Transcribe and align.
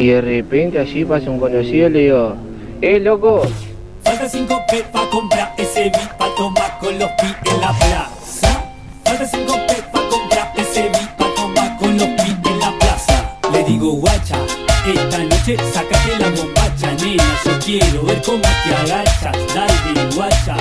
Y 0.00 0.06
de 0.06 0.22
repente 0.22 0.78
allí 0.78 1.04
pasa 1.04 1.28
un 1.28 1.38
conocido 1.38 1.88
y 1.88 1.90
le 1.90 1.98
digo, 2.00 2.34
¡eh, 2.80 2.98
loco! 3.00 3.42
Falta 4.02 4.26
5 4.26 4.62
P 4.70 4.82
pa' 4.90 5.10
comprar 5.10 5.52
ese 5.58 5.90
beat 5.90 6.16
pa' 6.16 6.34
tomar 6.36 6.78
con 6.78 6.98
los 6.98 7.10
pi 7.10 7.26
en 7.26 7.60
la 7.60 7.70
plaza. 7.74 8.64
Falta 9.04 9.26
5 9.26 9.52
P 9.68 9.74
pa' 9.92 10.08
comprar 10.08 10.52
ese 10.56 10.88
beat 10.88 11.16
pa' 11.18 11.34
tomar 11.36 11.76
con 11.76 11.98
los 11.98 12.08
pi 12.08 12.34
en 12.48 12.60
la 12.60 12.72
plaza. 12.78 13.36
Le 13.52 13.62
digo, 13.64 13.92
guacha, 13.92 14.38
esta 14.86 15.18
noche 15.18 15.56
sácate 15.70 16.18
la 16.18 16.30
bombacha, 16.30 16.94
nena. 16.94 17.24
Yo 17.44 17.58
quiero 17.62 18.02
ver 18.04 18.22
cómo 18.22 18.40
te 18.40 18.74
agachas. 18.74 19.36
Dale, 19.54 20.14
guacha. 20.14 20.56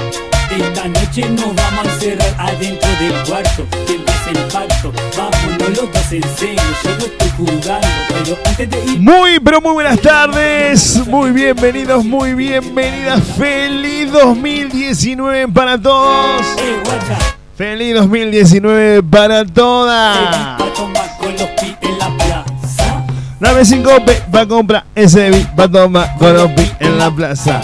Esta 0.52 0.86
noche 0.90 1.30
nos 1.30 1.56
vamos 1.56 1.88
a 1.88 1.94
encerrar 1.94 2.36
adentro 2.38 2.90
del 3.00 3.14
cuarto. 3.26 4.09
Vámonos 5.18 5.70
los. 5.76 6.22
Yo 6.84 6.90
no 6.98 7.06
estoy 7.06 7.30
jugando, 7.36 7.68
pero 8.10 8.38
antes 8.46 8.70
de 8.70 8.86
ir. 8.86 9.00
Muy, 9.00 9.40
pero 9.40 9.60
muy 9.60 9.74
buenas 9.74 10.00
tardes. 10.00 11.08
Muy 11.08 11.32
bienvenidos, 11.32 12.06
muy 12.06 12.36
bienvenidas. 12.36 13.24
Feliz 13.38 14.12
2019 14.12 15.48
para 15.48 15.82
todos. 15.82 16.42
Eh. 16.60 16.84
Feliz 17.56 17.96
2019 17.96 19.02
para 19.04 19.46
todas. 19.46 20.60
Dame 23.40 23.66
5 23.66 24.06
P 24.06 24.14
pa' 24.32 24.46
comprar 24.46 24.86
ese 24.94 25.32
beat 25.32 25.56
pa' 25.56 25.68
tomar 25.68 26.16
con 26.18 26.34
los 26.34 26.52
en 26.80 26.98
la 26.98 27.10
plaza. 27.10 27.62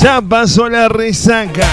Ya 0.00 0.20
pasó 0.20 0.68
la 0.68 0.88
resaca. 0.88 1.66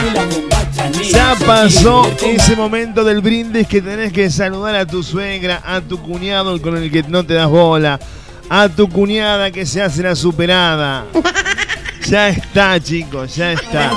Ya 1.11 1.36
pasó 1.45 2.09
ese 2.23 2.56
momento 2.56 3.03
del 3.03 3.22
brindis 3.22 3.67
que 3.67 3.81
tenés 3.81 4.11
que 4.11 4.30
saludar 4.30 4.75
a 4.75 4.86
tu 4.86 5.03
suegra, 5.03 5.61
a 5.66 5.81
tu 5.81 6.02
cuñado 6.02 6.61
con 6.61 6.78
el 6.78 6.92
que 6.92 7.03
no 7.03 7.26
te 7.26 7.33
das 7.33 7.50
bola, 7.50 8.00
a 8.50 8.70
tu 8.70 8.89
cuñada 8.89 9.52
que 9.52 9.66
se 9.66 9.81
hace 9.81 10.03
la 10.03 10.16
superada. 10.16 11.06
Ya 12.08 12.30
está, 12.30 12.80
chicos, 12.80 13.36
ya 13.36 13.53
está. 13.53 13.92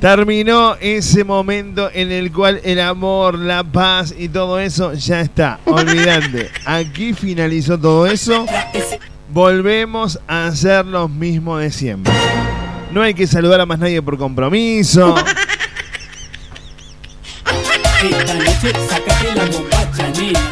Terminó 0.00 0.74
ese 0.80 1.22
momento 1.22 1.88
en 1.92 2.10
el 2.10 2.32
cual 2.32 2.60
el 2.64 2.80
amor, 2.80 3.38
la 3.38 3.62
paz 3.62 4.12
y 4.18 4.28
todo 4.28 4.58
eso 4.58 4.94
ya 4.94 5.20
está. 5.20 5.60
Olvídate. 5.64 6.50
Aquí 6.64 7.12
finalizó 7.12 7.78
todo 7.78 8.08
eso. 8.08 8.46
Volvemos 9.32 10.18
a 10.26 10.46
hacer 10.46 10.86
lo 10.86 11.08
mismo 11.08 11.58
de 11.58 11.70
siempre. 11.70 12.12
No 12.94 13.02
hay 13.02 13.12
que 13.12 13.26
saludar 13.26 13.60
a 13.60 13.66
más 13.66 13.78
nadie 13.80 14.00
por 14.00 14.16
compromiso. 14.16 15.14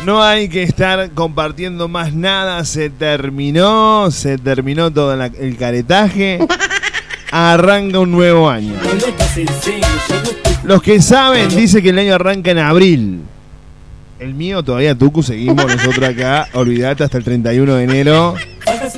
No 0.05 0.23
hay 0.23 0.49
que 0.49 0.63
estar 0.63 1.11
compartiendo 1.13 1.89
más 1.89 2.13
nada. 2.13 2.65
Se 2.65 2.91
terminó. 2.91 4.11
Se 4.11 4.39
terminó 4.39 4.91
todo 4.91 5.15
la- 5.17 5.27
el 5.27 5.57
caretaje. 5.57 6.39
Arranca 7.31 7.99
un 8.01 8.11
nuevo 8.13 8.51
año. 8.51 8.75
Los 10.65 10.83
que 10.83 11.01
saben 11.01 11.49
dice 11.55 11.83
que 11.83 11.91
el 11.91 11.99
año 11.99 12.15
arranca 12.15 12.51
en 12.51 12.59
abril. 12.59 13.21
El 14.19 14.35
mío 14.35 14.63
todavía, 14.63 14.95
Tucu, 14.97 15.23
seguimos 15.23 15.65
nosotros 15.67 16.09
acá. 16.09 16.49
Olvídate 16.53 17.05
hasta 17.05 17.19
el 17.19 17.25
31 17.25 17.75
de 17.75 17.85
enero. 17.85 18.35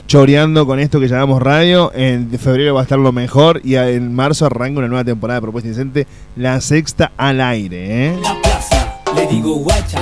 Choreando 0.07 0.67
con 0.67 0.79
esto 0.79 1.01
que 1.01 1.09
llamamos 1.09 1.43
radio. 1.43 1.93
En 1.95 2.31
febrero 2.39 2.75
va 2.75 2.81
a 2.81 2.83
estar 2.85 2.99
lo 2.99 3.13
mejor. 3.13 3.61
Y 3.65 3.77
en 3.77 4.15
marzo 4.15 4.47
arranca 4.47 4.79
una 4.79 4.89
nueva 4.89 5.05
temporada 5.05 5.39
de 5.39 5.43
Propuesta 5.43 5.69
Indecente. 5.69 6.07
La 6.37 6.61
sexta 6.61 7.13
al 7.17 7.41
aire, 7.41 8.07
¿eh? 8.07 8.15
en 8.15 8.23
la 8.23 8.41
plaza. 8.41 9.01
Le 9.15 9.27
digo, 9.27 9.57
guacha, 9.57 10.01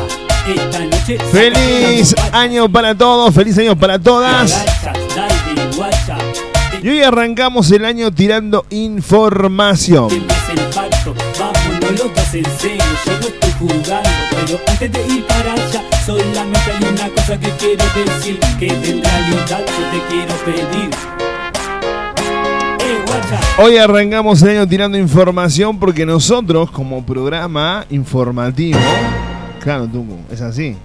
esta 0.49 0.79
noche 0.81 1.19
sácate 1.19 1.31
Feliz 1.31 2.15
año 2.33 2.69
para 2.71 2.95
todos. 2.95 3.35
Feliz 3.35 3.59
año 3.59 3.77
para 3.77 3.99
todas. 3.99 4.65
Y 6.83 6.89
hoy 6.89 7.03
arrancamos 7.03 7.71
el 7.71 7.85
año 7.85 8.11
tirando 8.11 8.67
información. 8.71 10.09
Vámonos 11.39 12.13
jugando, 13.59 14.11
pero 14.31 14.61
antes 14.67 14.93
de 14.93 15.07
ir 15.07 15.27
para 15.27 15.53
allá, 15.53 15.83
solamente 16.05 16.73
hay 16.73 16.93
una 16.93 17.09
cosa 17.15 17.39
que 17.39 17.51
quiero 17.51 17.85
decir, 17.95 18.41
que 18.59 18.67
en 18.67 19.03
realidad 19.03 19.61
yo 19.69 19.85
te 19.91 20.03
quiero 20.09 20.35
pedir. 20.45 20.91
Eh. 22.81 23.63
Hoy 23.63 23.77
arrancamos 23.77 24.43
el 24.43 24.51
año 24.51 24.67
tirando 24.67 24.99
información 24.99 25.79
porque 25.79 26.05
nosotros, 26.05 26.71
como 26.71 27.05
programa 27.05 27.87
informativo, 27.91 28.81
claro, 29.61 29.87
Tucu, 29.87 30.19
es 30.31 30.41
así. 30.41 30.77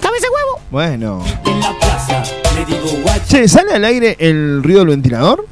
¿Cabeza 0.00 0.26
huevo? 0.32 0.60
Bueno. 0.70 1.22
En 1.44 1.60
la 1.60 1.78
plaza, 1.78 2.22
le 2.56 2.64
digo 2.64 3.04
Che, 3.28 3.46
¿sale 3.46 3.74
al 3.74 3.84
aire 3.84 4.16
el 4.18 4.62
ruido 4.62 4.80
del 4.80 4.88
ventilador? 4.88 5.46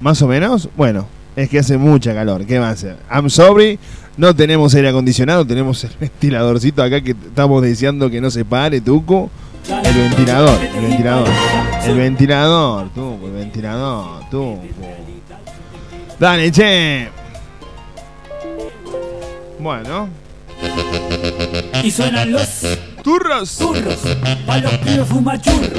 ¿Más 0.00 0.20
o 0.20 0.26
menos? 0.26 0.68
Bueno, 0.76 1.06
es 1.36 1.48
que 1.48 1.60
hace 1.60 1.78
mucha 1.78 2.12
calor. 2.12 2.44
¿Qué 2.44 2.58
va 2.58 2.68
a 2.68 2.72
hacer? 2.72 2.96
I'm 3.08 3.30
sorry, 3.30 3.78
no 4.16 4.34
tenemos 4.34 4.74
aire 4.74 4.88
acondicionado, 4.88 5.46
tenemos 5.46 5.82
el 5.84 5.90
ventiladorcito 6.00 6.82
acá 6.82 7.00
que 7.00 7.12
estamos 7.12 7.62
deseando 7.62 8.10
que 8.10 8.20
no 8.20 8.30
se 8.30 8.44
pare, 8.44 8.80
Tucu. 8.80 9.30
El 9.84 9.94
ventilador, 9.94 10.58
el 10.74 10.82
ventilador. 10.82 11.28
El 11.84 11.96
ventilador, 11.96 12.88
Tucu, 12.90 13.26
el 13.26 13.32
ventilador, 13.32 14.28
Tucu. 14.30 14.60
Dale, 16.18 16.50
che. 16.50 17.08
Bueno. 19.58 20.08
y 21.82 21.90
suenan 21.90 22.32
los 22.32 22.66
Turros. 23.02 23.58
turros, 23.58 23.98
pa' 24.46 24.58
los 24.58 24.72
pibes 24.78 25.06
fumachurros, 25.08 25.70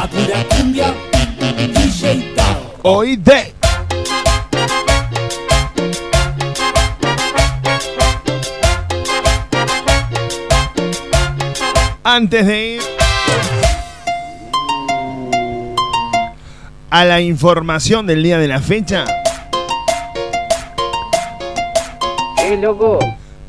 a 0.00 0.08
pura 0.08 0.44
cumbia, 0.48 0.92
DJ 1.74 2.34
Tao. 2.34 2.74
Oíste. 2.82 3.54
Antes 12.10 12.46
de 12.46 12.66
ir 12.76 12.80
a 16.88 17.04
la 17.04 17.20
información 17.20 18.06
del 18.06 18.22
día 18.22 18.38
de 18.38 18.48
la 18.48 18.62
fecha, 18.62 19.04
¡Eh, 22.42 22.56
loco! 22.62 22.98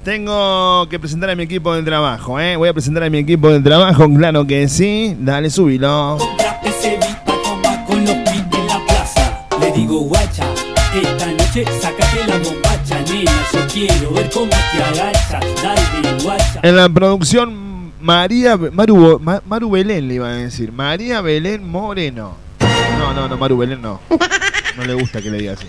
tengo 0.04 0.90
que 0.90 1.00
presentar 1.00 1.30
a 1.30 1.38
mi 1.38 1.44
equipo 1.44 1.74
de 1.74 1.84
trabajo, 1.84 2.38
¿eh? 2.38 2.58
Voy 2.58 2.68
a 2.68 2.74
presentar 2.74 3.04
a 3.04 3.10
mi 3.10 3.20
equipo 3.20 3.50
de 3.50 3.62
trabajo, 3.62 4.10
claro 4.14 4.46
que 4.46 4.68
sí. 4.68 5.16
Dale, 5.18 5.50
guacha, 10.04 10.44
esta 11.02 11.28
noche 11.28 11.64
sácate 11.80 12.28
la 12.28 12.38
bombacha, 12.40 13.00
nena. 13.10 13.32
Yo 13.54 13.60
quiero 13.72 14.12
ver 14.12 14.30
cómo 14.30 14.50
te 14.50 14.84
agachas. 14.84 15.46
Dale, 15.64 16.24
guacha. 16.24 16.60
En 16.62 16.76
la 16.76 16.90
producción, 16.90 17.69
María 18.02 18.56
Maru, 18.58 19.20
Maru 19.20 19.70
Belén 19.70 20.08
le 20.08 20.16
iban 20.16 20.32
a 20.32 20.36
decir. 20.36 20.72
María 20.72 21.22
Belén 21.22 21.68
Moreno. 21.68 22.36
No, 22.98 23.14
no, 23.14 23.28
no, 23.28 23.38
Maru 23.38 23.58
Belén 23.58 23.82
no. 23.82 24.00
No 24.78 24.86
le 24.86 24.94
gusta 24.94 25.22
que 25.22 25.30
le 25.30 25.40
diga 25.40 25.54
así. 25.54 25.68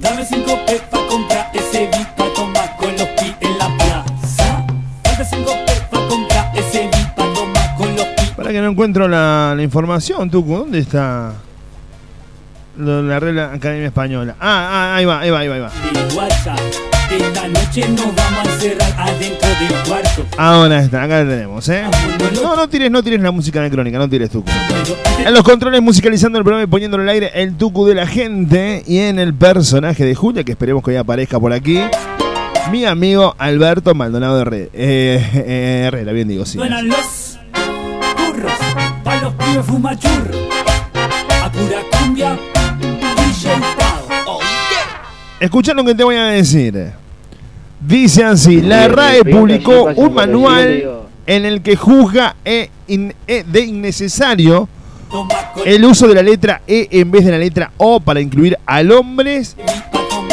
Dame 0.00 0.24
cinco 0.24 0.58
ese 1.52 1.88
beat 1.92 2.16
pa' 2.16 2.34
tomar 2.34 2.76
con 2.76 2.90
los 2.96 3.08
pies 3.08 3.34
en 3.40 3.58
la 3.58 3.68
plaza. 3.76 4.66
Para 8.36 8.50
que 8.50 8.60
no 8.60 8.70
encuentro 8.70 9.06
la, 9.06 9.54
la 9.56 9.62
información, 9.62 10.30
Tucu, 10.30 10.56
¿dónde 10.56 10.80
está? 10.80 11.34
La 12.80 13.20
Real 13.20 13.38
Academia 13.38 13.86
Española. 13.86 14.36
Ah, 14.40 14.68
ah, 14.70 14.96
ahí 14.96 15.04
va, 15.04 15.20
ahí 15.20 15.30
va, 15.30 15.38
ahí 15.40 15.48
va. 15.48 15.54
Ahí 15.54 15.60
va. 15.60 15.70
de 15.92 16.14
WhatsApp. 16.14 16.58
Esta 17.10 17.48
noche 17.48 17.88
nos 17.88 18.14
vamos 18.14 18.38
a 18.38 18.52
encerrar 18.52 18.94
adentro 18.96 19.48
del 19.48 19.88
cuarto. 19.88 20.26
Ahora 20.38 20.80
está, 20.80 21.02
acá 21.02 21.24
la 21.24 21.30
tenemos, 21.30 21.68
¿eh? 21.68 21.82
No, 22.34 22.54
no 22.54 22.68
tires, 22.68 22.90
no 22.90 23.02
tires 23.02 23.20
la 23.20 23.32
música 23.32 23.60
de 23.62 23.70
crónica, 23.70 23.98
no 23.98 24.08
tires 24.08 24.30
Tucu. 24.30 24.48
En 25.24 25.34
los 25.34 25.42
controles 25.42 25.82
musicalizando 25.82 26.38
el 26.38 26.44
programa 26.44 26.64
y 26.64 26.68
poniéndole 26.68 27.02
al 27.02 27.08
aire 27.08 27.30
el 27.34 27.56
Tucu 27.56 27.84
de 27.86 27.96
la 27.96 28.06
gente 28.06 28.84
y 28.86 28.98
en 28.98 29.18
el 29.18 29.34
personaje 29.34 30.04
de 30.04 30.14
Julia, 30.14 30.44
que 30.44 30.52
esperemos 30.52 30.84
que 30.84 30.92
hoy 30.92 30.96
aparezca 30.98 31.40
por 31.40 31.52
aquí, 31.52 31.80
mi 32.70 32.84
amigo 32.84 33.34
Alberto 33.38 33.92
Maldonado 33.94 34.40
Herrera. 34.40 34.70
Eh, 34.72 35.30
eh, 35.34 35.84
Herrera, 35.88 36.12
bien 36.12 36.28
digo, 36.28 36.46
sí. 36.46 36.58
Suenan 36.58 36.86
los 36.86 37.38
burros, 38.16 38.52
pa' 39.02 39.16
los 39.16 39.34
pibes 39.34 39.66
fumachurros. 39.66 40.36
A 41.42 41.50
pura 41.50 41.80
cumbia, 41.90 42.38
Escucha 45.40 45.72
lo 45.74 45.84
que 45.84 45.94
te 45.94 46.04
voy 46.04 46.16
a 46.16 46.24
decir. 46.26 46.92
Dice 47.80 48.24
así, 48.24 48.60
la 48.60 48.88
RAE 48.88 49.24
publicó 49.24 49.84
un 49.96 50.12
manual 50.14 50.84
en 51.26 51.44
el 51.46 51.62
que 51.62 51.76
juzga 51.76 52.36
e 52.44 52.68
in- 52.88 53.14
e 53.26 53.44
de 53.44 53.60
innecesario 53.60 54.68
el 55.64 55.84
uso 55.84 56.06
de 56.06 56.14
la 56.14 56.22
letra 56.22 56.60
E 56.66 56.88
en 56.92 57.10
vez 57.10 57.24
de 57.24 57.32
la 57.32 57.38
letra 57.38 57.72
O 57.78 57.98
para 58.00 58.20
incluir 58.20 58.56
a 58.66 58.80
hombres 58.80 59.56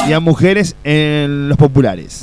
y 0.07 0.13
a 0.13 0.19
mujeres 0.19 0.75
en 0.83 1.47
los 1.49 1.57
populares. 1.57 2.19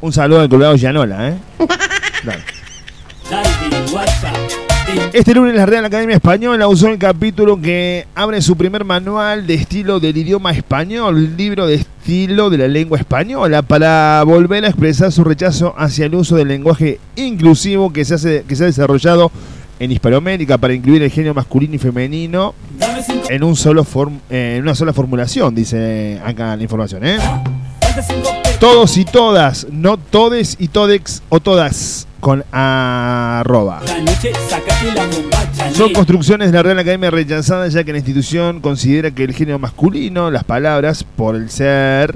Un 0.00 0.12
saludo 0.12 0.40
al 0.40 0.48
colgado 0.48 0.74
Gianola, 0.76 1.28
¿eh? 1.28 1.34
Dale. 2.24 2.42
Este 5.12 5.34
lunes 5.34 5.54
la 5.54 5.66
Real 5.66 5.84
Academia 5.84 6.16
Española 6.16 6.68
usó 6.68 6.88
el 6.88 6.98
capítulo 6.98 7.60
que 7.60 8.06
abre 8.14 8.40
su 8.40 8.56
primer 8.56 8.84
manual 8.84 9.46
de 9.46 9.54
estilo 9.54 10.00
del 10.00 10.16
idioma 10.16 10.52
español, 10.52 11.36
libro 11.36 11.66
de 11.66 11.74
estilo 11.74 12.50
de 12.50 12.58
la 12.58 12.68
lengua 12.68 12.98
española, 12.98 13.62
para 13.62 14.22
volver 14.24 14.64
a 14.64 14.68
expresar 14.68 15.12
su 15.12 15.22
rechazo 15.24 15.74
hacia 15.76 16.06
el 16.06 16.14
uso 16.14 16.36
del 16.36 16.48
lenguaje 16.48 16.98
inclusivo 17.16 17.92
que 17.92 18.04
se, 18.04 18.14
ha 18.14 18.42
desarrollado 18.42 19.30
en 19.78 19.92
Hispanoamérica 19.92 20.58
para 20.58 20.74
incluir 20.74 21.02
el 21.02 21.10
género 21.10 21.34
masculino 21.34 21.74
y 21.74 21.78
femenino 21.78 22.54
en, 23.28 23.42
eh, 24.30 24.58
una 24.62 24.74
sola 24.74 24.92
formulación, 24.92 25.54
dice 25.54 26.20
acá 26.24 26.56
la 26.56 26.62
información. 26.62 27.04
¿eh? 27.04 27.18
Todos 28.62 28.96
y 28.96 29.04
todas, 29.04 29.66
no 29.72 29.96
todes 29.96 30.56
y 30.60 30.68
todex 30.68 31.20
o 31.30 31.40
todas 31.40 32.06
con 32.20 32.44
arroba. 32.52 33.82
Son 35.72 35.92
construcciones 35.92 36.52
de 36.52 36.58
la 36.58 36.62
Real 36.62 36.78
Academia 36.78 37.10
rechazadas 37.10 37.72
ya 37.72 37.82
que 37.82 37.90
la 37.90 37.98
institución 37.98 38.60
considera 38.60 39.10
que 39.10 39.24
el 39.24 39.34
género 39.34 39.58
masculino, 39.58 40.30
las 40.30 40.44
palabras, 40.44 41.02
por 41.02 41.34
el 41.34 41.50
ser 41.50 42.14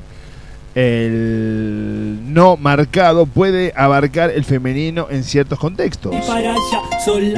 el 0.77 2.19
no 2.33 2.57
marcado, 2.57 3.27
puede 3.27 3.73
abarcar 3.75 4.31
el 4.31 4.45
femenino 4.45 5.09
en 5.11 5.25
ciertos 5.25 5.59
contextos. 5.59 6.15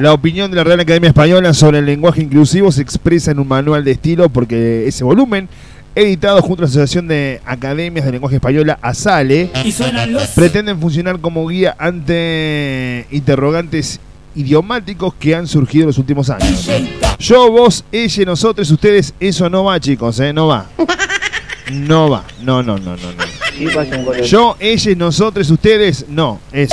La 0.01 0.13
opinión 0.13 0.51
de 0.51 0.57
la 0.59 0.65
Real 0.65 0.81
Academia 0.81 1.09
Española 1.09 1.55
sobre 1.55 1.79
el 1.79 1.87
lenguaje 1.87 2.21
inclusivo 2.21 2.71
se 2.71 2.83
expresa 2.83 3.31
en 3.31 3.39
un 3.39 3.49
manual 3.49 3.85
de 3.85 3.93
estilo 3.93 4.29
porque 4.29 4.87
ese 4.87 5.03
volumen, 5.03 5.49
editado 5.94 6.40
junto 6.43 6.62
a 6.62 6.64
la 6.64 6.69
Asociación 6.69 7.08
de 7.08 7.40
Academias 7.44 8.05
de 8.05 8.12
Lenguaje 8.12 8.37
Española, 8.37 8.79
ASALE, 8.82 9.50
Y 9.64 9.73
suenan 9.73 10.12
los 10.12 10.29
pretenden 10.29 10.81
funcionar 10.81 11.20
como 11.20 11.46
guía 11.46 11.75
ante 11.79 13.06
interrogantes 13.11 14.00
idiomáticos 14.35 15.14
que 15.14 15.35
han 15.35 15.46
surgido 15.46 15.82
en 15.85 15.88
los 15.88 15.99
últimos 15.99 16.31
años. 16.31 16.69
Yo, 17.19 17.50
vos, 17.50 17.85
ella, 17.90 18.25
nosotros, 18.25 18.70
ustedes, 18.70 19.12
eso 19.19 19.50
no 19.50 19.64
va, 19.64 19.81
chicos, 19.81 20.20
¿eh? 20.20 20.32
No 20.32 20.46
va. 20.46 20.67
No 21.73 22.08
va. 22.08 22.25
No, 22.43 22.62
no, 22.62 22.79
no, 22.79 22.96
no, 22.96 23.12
no. 23.12 24.23
Yo, 24.23 24.56
ella, 24.61 24.94
nosotros, 24.94 25.50
ustedes, 25.50 26.06
no. 26.08 26.40
Es 26.52 26.70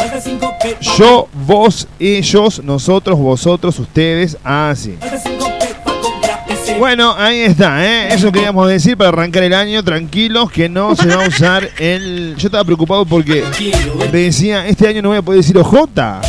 yo, 0.97 1.27
vos, 1.33 1.88
ellos, 2.00 2.63
nosotros, 2.63 3.17
vosotros, 3.17 3.79
ustedes, 3.79 4.38
así. 4.44 4.97
Falta 5.00 5.44
Bueno, 6.77 7.16
ahí 7.18 7.39
está, 7.42 7.86
¿eh? 7.86 8.13
Eso 8.13 8.31
queríamos 8.31 8.68
decir 8.68 8.98
para 8.98 9.10
arrancar 9.10 9.44
el 9.44 9.54
año, 9.54 9.83
tranquilos, 9.83 10.51
que 10.51 10.69
no 10.69 10.95
se 10.95 11.07
va 11.07 11.25
a 11.25 11.27
usar 11.27 11.69
el... 11.80 12.36
Yo 12.38 12.48
estaba 12.48 12.63
preocupado 12.63 13.06
porque 13.06 13.44
decía, 14.12 14.68
este 14.68 14.88
año 14.88 15.01
no 15.01 15.10
voy 15.10 15.18
a 15.18 15.22
poder 15.22 15.42
decir 15.42 15.57
OJ. 15.57 15.89
ya. 15.95 16.22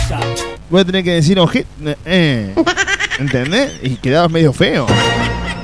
Voy 0.69 0.81
a 0.81 0.85
tener 0.85 1.05
que 1.05 1.13
decir 1.13 1.39
ojet. 1.39 1.67
Eh, 2.05 2.55
¿Entendés? 3.19 3.73
Y 3.83 3.97
quedaba 3.97 4.29
medio 4.29 4.53
feo. 4.53 4.87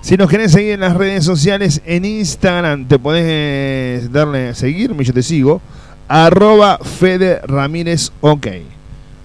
Si 0.00 0.16
nos 0.16 0.30
querés 0.30 0.52
seguir 0.52 0.72
en 0.72 0.80
las 0.80 0.96
redes 0.96 1.24
sociales, 1.24 1.82
en 1.84 2.06
Instagram 2.06 2.88
te 2.88 2.98
podés 2.98 3.24
eh, 3.26 4.08
darle 4.10 4.48
a 4.48 4.54
seguirme, 4.54 5.04
yo 5.04 5.12
te 5.12 5.22
sigo. 5.22 5.60
Arroba 6.08 6.78
Fede 6.78 7.40
Ramírez 7.44 8.10
OK. 8.22 8.46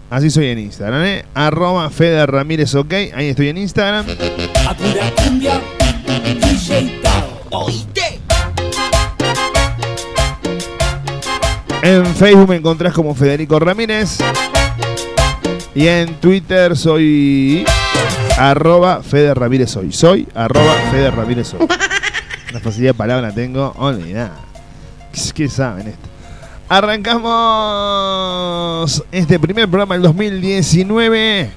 Así 0.10 0.30
soy 0.30 0.48
en 0.48 0.60
Instagram, 0.60 1.04
¿eh? 1.04 1.26
Arroba 1.34 1.90
Fede 1.90 2.26
Ramírez 2.26 2.76
OK. 2.76 2.94
Ahí 3.14 3.28
estoy 3.30 3.50
en 3.50 3.58
Instagram. 3.58 4.06
En 11.82 12.06
Facebook 12.06 12.50
me 12.50 12.56
encontrás 12.58 12.94
como 12.94 13.16
Federico 13.16 13.60
Ramírez. 13.60 14.18
Y 15.74 15.88
en 15.88 16.16
Twitter 16.16 16.76
soy 16.76 17.64
arroba 18.38 19.02
Fede 19.04 19.34
Ramírez 19.34 19.72
soy. 19.72 19.92
Soy 19.92 20.28
arroba 20.34 20.74
Fede 20.92 21.12
Ramírez 21.12 21.48
soy. 21.50 21.60
Una 22.52 22.60
facilidad 22.60 22.92
de 22.92 22.98
palabra 22.98 23.34
tengo. 23.34 23.74
Olvidá. 23.78 24.32
¿Qué, 25.12 25.22
qué 25.34 25.50
saben 25.50 25.88
esto? 25.88 26.08
Arrancamos 26.70 27.24
este 29.12 29.40
primer 29.40 29.68
programa 29.70 29.96
del 29.96 30.04
2019. 30.04 31.50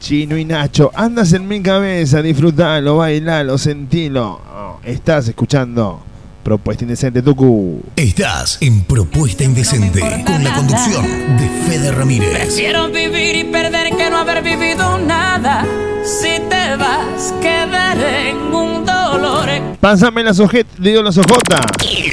Chino 0.00 0.38
y 0.38 0.44
Nacho, 0.46 0.90
andas 0.94 1.32
en 1.34 1.46
mi 1.46 1.60
cabeza, 1.60 2.22
disfrutalo, 2.22 2.96
bailalo, 2.96 3.58
sentilo. 3.58 4.40
Oh, 4.50 4.80
estás 4.82 5.28
escuchando 5.28 6.00
Propuesta 6.42 6.84
Indecente 6.84 7.22
Tucu. 7.22 7.82
Estás 7.96 8.58
en 8.60 8.82
Propuesta 8.84 9.44
Indecente 9.44 10.00
con 10.24 10.42
la 10.42 10.54
conducción 10.54 11.04
de 11.36 11.48
Fede 11.66 11.92
Ramírez. 11.92 12.54
Quiero 12.56 12.88
vivir 12.88 13.36
y 13.36 13.44
perder 13.44 13.96
que 13.96 14.10
no 14.10 14.18
haber 14.18 14.42
vivido 14.42 14.98
nada. 14.98 15.66
Si 16.04 16.40
te 16.48 16.76
vas, 16.76 17.34
quedaré 17.40 18.30
en 18.30 18.54
un 18.54 18.86
dolor. 18.86 19.48
Pásame 19.80 20.22
las 20.22 20.40
ojetas, 20.40 20.72
digo 20.78 21.02
las 21.02 21.18
ojotas. 21.18 21.66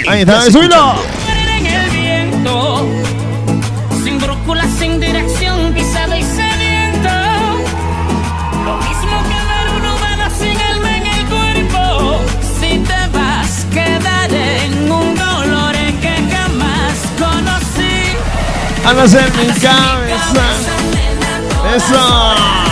Ahí 0.07 0.21
está, 0.21 0.41
subilo. 0.51 0.95
Andas 18.87 19.13
en 19.15 19.25
mi 19.35 19.47
cabeza. 19.59 20.45
Eso. 21.75 22.66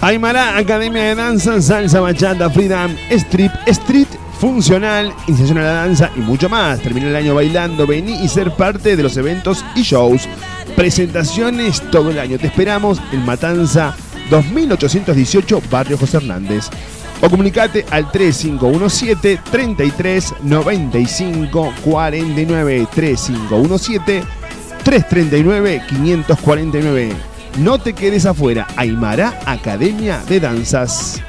Aymara, 0.00 0.56
Academia 0.56 1.02
de 1.02 1.16
Danza, 1.16 1.60
Salsa, 1.60 2.00
Bachata, 2.00 2.48
Freedom, 2.48 2.96
Strip, 3.10 3.52
Street, 3.66 4.08
Funcional, 4.44 5.14
Iniciación 5.26 5.56
a 5.56 5.62
la 5.62 5.72
Danza 5.72 6.10
y 6.14 6.20
mucho 6.20 6.50
más. 6.50 6.78
Termina 6.82 7.08
el 7.08 7.16
año 7.16 7.34
bailando, 7.34 7.86
vení 7.86 8.22
y 8.22 8.28
ser 8.28 8.50
parte 8.50 8.94
de 8.94 9.02
los 9.02 9.16
eventos 9.16 9.64
y 9.74 9.80
shows. 9.80 10.28
Presentaciones 10.76 11.80
todo 11.90 12.10
el 12.10 12.18
año. 12.18 12.36
Te 12.36 12.48
esperamos 12.48 13.00
en 13.10 13.24
Matanza 13.24 13.96
2818, 14.28 15.62
Barrio 15.70 15.96
José 15.96 16.18
Hernández. 16.18 16.68
O 17.22 17.30
comunicate 17.30 17.86
al 17.90 18.12
3517 18.12 19.40
33 19.50 20.34
95 20.42 21.72
49 21.82 22.86
3517 22.94 24.24
339 24.84 25.82
549. 25.88 27.16
No 27.60 27.78
te 27.78 27.94
quedes 27.94 28.26
afuera. 28.26 28.66
Aymara 28.76 29.40
Academia 29.46 30.22
de 30.28 30.38
Danzas. 30.38 31.23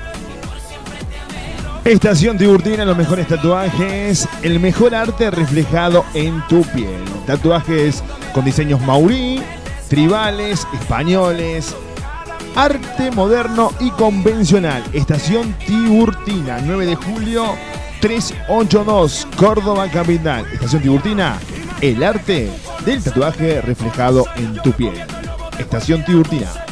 Estación 1.85 2.35
Tiburtina, 2.35 2.83
los 2.83 2.97
mejores 2.97 3.27
tatuajes, 3.27 4.27
el 4.41 4.59
mejor 4.59 4.95
arte 4.95 5.29
reflejado 5.29 6.03
en 6.15 6.41
tu 6.47 6.63
piel. 6.63 6.99
Tatuajes 7.27 8.03
con 8.33 8.43
diseños 8.43 8.81
maurí, 8.81 9.39
tribales, 9.87 10.65
españoles, 10.73 11.75
arte 12.55 13.11
moderno 13.11 13.71
y 13.79 13.91
convencional. 13.91 14.83
Estación 14.93 15.53
Tiburtina, 15.67 16.57
9 16.65 16.87
de 16.87 16.95
julio 16.95 17.45
382, 18.01 19.27
Córdoba 19.37 19.87
Capital. 19.87 20.43
Estación 20.51 20.81
Tiburtina, 20.81 21.37
el 21.81 22.03
arte 22.03 22.49
del 22.83 23.03
tatuaje 23.03 23.61
reflejado 23.61 24.25
en 24.37 24.55
tu 24.63 24.71
piel. 24.71 24.99
Estación 25.59 26.03
Tiburtina. 26.03 26.64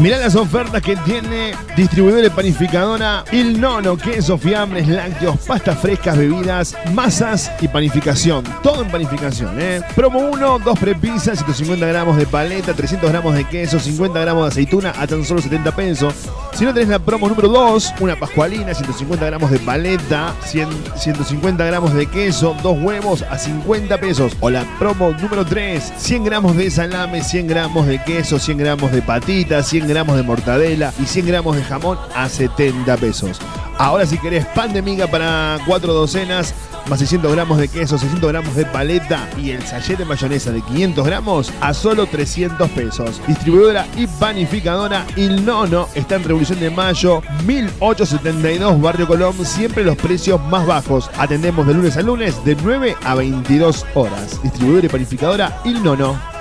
Mirá 0.00 0.18
las 0.18 0.34
ofertas 0.34 0.82
que 0.82 0.96
tiene 0.96 1.54
distribuidora 1.76 2.26
y 2.26 2.30
panificadora 2.30 3.24
Il 3.30 3.60
Nono, 3.60 3.96
queso, 3.96 4.36
fiambres, 4.36 4.88
lácteos, 4.88 5.38
pastas 5.46 5.78
frescas, 5.78 6.18
bebidas, 6.18 6.76
masas 6.92 7.52
y 7.60 7.68
panificación. 7.68 8.42
Todo 8.62 8.82
en 8.82 8.90
panificación, 8.90 9.60
¿eh? 9.60 9.82
Promo 9.94 10.18
1, 10.18 10.58
2 10.58 10.78
prepisas, 10.80 11.38
150 11.38 11.86
gramos 11.86 12.16
de 12.16 12.26
paleta, 12.26 12.74
300 12.74 13.08
gramos 13.08 13.34
de 13.34 13.44
queso, 13.44 13.78
50 13.78 14.18
gramos 14.18 14.44
de 14.44 14.48
aceituna 14.48 14.92
a 14.98 15.06
tan 15.06 15.24
solo 15.24 15.40
70 15.40 15.76
pesos. 15.76 16.14
Si 16.54 16.64
no 16.64 16.72
tenés 16.72 16.88
la 16.88 17.00
promo 17.00 17.28
número 17.28 17.48
2, 17.48 17.94
una 17.98 18.14
pascualina, 18.14 18.72
150 18.72 19.26
gramos 19.26 19.50
de 19.50 19.58
paleta, 19.58 20.32
100, 20.44 20.68
150 20.94 21.64
gramos 21.64 21.92
de 21.94 22.06
queso, 22.06 22.56
dos 22.62 22.78
huevos 22.80 23.22
a 23.22 23.36
50 23.36 23.98
pesos. 23.98 24.36
O 24.38 24.50
la 24.50 24.62
promo 24.78 25.10
número 25.20 25.44
3, 25.44 25.94
100 25.96 26.24
gramos 26.24 26.56
de 26.56 26.70
salame, 26.70 27.24
100 27.24 27.48
gramos 27.48 27.88
de 27.88 28.00
queso, 28.04 28.38
100 28.38 28.58
gramos 28.58 28.92
de 28.92 29.02
patitas, 29.02 29.66
100 29.66 29.88
gramos 29.88 30.16
de 30.16 30.22
mortadela 30.22 30.94
y 31.02 31.06
100 31.06 31.26
gramos 31.26 31.56
de 31.56 31.64
jamón 31.64 31.98
a 32.14 32.28
70 32.28 32.96
pesos. 32.98 33.40
Ahora 33.76 34.06
si 34.06 34.16
querés 34.18 34.46
pan 34.46 34.72
de 34.72 34.80
miga 34.80 35.08
para 35.08 35.58
cuatro 35.66 35.92
docenas, 35.92 36.54
más 36.88 36.98
600 36.98 37.32
gramos 37.32 37.58
de 37.58 37.68
queso, 37.68 37.98
600 37.98 38.30
gramos 38.30 38.54
de 38.54 38.66
paleta 38.66 39.28
y 39.38 39.50
el 39.50 39.62
sachet 39.62 39.98
de 39.98 40.04
mayonesa 40.04 40.50
de 40.52 40.62
500 40.62 41.06
gramos 41.06 41.52
a 41.60 41.74
solo 41.74 42.06
300 42.06 42.70
pesos. 42.70 43.20
Distribuidora 43.26 43.86
y 43.96 44.06
panificadora 44.06 45.06
Il 45.16 45.44
Nono 45.44 45.88
está 45.94 46.16
en 46.16 46.24
Revolución 46.24 46.60
de 46.60 46.70
Mayo 46.70 47.22
1872 47.46 48.80
Barrio 48.80 49.06
Colón, 49.06 49.34
siempre 49.44 49.84
los 49.84 49.96
precios 49.96 50.40
más 50.48 50.66
bajos. 50.66 51.10
Atendemos 51.18 51.66
de 51.66 51.74
lunes 51.74 51.96
a 51.96 52.02
lunes 52.02 52.44
de 52.44 52.56
9 52.56 52.96
a 53.04 53.14
22 53.14 53.86
horas. 53.94 54.42
Distribuidora 54.42 54.86
y 54.86 54.90
panificadora 54.90 55.60
Il 55.64 55.82
Nono. 55.82 56.33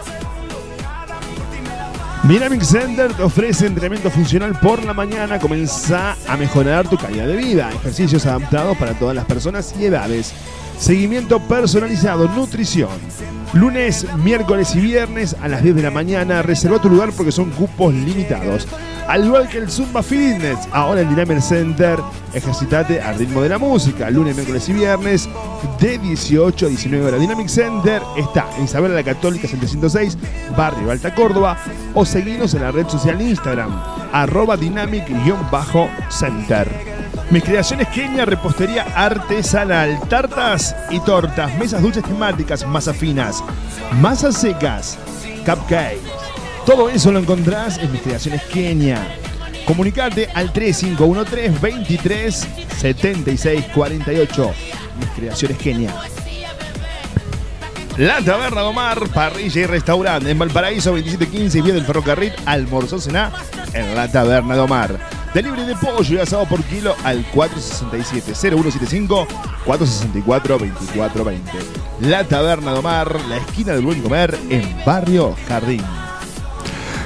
Dynamic 2.23 2.61
Center 2.61 3.13
te 3.13 3.21
ofrece 3.21 3.67
entrenamiento 3.67 4.09
funcional 4.09 4.57
por 4.61 4.81
la 4.85 4.93
mañana. 4.93 5.39
Comenzá 5.39 6.15
a 6.25 6.37
mejorar 6.37 6.87
tu 6.87 6.97
calidad 6.97 7.27
de 7.27 7.35
vida. 7.35 7.69
Ejercicios 7.69 8.25
adaptados 8.25 8.77
para 8.77 8.93
todas 8.93 9.13
las 9.13 9.25
personas 9.25 9.75
y 9.77 9.85
edades. 9.85 10.33
Seguimiento 10.79 11.41
personalizado, 11.41 12.29
nutrición. 12.29 12.89
Lunes, 13.53 14.07
miércoles 14.17 14.75
y 14.75 14.79
viernes 14.79 15.35
a 15.39 15.47
las 15.47 15.61
10 15.61 15.75
de 15.75 15.83
la 15.83 15.91
mañana. 15.91 16.41
Reserva 16.41 16.81
tu 16.81 16.89
lugar 16.89 17.11
porque 17.15 17.31
son 17.31 17.51
cupos 17.51 17.93
limitados. 17.93 18.67
Al 19.07 19.25
igual 19.25 19.47
que 19.47 19.59
el 19.59 19.69
Zumba 19.69 20.01
Fitness, 20.01 20.57
ahora 20.71 21.01
en 21.01 21.09
Dynamic 21.09 21.39
Center, 21.39 21.99
ejercitate 22.33 22.99
al 22.99 23.19
ritmo 23.19 23.43
de 23.43 23.49
la 23.49 23.59
música. 23.59 24.09
Lunes, 24.09 24.35
miércoles 24.35 24.67
y 24.69 24.73
viernes 24.73 25.29
de 25.79 25.99
18 25.99 26.65
a 26.65 26.69
19 26.69 27.05
horas. 27.05 27.19
Dynamic 27.19 27.47
Center 27.47 28.01
está 28.17 28.47
en 28.57 28.63
Isabela 28.63 28.95
la 28.95 29.03
Católica 29.03 29.47
706, 29.47 30.17
Barrio 30.57 30.89
Alta 30.89 31.13
Córdoba. 31.13 31.55
O 31.93 32.05
seguinos 32.05 32.55
en 32.55 32.63
la 32.63 32.71
red 32.71 32.87
social 32.87 33.21
Instagram, 33.21 33.69
arroba 34.11 34.57
dynamic-center. 34.57 37.02
Mis 37.33 37.43
creaciones 37.43 37.87
Kenia, 37.87 38.25
repostería 38.25 38.83
artesanal, 38.95 39.99
tartas 40.07 40.75
y 40.91 40.99
tortas, 40.99 41.51
mesas 41.57 41.81
dulces 41.81 42.03
temáticas, 42.03 42.63
masas 42.67 42.95
finas, 42.95 43.43
masas 43.99 44.39
secas, 44.39 44.99
cupcakes. 45.43 45.97
Todo 46.63 46.89
eso 46.89 47.11
lo 47.11 47.17
encontrás 47.17 47.79
en 47.79 47.91
mis 47.91 48.03
creaciones 48.03 48.43
Kenia. 48.43 49.17
Comunicate 49.65 50.29
al 50.35 50.53
3513 50.53 51.57
23 51.59 52.47
76 52.77 53.65
48. 53.73 54.51
Mis 54.99 55.09
creaciones 55.09 55.57
Kenia. 55.57 55.91
La 57.97 58.21
Taberna 58.21 58.61
de 58.61 58.67
Omar, 58.67 59.09
parrilla 59.09 59.61
y 59.61 59.65
restaurante 59.65 60.29
en 60.29 60.37
Valparaíso 60.37 60.91
2715 60.91 61.57
y 61.57 61.61
vía 61.63 61.73
del 61.73 61.85
ferrocarril 61.85 62.33
Almorzó 62.45 62.99
Cená 62.99 63.31
en 63.73 63.95
la 63.95 64.07
Taberna 64.07 64.53
de 64.53 64.61
Omar. 64.61 65.22
Delivery 65.33 65.65
de 65.65 65.75
pollo 65.75 66.15
y 66.15 66.19
asado 66.19 66.45
por 66.45 66.63
kilo 66.63 66.95
al 67.03 67.25
467-0175 67.31 69.27
464-2420. 69.65 71.39
La 72.01 72.23
Taberna 72.23 72.73
de 72.73 72.79
Omar, 72.79 73.19
la 73.27 73.37
esquina 73.37 73.73
del 73.73 73.85
buen 73.85 74.01
comer 74.01 74.37
en 74.49 74.63
Barrio 74.85 75.35
Jardín. 75.47 75.81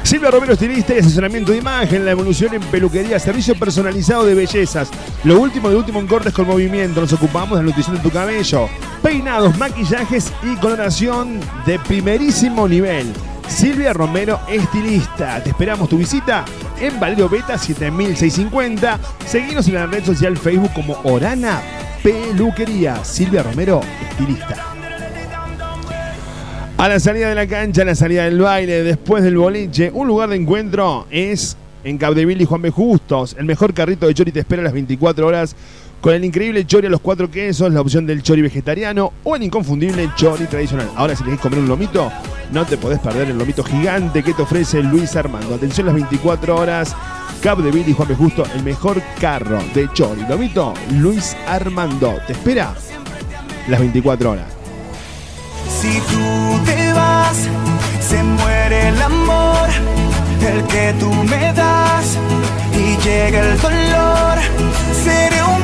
Silvia 0.04 0.32
Romero, 0.32 0.54
estilista 0.54 0.96
y 0.96 1.00
asesoramiento 1.00 1.52
de 1.52 1.58
imagen, 1.58 2.06
la 2.06 2.12
evolución 2.12 2.54
en 2.54 2.62
peluquería, 2.62 3.20
servicio 3.20 3.56
personalizado 3.56 4.26
de 4.26 4.36
bellezas. 4.36 4.90
Lo 5.26 5.38
último 5.40 5.70
de 5.70 5.76
último 5.76 6.00
en 6.00 6.08
cortes 6.08 6.34
con 6.34 6.48
movimiento. 6.48 7.02
Nos 7.02 7.12
ocupamos 7.12 7.58
de 7.58 7.64
la 7.64 7.64
nutrición 7.64 7.98
de 7.98 8.02
tu 8.02 8.10
cabello. 8.10 8.70
Peinados, 9.04 9.58
maquillajes 9.58 10.32
y 10.44 10.56
coloración 10.58 11.42
de 11.66 11.78
primerísimo 11.80 12.70
nivel. 12.70 13.12
Silvia 13.48 13.94
Romero, 13.94 14.40
estilista. 14.50 15.42
Te 15.44 15.50
esperamos 15.50 15.90
tu 15.90 15.98
visita 15.98 16.46
en 16.80 17.00
Valerio 17.00 17.30
Beta 17.30 17.58
7650. 17.58 19.00
Seguinos 19.26 19.68
en 19.68 19.74
la 19.76 19.86
red 19.86 20.04
social 20.04 20.38
Facebook 20.38 20.74
como 20.74 20.98
Orana 21.04 21.62
Peluquería. 22.04 23.04
Silvia 23.04 23.44
Romero, 23.44 23.82
estilista. 24.10 24.56
A 26.78 26.88
la 26.88 27.00
salida 27.00 27.30
de 27.30 27.36
la 27.36 27.48
cancha, 27.48 27.82
a 27.82 27.86
la 27.86 27.96
salida 27.96 28.26
del 28.26 28.40
baile, 28.40 28.84
después 28.84 29.24
del 29.24 29.38
boliche, 29.38 29.90
un 29.92 30.08
lugar 30.08 30.30
de 30.30 30.36
encuentro 30.36 31.08
es 31.10 31.58
en 31.84 31.98
Capdeville 31.98 32.44
y 32.44 32.46
Juan 32.46 32.62
B. 32.62 32.70
Justos. 32.70 33.36
El 33.40 33.46
mejor 33.46 33.74
carrito 33.74 34.08
de 34.08 34.14
chori 34.14 34.32
te 34.32 34.42
espera 34.42 34.62
a 34.62 34.66
las 34.66 34.74
24 34.74 35.26
horas 35.26 35.56
con 36.02 36.14
el 36.14 36.24
increíble 36.24 36.66
chori 36.66 36.88
a 36.88 36.90
los 36.90 37.02
cuatro 37.02 37.30
quesos, 37.30 37.72
la 37.74 37.82
opción 37.82 38.06
del 38.06 38.22
chori 38.22 38.42
vegetariano 38.42 39.14
o 39.24 39.36
el 39.36 39.44
inconfundible 39.44 40.12
chori 40.16 40.46
tradicional. 40.46 40.90
Ahora, 40.96 41.16
si 41.16 41.24
querés 41.24 41.40
comer 41.40 41.60
un 41.60 41.68
lomito, 41.68 42.12
no 42.52 42.66
te 42.66 42.78
podés 42.78 43.00
perder 43.00 43.30
el 43.30 43.38
lomito 43.38 43.64
gigante 43.64 44.22
que 44.22 44.34
te 44.34 44.44
ofrece 44.44 44.84
Luis 44.84 45.16
Armando. 45.16 45.56
Atención 45.56 45.88
las 45.88 45.96
24 45.96 46.56
horas. 46.56 46.96
Cap 47.42 47.60
de 47.60 47.72
Bill 47.72 47.90
y 47.90 47.94
Juan 47.94 48.16
Justo, 48.16 48.44
el 48.56 48.64
mejor 48.64 49.02
carro 49.20 49.60
de 49.74 49.92
chori. 49.94 50.22
Lomito, 50.30 50.74
Luis 50.94 51.36
Armando. 51.48 52.16
Te 52.28 52.34
espera 52.34 52.74
las 53.68 53.80
24 53.80 54.32
horas. 54.32 54.48
Si 55.82 56.00
tú 56.00 56.66
te 56.66 56.94
vas, 56.94 57.38
se 58.02 58.24
muere 58.24 58.90
el 58.90 59.02
amor, 59.02 59.70
el 60.42 60.64
que 60.66 60.96
tú 61.00 61.12
me 61.12 61.54
das, 61.54 62.18
y 62.74 63.04
llega 63.04 63.40
el 63.40 63.60
dolor. 63.60 64.38
Un 65.50 65.57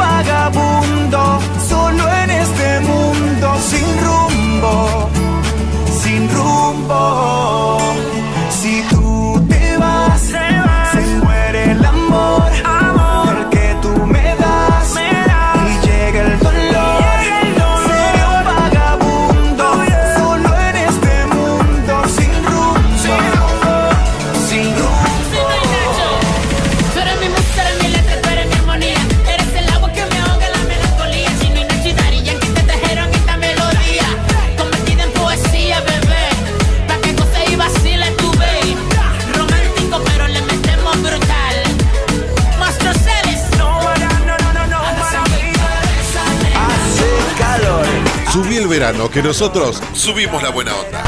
nosotros 49.24 49.82
subimos 49.94 50.44
la 50.44 50.50
buena 50.50 50.76
onda. 50.76 51.02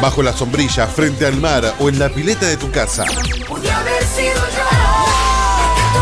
Bajo 0.00 0.22
la 0.22 0.32
sombrilla, 0.32 0.86
frente 0.86 1.26
al 1.26 1.36
mar 1.36 1.74
o 1.78 1.90
en 1.90 1.98
la 1.98 2.08
pileta 2.08 2.46
de 2.46 2.56
tu 2.56 2.70
casa. 2.70 3.04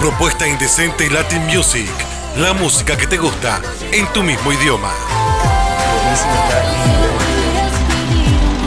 Propuesta 0.01 0.47
indecente 0.47 1.11
Latin 1.11 1.45
Music. 1.47 1.91
La 2.37 2.53
música 2.53 2.97
que 2.97 3.09
te 3.09 3.17
gusta 3.17 3.61
en 3.91 4.07
tu 4.13 4.23
mismo 4.23 4.53
idioma. 4.53 4.93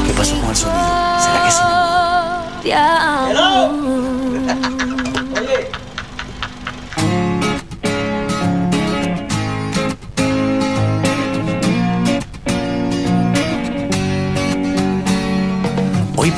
¿Qué 0.06 0.14
pasó 0.14 0.38
con 0.42 0.50
el 0.50 0.56
sonido? 0.58 0.82
¿Será 1.22 1.46
que 1.46 1.52
sí? 1.52 2.72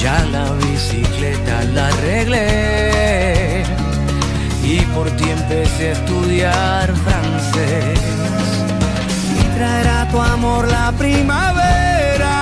Ya 0.00 0.24
la 0.32 0.50
bicicleta 0.52 1.62
la 1.74 1.88
arreglé 1.88 3.64
y 4.64 4.80
por 4.94 5.10
ti 5.10 5.28
empecé 5.28 5.88
a 5.88 5.92
estudiar 5.92 6.94
francés. 7.04 8.00
Y 9.38 9.42
traerá 9.56 10.08
tu 10.10 10.18
amor 10.18 10.68
la 10.68 10.90
primavera 10.92 12.36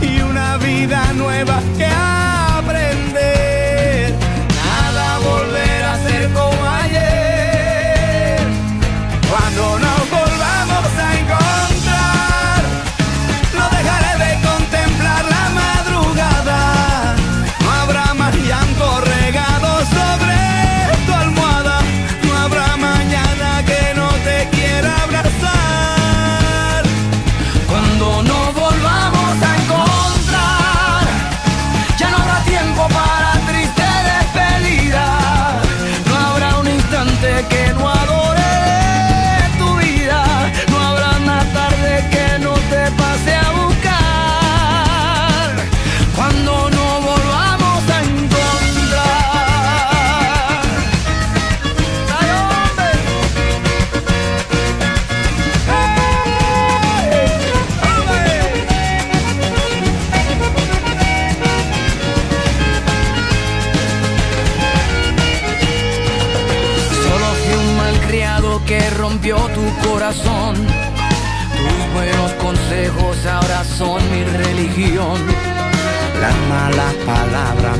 y 0.00 0.22
una 0.22 0.56
vida 0.56 1.12
nueva 1.12 1.60
que 1.76 1.84
hay. 1.84 2.25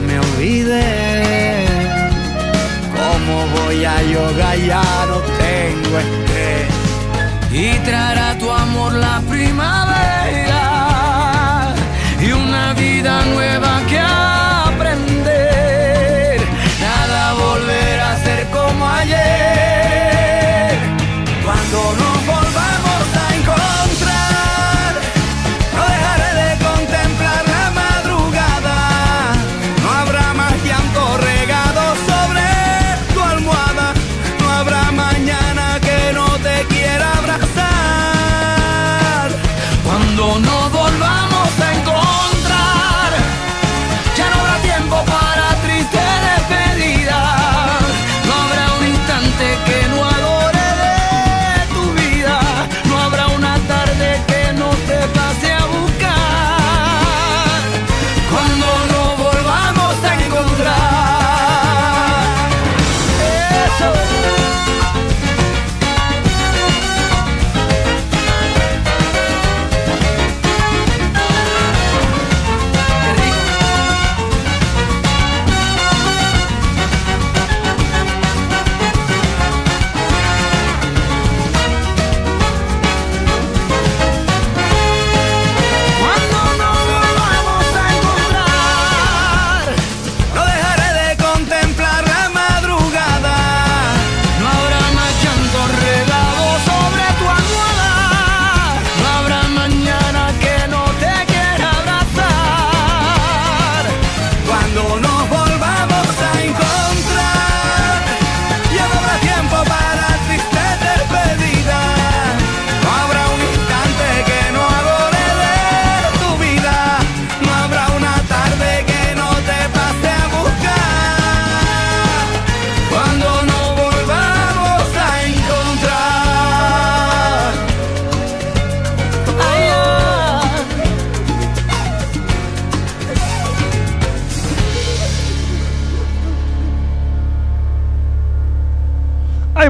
me 0.06 0.18
olvide. 0.18 1.66
¿Cómo 2.96 3.46
voy 3.56 3.84
a 3.84 4.02
yoga? 4.02 4.56
Ya 4.56 5.06
no 5.08 5.18
tengo 5.42 5.98
estrés. 5.98 6.68
Y 7.50 7.78
traerá 7.84 8.38
tu 8.38 8.50
amor 8.50 8.92
la 8.94 9.20
primavera. 9.28 10.45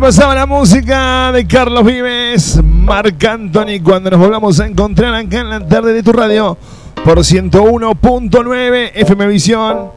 Pasaba 0.07 0.37
la 0.37 0.47
música 0.47 1.33
de 1.33 1.45
Carlos 1.49 1.85
Vives, 1.85 2.63
Marc 2.63 3.25
Anthony, 3.25 3.83
cuando 3.83 4.09
nos 4.09 4.21
volvamos 4.21 4.61
a 4.61 4.67
encontrar 4.67 5.13
acá 5.13 5.41
en 5.41 5.51
la 5.51 5.67
tarde 5.67 5.93
de 5.93 6.05
tu 6.05 6.13
radio 6.13 6.57
por 7.05 7.19
101.9 7.19 8.93
FM 8.95 9.27
Visión, 9.27 9.91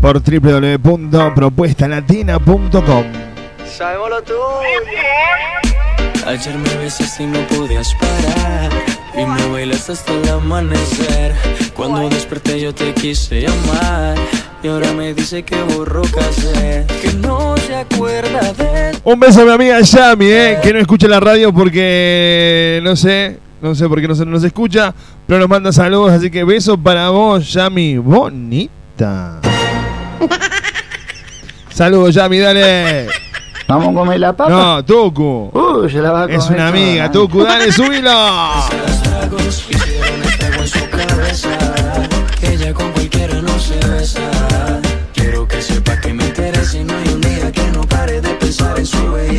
por 0.00 0.22
www.propuestalatina.com. 0.22 3.04
Sabemos 3.70 4.08
lo 4.08 4.22
tuyo. 4.22 4.40
Ayer 6.26 6.56
me 6.56 6.74
besaste 6.76 7.24
y 7.24 7.26
no 7.26 7.46
podías 7.48 7.94
parar. 7.96 8.70
Y 9.14 9.26
me 9.26 9.46
bailaste 9.52 9.92
hasta 9.92 10.14
el 10.14 10.26
amanecer. 10.30 11.34
Cuando 11.76 12.08
desperté 12.08 12.58
yo 12.58 12.74
te 12.74 12.94
quise 12.94 13.42
llamar. 13.42 14.16
Y 14.62 14.68
ahora 14.68 14.92
me 14.92 15.12
dice 15.12 15.42
que 15.42 15.60
borró 15.60 16.02
casé. 16.02 16.86
Que 17.02 17.12
no 17.14 17.56
se 17.56 17.74
acuerda 17.74 18.52
de. 18.52 18.96
Un 19.02 19.18
beso 19.18 19.42
a 19.42 19.44
mi 19.44 19.50
amiga 19.50 19.80
Yami, 19.80 20.26
eh, 20.26 20.58
que 20.62 20.72
no 20.72 20.78
escucha 20.78 21.08
la 21.08 21.18
radio 21.18 21.52
porque 21.52 22.80
no 22.84 22.94
sé, 22.94 23.40
no 23.60 23.74
sé 23.74 23.88
por 23.88 24.00
qué 24.00 24.06
no 24.06 24.14
se 24.14 24.24
nos 24.24 24.44
escucha, 24.44 24.94
pero 25.26 25.40
nos 25.40 25.48
manda 25.48 25.72
saludos, 25.72 26.12
así 26.12 26.30
que 26.30 26.44
beso 26.44 26.78
para 26.78 27.10
vos, 27.10 27.52
Yami, 27.52 27.98
bonita. 27.98 29.40
Saludos, 31.70 32.14
Yami, 32.14 32.38
dale. 32.38 33.08
Vamos 33.66 33.88
a 33.88 33.92
comer 33.92 34.20
la 34.20 34.36
papa. 34.36 34.50
No, 34.50 34.84
Tucu. 34.84 35.50
Uh, 35.52 35.88
se 35.88 35.98
la 35.98 36.12
va 36.12 36.22
a 36.22 36.26
comer. 36.26 36.38
Es 36.38 36.50
una 36.50 36.68
amiga, 36.68 37.10
toda. 37.10 37.26
Tucu, 37.26 37.42
dale, 37.42 37.72
subilo. 37.72 38.10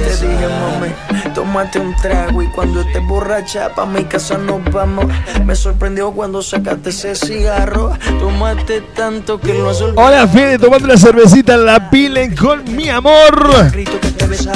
Te 0.02 0.28
dije, 0.28 0.48
mami, 0.48 1.32
tómate 1.36 1.80
un 1.80 1.96
trago 1.96 2.42
y 2.42 2.48
cuando 2.48 2.82
estés 2.82 3.06
borracha 3.08 3.70
pa' 3.76 3.86
mi 3.86 4.04
casa 4.06 4.38
nos 4.38 4.64
vamos. 4.72 5.06
Me 5.46 5.56
sorprendió 5.56 6.12
cuando 6.12 6.42
sacaste 6.42 6.90
ese 6.90 7.16
cigarro. 7.16 7.92
Tómate 8.20 8.82
tanto 8.96 9.40
que 9.40 9.54
lo 9.54 9.70
has 9.70 9.82
olvidado. 9.82 10.08
Hola, 10.08 10.28
Fede, 10.28 10.58
tomando 10.58 10.86
una 10.86 10.98
cervecita 10.98 11.54
en 11.56 11.66
la 11.66 11.90
pile 11.90 12.34
con 12.36 12.64
mi 12.76 12.90
amor. 12.90 13.72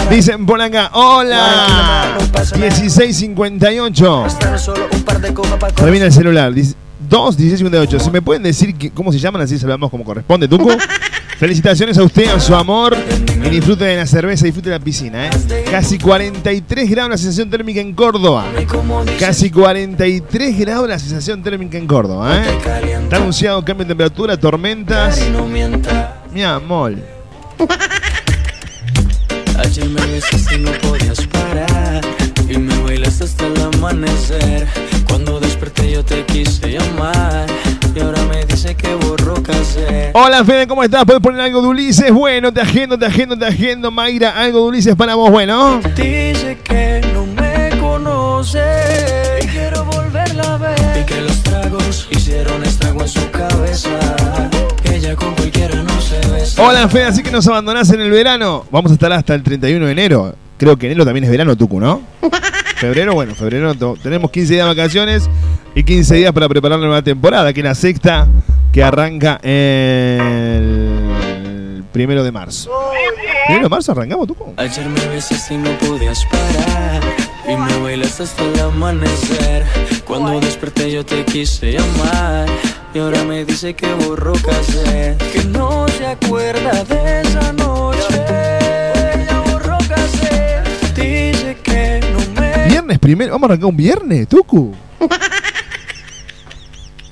Dicen 0.10 0.46
por 0.46 0.62
acá, 0.62 0.90
hola. 0.94 2.18
1658. 2.58 4.26
Solo 4.58 4.88
un 4.92 5.04
par 5.04 5.22
de 5.22 5.34
copas 5.34 5.58
pa' 5.60 5.68
Termina 5.72 6.06
el 6.06 6.14
celular. 6.14 6.52
2, 6.54 7.38
1658. 7.38 8.00
Si 8.00 8.12
me 8.12 8.22
pueden 8.22 8.44
decir 8.44 8.76
que- 8.76 8.92
cómo 8.92 9.12
se 9.12 9.20
llaman, 9.20 9.42
así 9.44 9.58
saludamos 9.58 9.90
como 9.92 10.04
corresponde. 10.04 10.48
Felicitaciones 11.40 11.98
a 12.00 12.04
usted, 12.04 12.28
a 12.30 12.40
su 12.40 12.56
amor. 12.56 12.98
Y 13.46 13.50
disfrute 13.50 13.86
de 13.86 13.96
la 13.96 14.08
cerveza, 14.08 14.46
disfrute 14.46 14.70
de 14.70 14.80
la 14.80 14.84
piscina. 14.84 15.28
¿eh? 15.28 15.66
Casi 15.70 16.00
43 16.00 16.90
grados 16.90 17.12
la 17.12 17.18
sensación 17.18 17.50
térmica 17.50 17.80
en 17.80 17.94
Córdoba. 17.94 18.46
Casi 19.20 19.52
43 19.52 20.58
grados 20.58 20.90
la 20.90 20.98
sensación 20.98 21.44
térmica 21.44 21.78
en 21.78 21.86
Córdoba. 21.86 22.38
¿eh? 22.38 22.58
Está 23.04 23.18
anunciado 23.18 23.64
cambio 23.64 23.86
de 23.86 23.90
temperatura, 23.90 24.36
tormentas. 24.38 25.22
Mi 26.34 26.44
amor. 26.44 26.96
Ayer 29.60 29.90
me 29.90 30.06
besaste 30.08 30.56
y 30.56 30.60
no 30.60 30.72
podías 30.74 31.26
parar 31.28 32.02
Y 32.48 32.60
me 32.60 32.78
bailaste 32.84 33.24
hasta 33.24 33.48
el 33.48 33.60
amanecer 33.60 34.68
Cuando 35.08 35.40
desperté 35.40 35.94
yo 35.94 36.06
te 36.06 36.24
quise 36.26 36.74
llamar 36.74 37.48
Y 37.98 38.00
ahora 38.00 38.22
me 38.26 38.46
dice 38.46 38.76
que 38.76 38.94
borró 38.94 39.42
casé 39.42 40.12
Hola 40.14 40.46
Fede, 40.46 40.68
¿cómo 40.68 40.84
estás? 40.84 41.04
¿Puedes 41.04 41.20
poner 41.20 41.42
algo 41.42 41.64
de 41.64 41.68
Ulises? 41.70 42.12
Bueno, 42.12 42.54
te 42.54 42.62
agendo, 42.62 42.96
te 42.96 43.08
agendo, 43.08 43.36
te 43.36 43.46
agendo. 43.48 43.90
Mayra, 43.90 44.40
algo 44.40 44.60
de 44.60 44.66
Ulises 44.66 44.96
para 44.96 45.16
vos, 45.16 45.32
bueno. 45.32 45.82
Dice 45.96 46.60
que 46.64 47.02
no 47.12 47.26
me 47.26 47.72
conoce 47.80 48.62
Y 49.42 49.48
quiero 49.48 49.84
volverla 49.86 50.44
a 50.44 50.58
ver 50.58 51.02
Y 51.02 51.06
que 51.06 51.22
los 51.22 51.42
tragos 51.42 52.08
hicieron 52.12 52.64
estrago 52.64 53.02
en 53.02 53.10
su 53.10 53.32
cabeza 53.32 53.90
Que 54.84 54.98
ella 54.98 55.16
con 55.16 55.34
cualquiera 55.34 55.82
no 55.82 56.00
se 56.00 56.20
besa 56.30 56.64
Hola 56.64 56.88
Fede, 56.90 57.06
así 57.06 57.24
que 57.24 57.32
nos 57.32 57.48
abandonás 57.48 57.90
en 57.90 58.02
el 58.02 58.12
verano. 58.12 58.66
Vamos 58.70 58.92
a 58.92 58.94
estar 58.94 59.12
hasta 59.12 59.34
el 59.34 59.42
31 59.42 59.84
de 59.84 59.92
enero. 59.92 60.36
Creo 60.60 60.78
que 60.78 60.86
enero 60.86 61.04
también 61.04 61.24
es 61.24 61.32
verano, 61.32 61.56
Tucu, 61.56 61.80
¿no? 61.80 62.02
Febrero, 62.78 63.14
bueno, 63.16 63.34
febrero 63.34 63.74
tenemos 64.04 64.30
15 64.30 64.54
días 64.54 64.68
de 64.68 64.76
vacaciones 64.76 65.28
y 65.74 65.84
15 65.84 66.16
días 66.16 66.32
para 66.32 66.48
preparar 66.48 66.78
la 66.78 66.86
nueva 66.86 67.02
temporada, 67.02 67.52
que 67.52 67.62
es 67.62 67.64
la 67.64 67.74
sexta 67.74 68.28
que 68.72 68.84
arranca 68.84 69.40
el 69.42 71.04
primero 71.92 72.24
de 72.24 72.32
marzo. 72.32 72.70
¿Primero 73.48 73.66
de 73.66 73.70
marzo 73.70 73.94
arrancamos, 73.94 74.28
Tucu? 74.28 74.54
Ayer 74.58 74.86
me 74.86 75.08
besaste 75.08 75.56
y 75.56 75.58
no 75.58 75.72
podías 75.80 76.24
parar 76.26 77.02
Y 77.48 77.56
me 77.56 77.78
bailaste 77.82 78.24
hasta 78.24 78.44
el 78.44 78.60
amanecer 78.60 79.66
Cuando 80.06 80.40
desperté 80.42 80.92
yo 80.92 81.06
te 81.06 81.24
quise 81.24 81.72
llamar 81.72 82.48
Y 82.94 83.00
ahora 83.00 83.24
me 83.24 83.46
dice 83.46 83.74
que 83.74 83.92
borró 83.94 84.34
casé 84.34 85.16
Que 85.32 85.46
no 85.46 85.88
se 85.88 86.06
acuerda 86.06 86.84
de 86.84 87.22
esa 87.22 87.54
noche 87.54 87.77
Viernes 92.98 93.00
primero, 93.00 93.34
vamos 93.34 93.50
a 93.50 93.54
arrancar 93.54 93.70
un 93.70 93.78
viernes, 93.78 94.28
Tucu. 94.28 94.74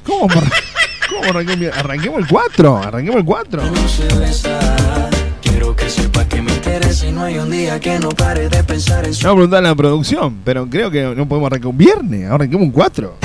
¿Cómo, 0.04 0.28
vamos 0.28 0.44
a 0.44 1.10
cómo 1.10 1.24
arrancar 1.24 1.54
un 1.54 1.60
viernes? 1.60 1.80
Arranquemos 1.80 2.20
el 2.20 2.28
4, 2.28 2.78
arranquemos 2.78 3.20
el 3.20 3.26
4. 3.26 3.64
no 3.64 3.88
se 3.88 4.08
besa 4.20 5.10
Quiero 5.42 5.76
que 5.76 5.90
sepa 5.90 6.26
que 6.26 6.42
me 6.42 6.52
interesa 6.52 7.06
Y 7.08 7.12
no 7.12 7.24
hay 7.24 7.38
un 7.38 7.52
día 7.52 7.80
que 7.80 8.00
no 8.00 8.10
pare 8.10 8.50
de 8.50 8.64
pensar 8.64 9.06
en 9.06 9.14
su 9.14 9.24
voy 9.24 9.32
a 9.32 9.36
preguntar 9.36 9.60
a 9.60 9.70
la 9.70 9.76
producción, 9.76 10.42
pero 10.44 10.68
creo 10.70 10.90
que 10.90 11.04
no 11.04 11.28
podemos 11.28 11.48
arrancar 11.48 11.68
un 11.68 11.78
viernes, 11.78 12.30
arranquemos 12.30 12.66
un 12.66 12.72
4. 12.72 13.18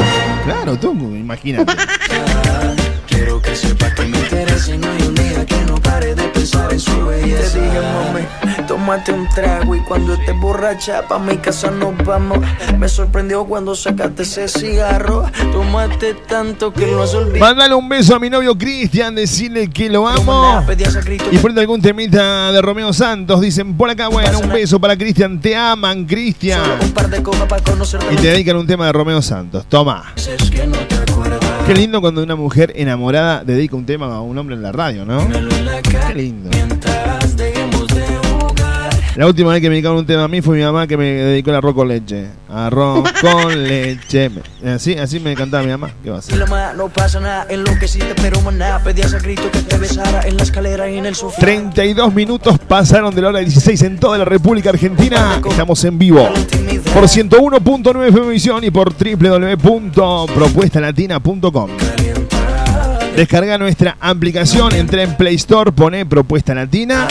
Claro, 0.45 0.77
Tucu, 0.77 1.15
imagínate. 1.17 1.73
Quiero 3.07 3.41
que 3.41 3.57
sepa 3.57 3.95
que 3.95 4.03
me 4.03 4.19
interesa 4.19 4.75
y 4.75 4.79
no 4.79 4.91
hay 4.91 5.03
un 5.03 5.15
día 5.15 5.47
que 5.47 5.57
no 5.67 5.75
pare 5.77 6.15
de 6.15 6.30
pensar 6.41 6.73
en 6.73 6.81
su 6.81 7.07
belleza. 7.07 7.53
Te 7.53 7.61
dije, 7.61 7.81
mami, 7.81 8.67
tómate 8.67 9.13
un 9.13 9.29
trago 9.29 9.77
y 9.77 9.81
cuando 9.81 10.15
estés 10.15 10.39
borracha 10.39 11.07
pa' 11.07 11.19
mi 11.19 11.37
casa 11.37 11.71
nos 11.71 11.97
vamos. 12.05 12.39
Me 12.79 12.89
sorprendió 12.89 13.45
cuando 13.45 13.75
sacaste 13.75 14.23
ese 14.23 14.49
cigarro. 14.49 15.31
Tómate 15.53 16.15
tanto 16.15 16.73
que 16.73 16.87
lo 16.87 17.03
has 17.03 17.15
olvidado. 17.15 17.41
Mándale 17.41 17.75
un 17.75 17.89
beso 17.89 18.17
a 18.17 18.19
mi 18.19 18.31
novio 18.31 18.57
Cristian, 18.57 19.15
decirle 19.15 19.69
que 19.69 19.91
lo 19.91 20.09
amo. 20.09 20.47
A 20.59 20.65
Y 21.31 21.39
ponete 21.39 21.61
algún 21.61 21.83
temita 21.83 22.53
de 22.53 22.63
Romeo 22.63 22.93
Santos. 22.93 23.41
Dicen 23.41 23.77
por 23.77 23.91
acá, 23.91 24.09
bueno, 24.09 24.39
un 24.39 24.49
beso 24.49 24.81
para 24.81 24.97
Cristian. 24.97 25.41
Te 25.41 25.55
aman, 25.55 26.07
Cristian. 26.07 26.63
Y 28.11 28.17
te 28.17 28.29
dedican 28.29 28.57
un 28.57 28.67
tema 28.67 28.87
de 28.87 28.93
Romeo 28.93 29.21
Santos. 29.21 29.67
Toma. 29.69 30.13
Es 30.17 30.51
que 30.51 30.67
no 30.67 30.73
te 30.73 30.85
acuerdas. 30.85 31.00
Qué 31.71 31.77
lindo 31.77 32.01
cuando 32.01 32.21
una 32.25 32.35
mujer 32.35 32.73
enamorada 32.75 33.45
dedica 33.45 33.77
un 33.77 33.87
tema 33.87 34.07
a 34.13 34.21
un 34.23 34.37
hombre 34.37 34.57
en 34.57 34.63
la 34.63 34.73
radio, 34.73 35.05
¿no? 35.05 35.29
Qué 35.29 36.15
lindo. 36.17 36.51
La 39.21 39.27
última 39.27 39.53
vez 39.53 39.61
que 39.61 39.69
me 39.69 39.75
dedicaron 39.75 39.99
un 39.99 40.07
tema 40.07 40.25
a 40.25 40.29
mí 40.29 40.41
fue 40.41 40.57
mi 40.57 40.63
mamá 40.63 40.87
que 40.87 40.97
me 40.97 41.05
dedicó 41.05 41.51
el 41.51 41.57
arroz 41.57 41.75
con 41.75 41.89
leche. 41.89 42.29
Arroz 42.49 43.05
con 43.21 43.65
leche. 43.65 44.31
Así, 44.65 44.95
así 44.95 45.21
me 45.21 45.35
cantaba 45.35 45.63
mi 45.63 45.69
mamá. 45.69 45.91
¿Qué 46.03 46.09
va 46.09 46.17
a 46.17 46.21
hacer? 46.21 46.37
Y 46.37 46.39
la 46.39 46.47
ma, 46.47 46.73
no 46.73 46.89
pasa 46.89 47.21
nada, 47.21 47.47
en 47.51 47.63
lo 47.63 47.79
que 47.79 47.85
hiciste, 47.85 48.15
pero 48.15 48.41
maná. 48.41 48.81
Pedías 48.83 49.13
a 49.13 49.19
grito 49.19 49.51
que 49.51 49.59
te 49.59 49.77
besara 49.77 50.27
en 50.27 50.39
la 50.39 50.43
escalera 50.43 50.91
y 50.91 50.97
en 50.97 51.05
el 51.05 51.15
sofá. 51.15 51.39
32 51.39 52.15
minutos 52.15 52.59
pasaron 52.61 53.15
de 53.15 53.21
la 53.21 53.29
hora 53.29 53.41
16 53.41 53.83
en 53.83 54.01
toda 54.01 54.17
la 54.17 54.25
República 54.25 54.71
Argentina. 54.71 55.39
Estamos 55.47 55.85
en 55.85 55.99
vivo 55.99 56.27
por 56.95 57.05
101.9 57.05 58.09
FM 58.09 58.67
y 58.67 58.71
por 58.71 58.95
www.propuestalatina.com. 58.95 61.71
Descarga 63.15 63.59
nuestra 63.59 63.99
aplicación, 64.01 64.75
entra 64.75 65.03
en 65.03 65.15
Play 65.19 65.35
Store, 65.35 65.73
pone 65.73 66.07
Propuesta 66.07 66.55
Latina. 66.55 67.07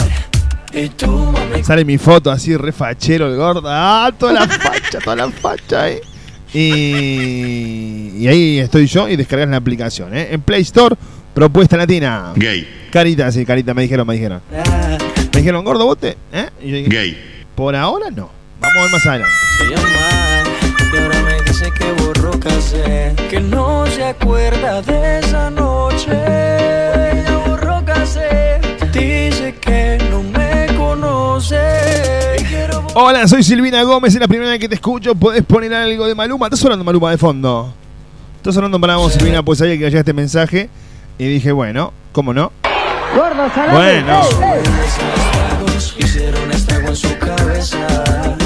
Y 0.72 0.88
tú, 0.90 1.08
mami, 1.08 1.64
Sale 1.64 1.84
mi 1.84 1.98
foto 1.98 2.30
así, 2.30 2.56
refachero 2.56 3.26
el 3.28 3.36
gordo. 3.36 3.62
¡Ah! 3.66 4.10
Toda 4.16 4.32
la 4.32 4.48
facha, 4.48 4.98
toda 5.02 5.16
la 5.16 5.30
facha, 5.30 5.90
eh. 5.90 6.00
Y, 6.52 8.12
y 8.18 8.28
ahí 8.28 8.58
estoy 8.58 8.86
yo 8.86 9.08
y 9.08 9.16
descargas 9.16 9.48
la 9.48 9.56
aplicación, 9.56 10.16
¿eh? 10.16 10.28
En 10.32 10.40
Play 10.42 10.62
Store, 10.62 10.96
Propuesta 11.34 11.76
Latina. 11.76 12.32
Gay. 12.36 12.68
Carita, 12.90 13.30
sí, 13.30 13.44
carita, 13.44 13.72
me 13.74 13.82
dijeron, 13.82 14.06
me 14.06 14.14
dijeron. 14.14 14.40
Me 15.32 15.38
dijeron, 15.38 15.64
gordo, 15.64 15.86
bote, 15.86 16.16
¿eh? 16.32 16.48
Y 16.62 16.70
yo 16.70 16.76
dije, 16.76 16.88
Gay. 16.88 17.18
por 17.54 17.74
ahora 17.76 18.10
no. 18.10 18.30
Vamos 18.60 18.76
a 18.76 18.82
ver 18.82 18.90
más 18.92 19.06
adelante. 19.06 19.34
se 20.90 20.98
ahora 21.00 21.22
me 21.22 21.42
dice 21.42 21.70
que 21.78 21.92
borró 22.02 22.38
casé. 22.40 23.14
Que 23.30 23.40
no 23.40 23.86
se 23.86 24.04
acuerda 24.04 24.82
de 24.82 25.20
esa 25.20 25.50
noche. 25.50 26.08
Ya 26.10 27.42
borró 27.46 27.84
casé. 27.84 28.60
Dice 28.92 29.54
que 29.60 29.98
no 30.10 30.22
Hola, 32.94 33.26
soy 33.28 33.42
Silvina 33.42 33.82
Gómez, 33.82 34.14
es 34.14 34.20
la 34.20 34.28
primera 34.28 34.50
vez 34.50 34.60
que 34.60 34.68
te 34.68 34.74
escucho. 34.74 35.14
¿Podés 35.14 35.44
poner 35.44 35.72
algo 35.74 36.06
de 36.06 36.14
Maluma? 36.14 36.46
¿Estás 36.46 36.60
sonando 36.60 36.84
Maluma 36.84 37.10
de 37.10 37.18
fondo? 37.18 37.72
Estás 38.36 38.54
sonando 38.54 38.80
para 38.80 38.96
vos, 38.96 39.12
Silvina, 39.12 39.42
pues 39.42 39.58
sabía 39.58 39.74
que 39.74 39.84
llega 39.84 40.00
este 40.00 40.12
mensaje. 40.12 40.68
Y 41.18 41.26
dije, 41.26 41.52
bueno, 41.52 41.92
¿cómo 42.12 42.32
no? 42.32 42.52
Gordo, 43.14 43.48
salame. 43.54 44.02
Bueno. 44.02 45.39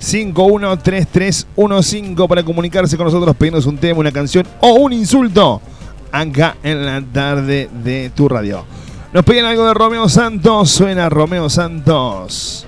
3517-513315 0.00 2.28
para 2.28 2.42
comunicarse 2.42 2.96
con 2.96 3.06
nosotros, 3.06 3.36
pedirnos 3.36 3.66
un 3.66 3.78
tema, 3.78 4.00
una 4.00 4.12
canción 4.12 4.46
o 4.60 4.74
un 4.74 4.92
insulto 4.92 5.60
acá 6.12 6.56
en 6.62 6.86
la 6.86 7.02
tarde 7.02 7.68
de 7.72 8.10
tu 8.10 8.28
radio. 8.28 8.64
Nos 9.12 9.24
piden 9.24 9.46
algo 9.46 9.66
de 9.66 9.74
Romeo 9.74 10.08
Santos, 10.08 10.70
suena 10.70 11.08
Romeo 11.08 11.48
Santos. 11.48 12.66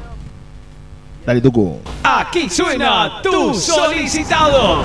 Dale 1.27 1.41
Tucu. 1.41 1.79
Aquí 2.03 2.49
suena 2.49 3.21
tu 3.23 3.55
solicitado. 3.55 4.83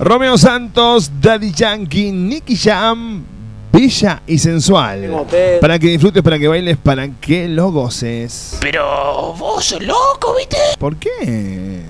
Romeo 0.00 0.36
Santos, 0.36 1.10
Daddy 1.20 1.52
Yankee, 1.52 2.10
Nicky 2.10 2.56
Jam, 2.56 3.24
Bella 3.74 4.22
y 4.24 4.38
sensual. 4.38 5.26
Para 5.60 5.80
que 5.80 5.88
disfrutes, 5.88 6.22
para 6.22 6.38
que 6.38 6.46
bailes, 6.46 6.76
para 6.76 7.08
que 7.08 7.48
lo 7.48 7.72
goces. 7.72 8.56
Pero 8.60 9.34
vos 9.36 9.64
sos 9.64 9.82
loco, 9.82 10.36
¿viste? 10.38 10.56
¿Por 10.78 10.94
qué? 10.94 11.82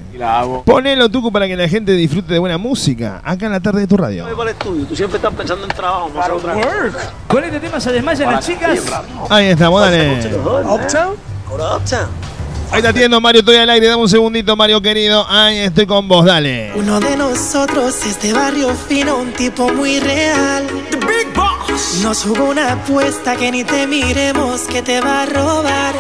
Ponelo, 0.65 1.11
Tucu, 1.11 1.31
para 1.31 1.47
que 1.47 1.55
la 1.57 1.69
gente 1.69 1.93
disfrute 1.93 2.33
de 2.33 2.39
buena 2.39 2.57
música. 2.57 3.21
Acá 3.23 3.45
en 3.47 3.53
la 3.53 3.61
tarde 3.61 3.81
de 3.81 3.87
tu 3.87 3.99
radio. 3.99 4.25
para 4.35 4.51
el 4.51 4.57
estudio, 4.57 4.87
tú 4.87 4.97
siempre 4.97 5.19
estás 5.19 5.35
pensando 5.35 5.65
en 5.65 5.71
trabajo, 5.73 6.11
no 6.15 6.37
otra 6.37 6.55
cosa. 6.55 7.13
Con 7.29 7.45
este 7.45 7.61
tema 7.61 7.79
se 7.79 7.93
desmayan 7.93 8.33
las 8.33 8.47
chicas. 8.47 8.81
Ahí 9.29 9.49
estamos, 9.49 9.83
dale. 9.83 10.21
Uptown? 10.67 11.17
Ahora 11.51 11.77
Uptown. 11.77 12.34
Ahí 12.71 12.79
está 12.79 12.89
atiendo, 12.89 13.21
Mario, 13.21 13.41
estoy 13.41 13.57
al 13.57 13.71
aire. 13.71 13.87
Dame 13.87 14.03
un 14.03 14.09
segundito, 14.09 14.57
Mario 14.57 14.81
querido. 14.83 15.25
Ahí 15.29 15.59
estoy 15.59 15.87
con 15.87 16.09
vos, 16.09 16.25
dale. 16.25 16.73
Uno 16.75 16.99
de 17.01 17.17
nosotros 17.17 17.95
es 18.05 18.21
de 18.21 18.33
barrio 18.33 18.75
fino, 18.89 19.17
un 19.19 19.33
tipo 19.33 19.73
muy 19.73 20.01
real. 20.01 20.67
The 20.91 20.97
Big 20.99 21.33
Boss. 21.35 22.01
Nos 22.03 22.23
jugó 22.23 22.51
una 22.51 22.73
apuesta 22.73 23.37
que 23.37 23.51
ni 23.51 23.65
te 23.65 23.87
miremos 23.87 24.63
que 24.63 24.83
te 24.83 25.01
va 25.01 25.23
a 25.23 25.27
robar. 25.27 25.95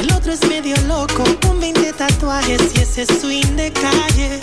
El 0.00 0.12
otro 0.12 0.32
es 0.32 0.46
medio 0.48 0.76
loco, 0.86 1.24
con 1.42 1.58
20 1.60 1.92
tatuajes 1.94 2.60
y 2.74 2.80
ese 2.80 3.06
swing 3.06 3.56
de 3.56 3.72
calle. 3.72 4.38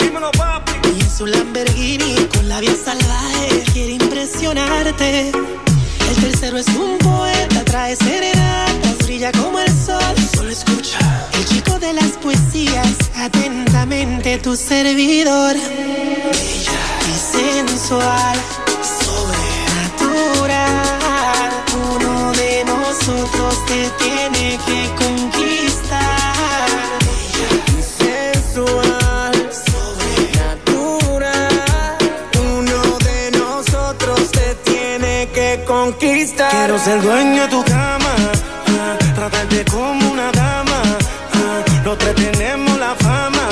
Y 0.96 1.00
en 1.00 1.10
su 1.10 1.26
Lamborghini 1.26 2.26
con 2.34 2.48
la 2.48 2.60
vida 2.60 2.74
salvaje 2.84 3.64
quiere 3.72 3.92
impresionarte. 3.92 5.30
El 5.30 6.16
tercero 6.20 6.58
es 6.58 6.68
un 6.68 6.98
poeta, 6.98 7.64
trae 7.64 7.96
serenatas, 7.96 8.85
brilla 9.06 9.30
como 9.32 9.58
el 9.58 9.68
sol. 9.68 10.14
Solo 10.34 10.50
escucha. 10.50 10.98
El 11.32 11.44
chico 11.46 11.78
de 11.78 11.92
las 11.92 12.12
poesías, 12.22 12.94
atentamente 13.14 14.38
tu 14.38 14.56
servidor. 14.56 15.54
Bella 15.54 16.80
y 17.12 17.14
sensual, 17.36 18.36
sobrenatural. 19.04 21.50
Uno 21.94 22.32
de 22.32 22.64
nosotros 22.64 23.54
te 23.66 23.88
tiene 24.02 24.58
que 24.66 24.80
conquistar. 25.02 26.68
Bella 27.06 27.50
y 27.78 27.80
sensual, 28.02 29.34
sobrenatural. 29.70 31.96
Uno 32.52 32.80
de 33.08 33.20
nosotros 33.38 34.18
te 34.32 34.48
tiene 34.70 35.14
que 35.32 35.50
conquistar. 35.66 36.50
Quiero 36.50 36.76
ser 36.78 37.00
dueño 37.02 37.42
de 37.42 37.48
tu 37.48 37.62
cama, 37.64 37.82
ah, 37.82 37.85
como 39.64 40.10
una 40.12 40.30
dama. 40.32 40.82
ah, 41.32 41.62
los 41.84 41.96
tres 41.98 42.14
tenemos 42.14 42.78
la 42.78 42.94
fama, 42.96 43.48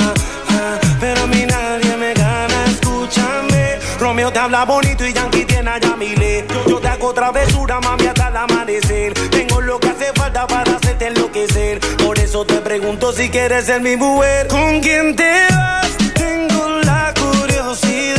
ah, 0.49 0.79
pero 0.99 1.23
a 1.23 1.27
mí 1.27 1.45
nadie 1.47 1.97
me 1.97 2.13
gana. 2.13 2.65
Escúchame, 2.67 3.79
Romeo 3.99 4.31
te 4.31 4.39
habla 4.39 4.65
bonito 4.65 5.05
y 5.05 5.13
Yankee 5.13 5.45
tiene 5.45 5.69
a 5.71 5.79
Yamile. 5.79 6.45
Yo, 6.47 6.65
yo 6.67 6.79
te 6.79 6.87
hago 6.87 7.13
travesura, 7.13 7.79
mami, 7.79 8.07
hasta 8.07 8.27
el 8.27 8.37
amanecer. 8.37 9.13
Tengo 9.31 9.61
lo 9.61 9.79
que 9.79 9.89
hace 9.89 10.11
falta 10.13 10.45
para 10.47 10.75
hacerte 10.75 11.07
enloquecer. 11.07 11.79
Por 11.97 12.19
eso 12.19 12.45
te 12.45 12.55
pregunto 12.55 13.11
si 13.11 13.29
quieres 13.29 13.65
ser 13.65 13.81
mi 13.81 13.95
mujer. 13.95 14.47
¿Con 14.47 14.81
quién 14.81 15.15
te 15.15 15.47
vas? 15.49 15.89
Tengo 16.13 16.79
la 16.83 17.13
curiosidad. 17.15 18.14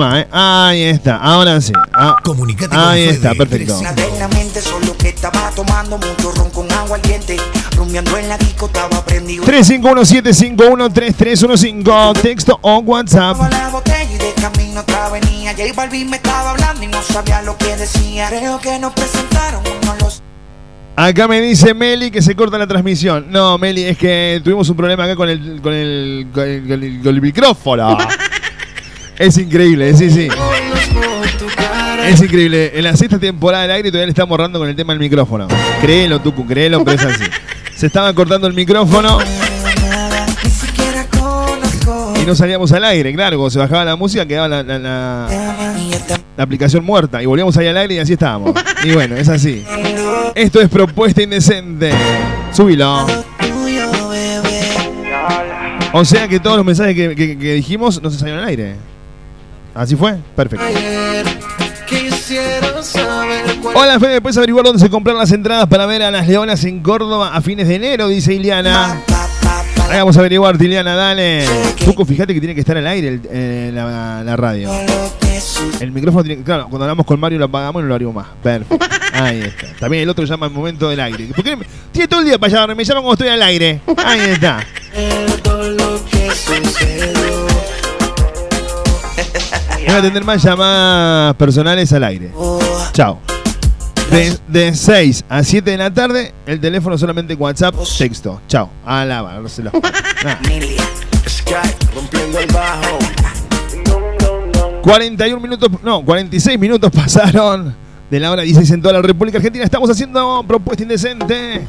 Eh. 0.00 0.28
Ahí 0.30 0.82
está, 0.82 1.16
ahora 1.16 1.60
sí. 1.60 1.72
Ah, 1.92 2.14
Comunicate 2.22 2.68
con 2.68 2.78
Ahí 2.78 3.06
Fede, 3.06 3.14
está, 3.16 3.34
perfecto. 3.34 3.80
Solo 4.60 4.96
que 4.98 5.08
estaba 5.10 5.50
tomando 5.54 5.98
mucho 5.98 6.32
ron 6.32 6.50
con 6.50 6.70
agua 6.72 6.96
al 6.96 7.02
diente. 7.02 7.36
Rumiando 7.76 8.16
en 8.18 8.28
la 8.28 8.36
disco, 8.38 8.66
estaba 8.66 9.04
prendido. 9.04 9.44
351-751-3315, 9.44 12.20
texto 12.22 12.58
o 12.62 12.78
WhatsApp. 12.78 13.36
Tomaba 13.36 13.50
la 13.56 13.68
botella 13.70 14.04
y 14.12 14.18
de 14.18 14.32
camino 14.40 14.80
otra 14.80 15.08
venía. 15.10 15.52
J 15.52 15.64
Balvin 15.74 16.10
me 16.10 16.16
estaba 16.16 16.50
hablando 16.50 16.82
y 16.82 16.86
no 16.88 17.00
sabía 17.02 17.42
lo 17.42 17.56
que 17.56 17.76
decía. 17.76 18.28
Creo 18.28 18.58
que 18.58 18.78
nos 18.78 18.92
presentaron 18.92 19.62
uno 19.82 19.94
los. 20.00 20.22
Acá 20.96 21.28
me 21.28 21.40
dice 21.40 21.74
Meli 21.74 22.10
que 22.10 22.20
se 22.20 22.34
corta 22.34 22.58
la 22.58 22.66
transmisión. 22.66 23.26
No, 23.30 23.56
Meli, 23.58 23.84
es 23.84 23.96
que 23.96 24.40
tuvimos 24.42 24.68
un 24.68 24.76
problema 24.76 25.04
acá 25.04 25.14
con 25.14 25.28
el, 25.28 25.60
con 25.62 25.72
el, 25.72 26.26
con 26.32 26.42
el, 26.42 26.62
con 26.66 26.82
el- 26.82 27.00
con 27.02 27.14
el 27.14 27.22
micrófono. 27.22 27.96
Es 29.18 29.36
increíble, 29.38 29.94
sí, 29.94 30.10
sí. 30.10 30.28
Es 32.06 32.22
increíble. 32.22 32.72
En 32.74 32.84
la 32.84 32.96
sexta 32.96 33.18
temporada 33.18 33.62
del 33.64 33.72
aire 33.72 33.90
todavía 33.90 34.06
le 34.06 34.10
estamos 34.12 34.28
borrando 34.30 34.58
con 34.58 34.68
el 34.68 34.76
tema 34.76 34.92
del 34.92 35.00
micrófono. 35.00 35.48
Créelo, 35.80 36.20
Tucu, 36.20 36.46
créelo, 36.46 36.84
pero 36.84 36.96
es 37.00 37.04
así. 37.04 37.24
Se 37.76 37.86
estaba 37.86 38.12
cortando 38.14 38.46
el 38.46 38.54
micrófono 38.54 39.18
y 42.22 42.26
no 42.26 42.34
salíamos 42.34 42.72
al 42.72 42.84
aire. 42.84 43.12
Claro, 43.14 43.36
cuando 43.36 43.50
se 43.50 43.58
bajaba 43.58 43.84
la 43.84 43.96
música 43.96 44.26
quedaba 44.26 44.48
la, 44.48 44.62
la- 44.62 44.78
la- 44.78 45.28
la 46.36 46.44
aplicación 46.44 46.84
muerta 46.84 47.20
y 47.22 47.26
volvíamos 47.26 47.56
ahí 47.56 47.66
al 47.66 47.76
aire 47.76 47.94
y 47.94 47.98
así 47.98 48.12
estábamos. 48.12 48.52
Y 48.84 48.92
bueno, 48.92 49.16
es 49.16 49.28
así. 49.28 49.64
Esto 50.34 50.60
es 50.60 50.68
propuesta 50.68 51.22
indecente. 51.22 51.90
Súbilo. 52.52 53.06
O 55.92 56.04
sea 56.04 56.28
que 56.28 56.38
todos 56.38 56.56
los 56.56 56.64
mensajes 56.66 56.94
que, 56.94 57.14
que- 57.16 57.38
que 57.38 57.54
dijimos 57.54 58.00
no 58.02 58.10
se 58.10 58.18
salieron 58.18 58.42
al 58.42 58.48
aire. 58.48 58.76
¿Así 59.78 59.94
fue? 59.96 60.16
Perfecto. 60.34 60.64
Hola, 63.74 64.00
Fede, 64.00 64.20
¿puedes 64.20 64.36
averiguar 64.36 64.64
dónde 64.64 64.80
se 64.82 64.90
compran 64.90 65.16
las 65.16 65.30
entradas 65.30 65.66
para 65.68 65.86
ver 65.86 66.02
a 66.02 66.10
las 66.10 66.26
Leonas 66.26 66.64
en 66.64 66.80
Córdoba 66.82 67.30
a 67.34 67.40
fines 67.40 67.68
de 67.68 67.76
enero? 67.76 68.08
Dice 68.08 68.34
Iliana. 68.34 69.00
Ahí 69.88 69.98
vamos 69.98 70.16
a 70.16 70.20
averiguar, 70.20 70.60
Iliana, 70.60 70.94
dale. 70.96 71.46
Tuco, 71.84 72.04
fíjate 72.04 72.34
que 72.34 72.40
tiene 72.40 72.54
que 72.54 72.60
estar 72.60 72.76
al 72.76 72.86
aire 72.88 73.08
el- 73.08 73.20
eh, 73.30 73.70
la, 73.72 74.22
la 74.24 74.36
radio. 74.36 74.70
El 75.80 75.92
micrófono 75.92 76.24
tiene 76.24 76.38
que. 76.40 76.44
Claro, 76.44 76.66
cuando 76.68 76.84
hablamos 76.84 77.06
con 77.06 77.18
Mario 77.20 77.38
lo 77.38 77.44
apagamos 77.44 77.80
y 77.80 77.82
no 77.84 77.88
lo 77.88 77.94
abrimos 77.94 78.14
más. 78.16 78.26
Perfecto. 78.42 78.84
Ahí 79.12 79.40
está. 79.42 79.68
También 79.78 80.02
el 80.02 80.08
otro 80.08 80.24
llama 80.24 80.46
el 80.46 80.52
momento 80.52 80.88
del 80.90 80.98
aire. 81.00 81.26
¿Por 81.34 81.44
qué 81.44 81.54
me- 81.56 81.66
tiene 81.92 82.08
todo 82.08 82.20
el 82.20 82.26
día 82.26 82.38
para 82.38 82.52
llamarme? 82.52 82.74
Me 82.74 82.84
llaman 82.84 83.04
cuando 83.04 83.14
estoy 83.24 83.28
al 83.32 83.42
aire. 83.42 83.80
Ahí 84.04 84.20
está. 84.30 84.58
Voy 89.88 89.96
a 89.96 90.02
tener 90.02 90.22
más 90.22 90.42
llamadas 90.42 91.34
personales 91.36 91.90
al 91.94 92.04
aire. 92.04 92.30
Chao. 92.92 93.18
De, 94.10 94.38
de 94.46 94.74
6 94.74 95.24
a 95.26 95.42
7 95.42 95.70
de 95.70 95.78
la 95.78 95.90
tarde, 95.90 96.34
el 96.44 96.60
teléfono 96.60 96.98
solamente 96.98 97.32
WhatsApp, 97.32 97.74
texto. 97.96 98.38
Chao. 98.48 98.68
A 98.84 99.06
lavárselo. 99.06 99.70
Bajo. 102.52 102.98
41 104.82 105.40
minutos, 105.40 105.70
no, 105.82 106.04
46 106.04 106.58
minutos 106.58 106.90
pasaron 106.90 107.74
de 108.10 108.20
la 108.20 108.30
hora 108.30 108.42
16 108.42 108.70
en 108.70 108.82
toda 108.82 108.92
la 108.92 109.00
República 109.00 109.38
Argentina. 109.38 109.64
Estamos 109.64 109.88
haciendo 109.88 110.44
propuesta 110.46 110.82
indecente. 110.82 111.66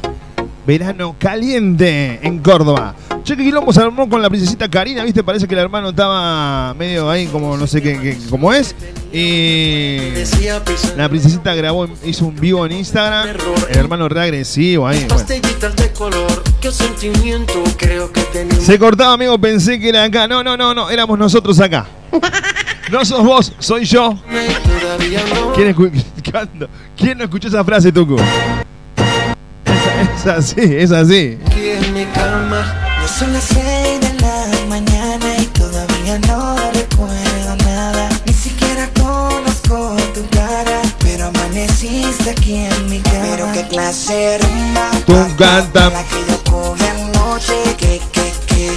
Verano 0.66 1.16
caliente 1.18 2.20
en 2.22 2.38
Córdoba. 2.40 2.94
Che, 3.24 3.36
que 3.36 3.44
quilombo 3.44 3.72
se 3.72 3.80
armó 3.80 4.08
con 4.08 4.22
la 4.22 4.28
princesita 4.28 4.68
Karina, 4.68 5.04
¿viste? 5.04 5.22
Parece 5.24 5.46
que 5.46 5.54
el 5.54 5.60
hermano 5.60 5.90
estaba 5.90 6.74
medio 6.74 7.10
ahí 7.10 7.26
como 7.26 7.56
no 7.56 7.66
sé 7.66 7.82
qué, 7.82 7.98
qué- 8.00 8.18
cómo 8.28 8.52
es. 8.52 8.74
Y 9.12 9.98
la 10.96 11.08
princesita 11.08 11.54
grabó, 11.54 11.88
hizo 12.04 12.26
un 12.26 12.36
vivo 12.36 12.64
en 12.66 12.72
Instagram. 12.72 13.28
El 13.70 13.76
hermano 13.76 14.08
ahí. 14.08 14.76
bueno. 14.76 15.14
creo 17.76 18.12
que 18.12 18.22
tenemos. 18.32 18.64
Se 18.64 18.78
cortaba, 18.78 19.14
amigo, 19.14 19.38
pensé 19.38 19.78
que 19.80 19.88
era 19.88 20.04
acá. 20.04 20.28
No, 20.28 20.42
no, 20.44 20.56
no, 20.56 20.74
no, 20.74 20.90
éramos 20.90 21.18
nosotros 21.18 21.58
acá. 21.60 21.86
No 22.90 23.04
sos 23.04 23.22
vos, 23.24 23.52
soy 23.60 23.84
yo. 23.84 24.18
¿Quién. 25.54 25.76
¿Quién 26.96 27.18
no 27.18 27.22
escuchó 27.24 27.46
esa 27.46 27.62
frase, 27.62 27.92
Tuco? 27.92 28.16
Es, 30.00 30.26
así, 30.26 30.60
es 30.60 30.92
así. 30.92 31.38
Aquí 31.46 31.70
en 31.70 31.92
mi 31.92 32.04
cama. 32.06 32.74
Ya 33.00 33.08
son 33.08 33.32
las 33.32 33.44
seis 33.44 34.00
de 34.00 34.12
la 34.20 34.66
mañana 34.68 35.36
y 35.38 35.44
todavía 35.46 36.18
no 36.26 36.56
recuerdo 36.72 37.56
nada. 37.64 38.08
Ni 38.26 38.32
siquiera 38.32 38.88
conozco 38.98 39.96
tu 40.14 40.26
cara, 40.30 40.80
pero 41.00 41.26
amaneciste 41.26 42.30
aquí 42.30 42.54
en 42.54 42.88
mi 42.88 43.00
cama. 43.00 43.26
Pero 43.30 43.52
qué 43.52 43.66
clase 43.68 44.38
rumba. 44.38 44.90
Tú 45.06 45.14
canta. 45.36 45.90
La 45.90 46.02
que 46.04 46.24
yo 46.28 46.44
cogí 46.44 46.84
anoche, 46.86 47.54
que, 47.76 48.00
que, 48.12 48.32
que 48.46 48.70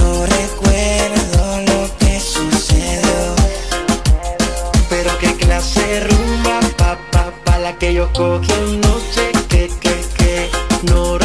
no 0.00 0.26
recuerdo 0.26 1.60
lo 1.66 1.98
que 1.98 2.20
sucedió. 2.20 3.34
Pero 4.88 5.10
qué 5.18 5.34
clase 5.34 6.06
rumba, 6.08 6.60
pa, 6.76 6.98
pa, 7.10 7.32
pa, 7.44 7.58
la 7.58 7.72
que 7.78 7.94
yo 7.94 8.12
cogí 8.12 8.52
anoche, 8.52 8.87
no 10.84 11.17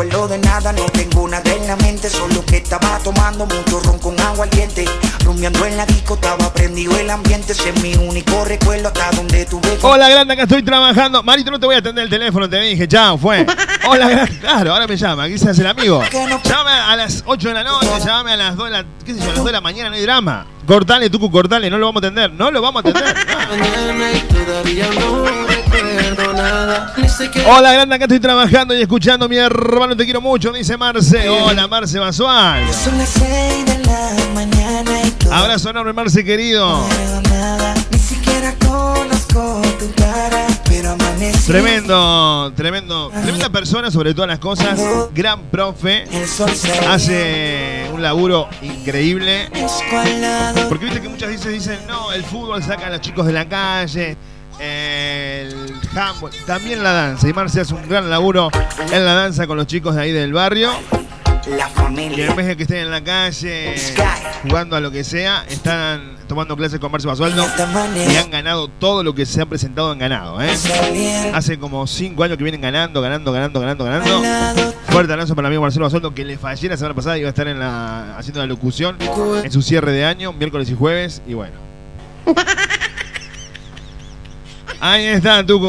acuerdo 0.00 0.28
de 0.28 0.38
nada, 0.38 0.72
no 0.72 0.86
tengo 0.86 1.28
nada 1.28 1.52
en 1.52 1.66
la 1.66 1.76
mente, 1.76 2.08
solo 2.08 2.42
que 2.46 2.56
estaba 2.56 2.98
tomando 3.04 3.44
mucho 3.44 3.80
ron 3.80 3.98
con 3.98 4.18
agua 4.18 4.44
al 4.44 4.50
diente. 4.50 4.86
Rumiando 5.24 5.66
en 5.66 5.76
la 5.76 5.84
disco, 5.84 6.14
estaba 6.14 6.50
prendido 6.54 6.98
el 6.98 7.10
ambiente, 7.10 7.52
ese 7.52 7.68
es 7.68 7.82
mi 7.82 7.94
único 7.96 8.42
recuerdo 8.46 8.88
hasta 8.88 9.10
donde 9.10 9.44
tuve. 9.44 9.78
Hola, 9.82 10.08
grande, 10.08 10.32
acá 10.32 10.44
estoy 10.44 10.62
trabajando. 10.62 11.22
Marito, 11.22 11.50
no 11.50 11.60
te 11.60 11.66
voy 11.66 11.74
a 11.74 11.80
atender 11.80 12.04
el 12.04 12.10
teléfono, 12.10 12.48
te 12.48 12.58
dije, 12.60 12.88
chao, 12.88 13.18
fue. 13.18 13.44
Hola, 13.86 14.08
grande. 14.08 14.38
Claro, 14.38 14.72
ahora 14.72 14.86
me 14.86 14.96
llama, 14.96 15.24
aquí 15.24 15.36
se 15.36 15.50
hace 15.50 15.60
el 15.60 15.66
amigo. 15.66 16.02
Llame 16.44 16.70
a 16.70 16.96
las 16.96 17.22
8 17.26 17.48
de 17.48 17.54
la 17.54 17.64
noche, 17.64 17.88
llámame 18.02 18.32
a 18.32 18.36
las 18.38 18.56
2 18.56 18.64
de 18.64 18.70
la, 18.70 18.84
qué 19.04 19.12
sé 19.12 19.18
yo, 19.18 19.24
a 19.24 19.28
las 19.28 19.36
2 19.36 19.44
de 19.44 19.52
la 19.52 19.60
mañana, 19.60 19.90
no 19.90 19.96
hay 19.96 20.02
drama. 20.02 20.46
Cortale, 20.66 21.10
Tucu, 21.10 21.30
cortale, 21.30 21.68
no 21.68 21.76
lo 21.76 21.86
vamos 21.86 22.02
a 22.02 22.06
atender. 22.06 22.32
No 22.32 22.50
lo 22.50 22.62
vamos 22.62 22.82
a 22.84 22.88
atender. 22.88 23.14
No 23.26 23.56
nada. 26.16 26.94
Ni 26.96 27.40
Hola, 27.46 27.72
grande, 27.72 27.94
acá 27.94 28.04
estoy 28.04 28.20
trabajando 28.20 28.74
y 28.74 28.82
escuchando. 28.82 29.28
Mi 29.28 29.36
hermano, 29.36 29.96
te 29.96 30.04
quiero 30.04 30.20
mucho, 30.20 30.52
dice 30.52 30.76
Marce. 30.76 31.28
Hola, 31.28 31.66
Marce 31.68 31.98
Basual. 31.98 32.62
Son 32.72 32.96
las 32.98 33.08
seis 33.08 33.64
de 33.66 33.78
la 33.84 34.12
mañana 34.34 35.02
y 35.02 35.10
Abrazo 35.30 35.70
enorme, 35.70 35.92
Marce, 35.92 36.24
querido. 36.24 36.66
no 36.78 36.88
recuerdo 36.88 37.22
nada. 37.30 37.74
Ni 37.90 37.98
siquiera 37.98 38.54
conozco 38.66 39.62
tu 39.78 39.92
cara, 39.94 40.46
pero 40.68 40.90
amanecí. 40.90 41.46
Tremendo, 41.46 42.52
tremendo, 42.56 43.10
tremenda 43.10 43.48
persona 43.50 43.90
sobre 43.90 44.14
todas 44.14 44.28
las 44.28 44.38
cosas, 44.38 44.78
gran 45.14 45.42
profe, 45.50 46.04
hace 46.88 47.88
un 47.92 48.02
laburo 48.02 48.48
increíble, 48.62 49.48
porque 50.68 50.86
viste 50.86 51.00
que 51.00 51.08
muchas 51.08 51.28
veces 51.28 51.52
dicen, 51.52 51.78
no, 51.88 52.12
el 52.12 52.24
fútbol 52.24 52.62
saca 52.62 52.86
a 52.86 52.90
los 52.90 53.00
chicos 53.00 53.26
de 53.26 53.32
la 53.32 53.48
calle, 53.48 54.16
el 54.58 55.69
handball, 55.94 56.30
también 56.46 56.82
la 56.82 56.92
danza, 56.92 57.28
y 57.28 57.32
Marce 57.32 57.60
hace 57.60 57.74
un 57.74 57.88
gran 57.88 58.08
laburo 58.10 58.50
en 58.92 59.04
la 59.04 59.14
danza 59.14 59.46
con 59.46 59.56
los 59.56 59.66
chicos 59.66 59.94
de 59.94 60.02
ahí 60.02 60.12
del 60.12 60.32
barrio, 60.32 60.70
La 61.56 61.68
y 61.68 61.72
familia. 61.72 62.26
en 62.26 62.36
vez 62.36 62.46
de 62.46 62.56
que 62.56 62.62
estén 62.64 62.78
en 62.78 62.90
la 62.90 63.02
calle 63.02 63.74
jugando 64.42 64.76
a 64.76 64.80
lo 64.80 64.90
que 64.90 65.04
sea, 65.04 65.44
están 65.48 66.16
tomando 66.28 66.56
clases 66.56 66.78
con 66.78 66.92
Marce 66.92 67.08
Basualdo 67.08 67.44
y 68.08 68.16
han 68.16 68.30
ganado 68.30 68.68
todo 68.68 69.02
lo 69.02 69.14
que 69.14 69.26
se 69.26 69.40
han 69.40 69.48
presentado, 69.48 69.90
han 69.90 69.98
ganado, 69.98 70.40
¿eh? 70.40 70.50
Hace 71.34 71.58
como 71.58 71.86
5 71.86 72.22
años 72.22 72.36
que 72.38 72.44
vienen 72.44 72.60
ganando, 72.60 73.00
ganando, 73.00 73.32
ganando, 73.32 73.60
ganando, 73.60 73.84
ganando. 73.84 74.74
Fuerte 74.88 75.12
abrazo 75.12 75.34
para 75.34 75.48
el 75.48 75.52
amigo 75.52 75.62
Marcelo 75.62 75.86
Basualdo 75.86 76.14
que 76.14 76.24
le 76.24 76.38
fallé 76.38 76.68
la 76.68 76.76
semana 76.76 76.94
pasada, 76.94 77.18
iba 77.18 77.26
a 77.26 77.30
estar 77.30 77.48
en 77.48 77.58
la, 77.58 78.16
haciendo 78.16 78.40
la 78.40 78.46
locución 78.46 78.96
en 79.42 79.50
su 79.50 79.60
cierre 79.62 79.92
de 79.92 80.04
año, 80.04 80.32
miércoles 80.32 80.70
y 80.70 80.74
jueves, 80.76 81.20
y 81.26 81.34
bueno. 81.34 81.54
Ahí 84.82 85.04
está, 85.06 85.44
tú, 85.44 85.60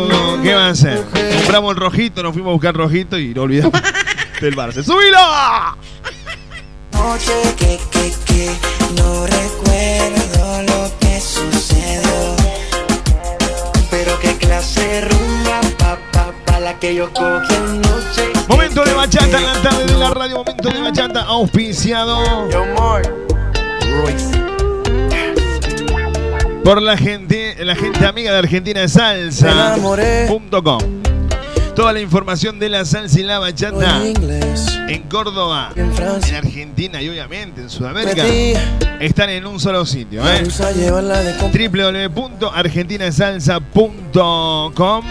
¿qué 0.41 0.53
va 0.53 0.67
a 0.67 0.69
hacer? 0.69 1.03
Compramos 1.35 1.71
el 1.71 1.77
rojito, 1.81 2.23
nos 2.23 2.31
fuimos 2.31 2.51
a 2.51 2.53
buscar 2.53 2.73
rojito 2.73 3.19
y 3.19 3.33
no 3.33 3.41
olvidamos 3.41 3.81
del 4.41 4.55
Barça. 4.55 4.81
¡Subilo! 4.83 5.17
Noche 6.93 7.33
que, 7.57 7.77
que, 7.91 8.13
que 8.25 8.49
no 8.95 9.25
recuerdo 9.25 10.63
lo 10.63 10.99
que 10.99 11.19
sucedió. 11.19 12.35
Pero 13.89 14.17
qué 14.19 14.37
clase 14.37 15.01
rumba, 15.01 15.59
pa, 15.77 15.97
pa, 16.13 16.31
pa, 16.45 16.59
la 16.61 16.79
que 16.79 16.95
yo 16.95 17.11
cogí 17.11 17.53
anoche. 17.53 18.31
Momento 18.47 18.85
de 18.85 18.93
bachata 18.93 19.37
en 19.37 19.45
la 19.45 19.61
tarde 19.61 19.85
de 19.87 19.99
la 19.99 20.09
radio, 20.11 20.37
momento 20.37 20.69
de 20.69 20.79
bachata 20.79 21.23
auspiciado. 21.23 22.47
Por 26.63 26.81
la 26.81 26.97
gente, 26.97 27.55
la 27.63 27.75
gente 27.75 28.03
amiga 28.05 28.31
de 28.31 28.37
Argentina 28.39 28.81
de 28.81 28.89
Salsa.com. 28.89 30.79
Toda 31.75 31.93
la 31.93 32.01
información 32.01 32.59
de 32.59 32.67
la 32.69 32.83
salsa 32.83 33.17
y 33.19 33.23
la 33.23 33.39
bachata 33.39 34.03
en 34.05 35.03
Córdoba, 35.09 35.71
en 35.75 36.35
Argentina 36.35 37.01
y 37.01 37.07
obviamente 37.09 37.61
en 37.61 37.69
Sudamérica 37.69 38.25
están 38.99 39.29
en 39.29 39.45
un 39.47 39.57
solo 39.57 39.85
sitio. 39.85 40.21
¿eh? 40.27 40.43
www.argentinasalsa.com 42.13 45.05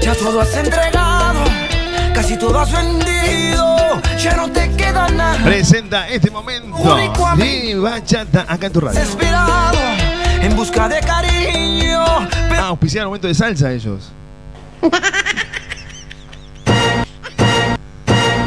Ya 0.00 0.14
todo 0.14 0.40
has 0.40 0.56
entregado, 0.56 1.40
casi 2.14 2.38
todo 2.38 2.58
has 2.58 2.72
vendido, 2.72 3.76
ya 4.18 4.34
no 4.34 4.50
te 4.50 4.70
queda 4.76 5.08
nada. 5.10 5.44
Presenta 5.44 6.08
este 6.08 6.30
momento 6.30 6.96
de 7.36 7.74
bachata 7.76 8.46
acá 8.48 8.68
en 8.68 8.72
tu 8.72 8.80
radio. 8.80 8.98
Desesperado, 8.98 9.78
en 10.48 10.56
busca 10.56 10.88
de 10.88 11.00
cariño. 11.00 12.04
Ah, 12.04 12.68
auspiciar 12.68 13.02
el 13.02 13.08
momento 13.08 13.28
de 13.28 13.34
salsa 13.34 13.72
ellos. 13.72 14.10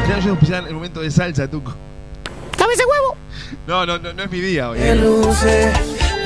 Ya 0.07 0.17
ellos 0.17 0.31
auspician 0.31 0.67
el 0.67 0.73
momento 0.73 0.99
de 0.99 1.09
salsa, 1.09 1.47
Tuco. 1.49 1.73
¡Dame 2.57 2.73
ese 2.73 2.83
huevo! 2.83 3.15
No, 3.65 3.85
no, 3.85 3.97
no, 3.97 4.11
no 4.11 4.23
es 4.23 4.31
mi 4.31 4.41
día 4.41 4.69
hoy. 4.69 4.79
Luce, 4.95 5.71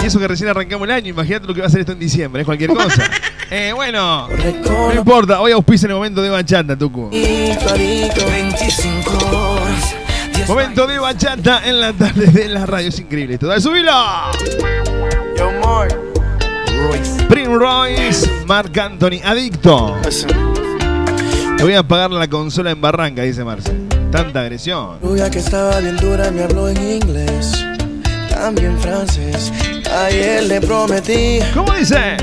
Y 0.02 0.06
eso 0.06 0.18
que 0.18 0.28
recién 0.28 0.50
arrancamos 0.50 0.88
el 0.88 0.92
año, 0.92 1.10
imagínate 1.10 1.46
lo 1.46 1.54
que 1.54 1.60
va 1.60 1.66
a 1.66 1.68
hacer 1.68 1.82
esto 1.82 1.92
en 1.92 2.00
diciembre, 2.00 2.42
es 2.42 2.46
cualquier 2.46 2.72
cosa. 2.72 3.04
eh, 3.52 3.74
bueno, 3.76 4.28
no 4.30 4.94
importa, 4.94 5.40
hoy 5.42 5.52
auspicia 5.52 5.88
el 5.88 5.94
momento 5.94 6.22
de 6.24 6.30
bachata, 6.30 6.76
Tuco. 6.76 7.10
clarito, 7.12 8.26
25 8.26 9.12
horas. 9.36 9.96
Momento 10.48 10.88
de 10.88 10.98
bachata 10.98 11.68
en 11.68 11.82
la 11.82 11.94
tarde 11.94 12.28
de 12.28 12.48
la 12.48 12.66
radio, 12.66 12.90
es 12.90 13.00
increíble 13.00 13.36
esto. 13.36 13.48
¡Dale, 13.48 13.62
subilo! 13.62 13.92
Mark. 15.66 15.98
Prince 17.28 17.58
Royce, 17.58 18.30
Marc 18.46 18.78
Anthony, 18.78 19.20
adicto. 19.24 19.96
Te 21.58 21.64
voy 21.64 21.74
a 21.74 21.80
apagar 21.80 22.12
la 22.12 22.28
consola 22.28 22.70
en 22.70 22.80
Barranca, 22.80 23.24
dice 23.24 23.44
Marce. 23.44 23.74
Tanta 24.12 24.42
agresión. 24.42 25.00
Rubia 25.02 25.30
que 25.32 25.40
estaba 25.40 25.80
bien 25.80 25.98
dura 25.98 26.30
me 26.30 26.44
habló 26.44 26.70
en 26.70 26.78
inglés, 26.78 27.66
también 28.30 28.78
francés. 28.80 29.52
Ayer 30.06 30.44
le 30.44 30.62
prometí. 30.62 31.40
¿Cómo 31.54 31.74
dice? 31.74 32.18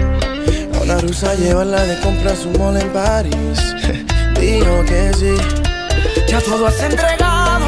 A 0.75 0.83
una 0.83 0.99
rusa 0.99 1.35
llevarla 1.35 1.83
de 1.85 1.99
compras 2.01 2.39
su 2.39 2.51
mall 2.59 2.77
en 2.77 2.89
París. 2.91 3.75
Dijo 4.41 4.85
que 4.87 5.13
sí. 5.15 5.35
Ya 6.29 6.41
todo 6.41 6.69
has 6.69 6.81
entregado, 6.81 7.67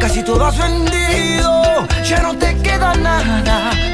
casi 0.00 0.22
todo 0.22 0.46
has 0.46 0.56
vendido. 0.56 1.86
Ya 2.04 2.22
no 2.22 2.36
te 2.36 2.56
queda 2.62 2.94
nada. 2.94 3.91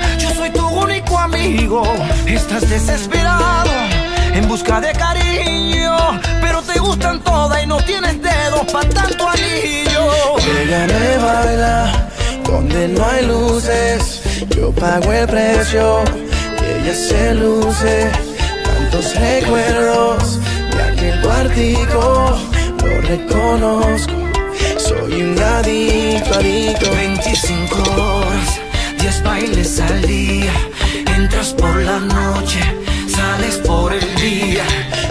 Estás 2.26 2.68
desesperado 2.68 3.70
en 4.34 4.46
busca 4.46 4.82
de 4.82 4.92
cariño, 4.92 5.96
pero 6.42 6.60
te 6.60 6.78
gustan 6.78 7.20
todas 7.20 7.62
y 7.62 7.66
no 7.66 7.78
tienes 7.78 8.20
dedos 8.22 8.70
para 8.70 8.86
tanto 8.90 9.26
anillo. 9.26 10.36
Ella 10.60 10.86
me 10.86 11.16
baila 11.16 12.10
donde 12.44 12.88
no 12.88 13.02
hay 13.02 13.24
luces. 13.24 14.20
Yo 14.54 14.72
pago 14.72 15.10
el 15.10 15.26
precio 15.26 16.04
y 16.60 16.82
ella 16.82 16.94
se 16.94 17.34
luce. 17.34 18.10
Tantos 18.64 19.14
recuerdos 19.18 20.38
de 20.76 20.82
aquel 20.82 21.20
cuartico, 21.22 22.38
lo 22.84 23.00
reconozco. 23.08 24.12
Soy 24.76 25.22
un 25.22 25.38
adicto, 25.42 26.34
adicto. 26.34 26.90
25 26.90 27.82
horas, 27.96 28.60
10 28.98 29.22
bailes 29.22 29.80
al 29.80 30.02
día. 30.02 30.52
Entras 31.20 31.52
por 31.52 31.74
la 31.82 31.98
noche, 31.98 32.60
sales 33.08 33.56
por 33.66 33.92
el 33.92 34.14
día. 34.14 34.62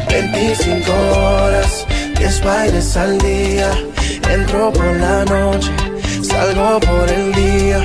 25 0.09 0.89
horas, 0.89 1.85
10 2.17 2.43
bailes 2.45 2.95
al 2.95 3.17
día. 3.17 3.69
Entro 4.29 4.71
por 4.71 4.95
la 4.95 5.25
noche, 5.25 5.69
salgo 6.23 6.79
por 6.79 7.09
el 7.09 7.33
día. 7.33 7.81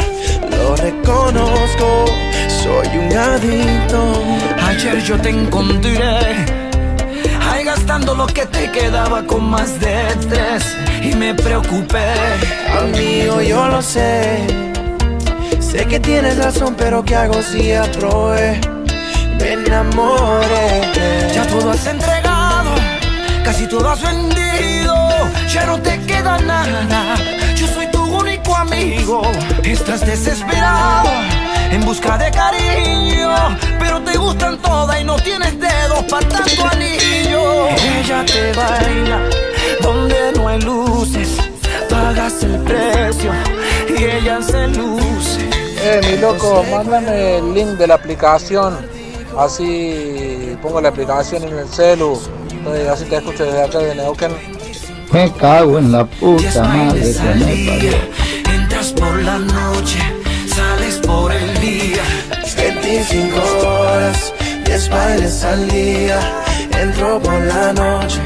Lo 0.53 0.77
reconozco, 0.77 2.05
soy 2.63 2.97
un 2.97 3.13
adicto. 3.13 4.23
Ayer 4.69 5.03
yo 5.03 5.21
te 5.21 5.31
encontré. 5.31 6.47
Ay, 7.51 7.65
gastando 7.65 8.15
lo 8.15 8.27
que 8.29 8.47
te 8.47 8.71
quedaba 8.71 9.27
con 9.27 9.51
más 9.51 9.81
de 9.81 9.97
tres 10.29 10.77
Y 11.03 11.15
me 11.17 11.35
preocupé 11.35 12.15
Amigo, 12.81 13.43
yo 13.43 13.67
lo 13.67 13.83
sé 13.83 14.72
Sé 15.73 15.87
que 15.87 15.99
tienes 15.99 16.37
razón, 16.37 16.75
pero 16.77 17.03
¿qué 17.03 17.17
hago 17.17 17.41
si 17.41 17.73
aprobé? 17.73 18.61
Me 19.39 19.53
enamoré 19.55 21.33
Ya 21.35 21.47
todo 21.47 21.71
has 21.71 21.87
entregado 21.87 22.73
Casi 23.43 23.67
todo 23.67 23.89
has 23.89 24.03
vendido 24.03 24.95
Ya 25.49 25.65
no 25.65 25.81
te 25.81 25.99
queda 26.03 26.39
nada 26.41 27.15
Yo 27.57 27.67
soy 27.69 27.87
tu 27.87 28.03
único 28.03 28.55
amigo 28.55 29.23
Estás 29.65 30.05
desesperado 30.05 31.09
en 31.71 31.83
busca 31.87 32.19
de 32.19 32.31
cariño, 32.31 33.35
pero 33.79 34.03
te 34.03 34.19
gustan 34.19 34.59
todas 34.59 35.01
y 35.01 35.05
no 35.05 35.17
tienes 35.17 35.59
dedos 35.59 36.05
para 36.11 36.29
tanto 36.29 36.67
anillo. 36.71 37.69
Ella 37.69 38.23
te 38.27 38.53
baila 38.53 39.21
donde 39.81 40.33
no 40.37 40.49
hay 40.49 40.61
luces, 40.61 41.39
pagas 41.89 42.43
el 42.43 42.59
precio 42.59 43.33
y 43.89 44.05
ella 44.05 44.43
se 44.43 44.69
luce. 44.69 45.32
Eh, 45.85 46.01
mi 46.11 46.17
loco, 46.19 46.65
mándame 46.71 47.39
el 47.39 47.55
link 47.55 47.71
de 47.71 47.87
la 47.87 47.95
aplicación. 47.95 48.77
Así 49.39 50.57
pongo 50.63 50.81
la 50.81 50.89
aplicación 50.91 51.43
en 51.45 51.59
el 51.59 51.69
celu. 51.69 52.21
eh, 52.75 52.89
Así 52.93 53.05
te 53.07 53.17
escucho 53.17 53.45
desde 53.45 53.63
acá 53.63 53.79
de 53.79 53.95
Neuquén. 53.95 54.33
Me 55.13 55.31
cago 55.33 55.79
en 55.79 55.93
la 55.93 56.05
puta 56.07 56.63
madre 56.65 57.01
que 57.01 57.45
me 57.45 57.67
parió. 57.67 57.93
Entras 58.55 58.93
por 58.93 59.23
la 59.23 59.39
noche, 59.39 59.99
sales 60.55 60.97
por 61.07 61.33
el 61.33 61.61
día. 61.61 62.03
25 62.57 63.37
horas, 63.69 64.33
10 64.65 64.89
bailes 64.89 65.45
al 65.45 65.69
día. 65.69 66.21
Entro 66.81 67.21
por 67.21 67.41
la 67.41 67.73
noche, 67.73 68.21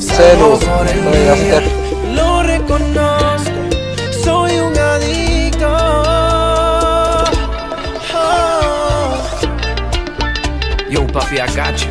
salgo 0.00 0.58
Celu, 0.58 0.72
por 0.72 0.88
el 0.88 1.12
día. 1.12 1.60
te- 1.60 2.14
Lo 2.14 2.42
reconozco, 2.42 3.51
Yo, 10.92 11.06
Puffy, 11.06 11.40
I 11.40 11.46
got 11.56 11.82
you. 11.82 11.90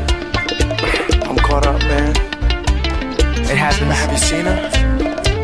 I'm 1.28 1.36
caught 1.38 1.66
up, 1.66 1.82
man. 1.89 2.12
It 3.49 3.58
happens. 3.58 3.91
Have 3.97 4.12
you 4.12 4.18
seen 4.20 4.45
her? 4.45 4.62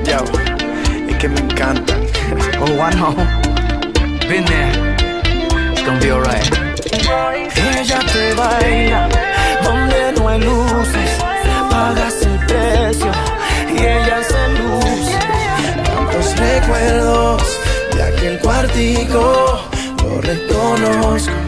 Yo, 0.05 0.19
es 1.09 1.17
que 1.17 1.27
me 1.27 1.39
encantan. 1.39 2.05
Oh, 2.61 2.79
I 2.79 2.93
know. 2.93 3.15
Been 4.29 4.45
there. 4.45 4.71
It's 5.71 5.81
gonna 5.81 5.99
be 5.99 6.11
alright. 6.11 6.45
Ella 7.57 7.99
te 8.13 8.35
baila 8.35 9.09
donde 9.63 10.11
no 10.15 10.29
hay 10.29 10.39
luces, 10.39 11.09
pagas 11.71 12.21
el 12.27 12.37
precio 12.45 13.11
y 13.73 13.79
ella 13.79 14.21
se 14.21 14.49
luce. 14.59 15.17
Tantos 15.83 16.37
recuerdos 16.37 17.41
de 17.95 18.03
aquel 18.03 18.39
cuartico, 18.39 19.63
lo 20.03 20.21
reconozco. 20.21 21.46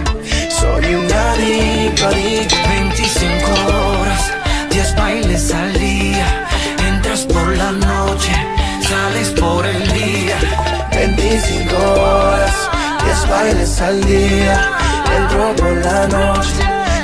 Soy 0.69 0.93
un 0.93 1.11
adicto, 1.11 2.07
adicto. 2.07 2.55
25 2.69 3.51
horas, 3.73 4.33
10 4.69 4.95
bailes 4.95 5.53
al 5.53 5.73
día. 5.73 6.47
Entras 6.87 7.21
por 7.25 7.57
la 7.57 7.71
noche, 7.71 8.31
sales 8.87 9.29
por 9.31 9.65
el 9.65 9.81
día. 9.93 10.37
25 10.91 11.75
horas, 11.75 12.55
10 13.03 13.29
bailes 13.29 13.81
al 13.81 14.03
día. 14.05 14.55
Entro 15.17 15.55
por 15.55 15.75
la 15.87 16.07
noche, 16.07 16.61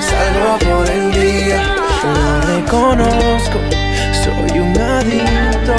salgo 0.09 0.59
por 0.59 0.89
el 0.89 1.11
día. 1.11 1.61
Lo 2.13 2.41
reconozco, 2.53 3.59
soy 4.23 4.59
un 4.59 4.77
adicto. 4.77 5.77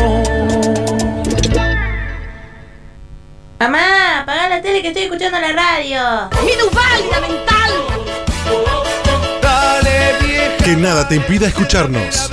Mamá, 3.61 3.96
apaga 4.27 4.49
la 4.49 4.61
tele 4.61 4.83
que 4.83 4.89
estoy 4.89 5.05
escuchando 5.05 5.39
la 5.39 5.53
radio. 5.53 6.29
¡Minusválida 6.45 7.21
mental! 7.21 7.71
Dale, 9.41 10.15
vieja, 10.21 10.57
Que 10.65 10.77
nada 10.77 11.07
te 11.07 11.15
impida 11.15 11.47
escucharnos. 11.47 12.29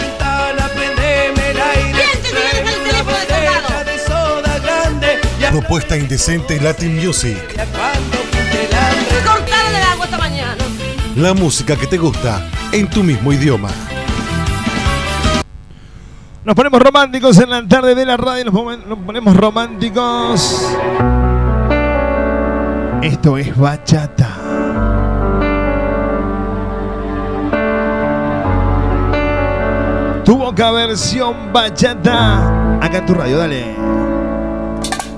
Propuesta 5.51 5.95
indecente 5.95 6.59
Latin 6.59 6.95
Music. 6.95 7.37
Cortaron 9.23 9.75
el 9.75 9.83
agua 9.83 10.05
esta 10.05 10.17
mañana. 10.17 10.63
La 11.15 11.35
música 11.35 11.75
que 11.75 11.85
te 11.85 11.97
gusta 11.99 12.49
en 12.71 12.89
tu 12.89 13.03
mismo 13.03 13.31
idioma. 13.31 13.69
Nos 16.43 16.55
ponemos 16.55 16.81
románticos 16.81 17.37
en 17.37 17.51
la 17.51 17.67
tarde 17.67 17.93
de 17.93 18.03
la 18.03 18.17
radio. 18.17 18.45
Nos 18.45 18.99
ponemos 19.05 19.37
románticos. 19.37 20.59
Esto 23.03 23.37
es 23.37 23.53
bachata. 23.57 24.29
Tu 30.23 30.37
boca 30.37 30.71
versión 30.71 31.51
bachata. 31.51 32.77
Acá 32.79 32.99
en 32.99 33.05
tu 33.05 33.13
radio, 33.13 33.39
dale. 33.39 33.75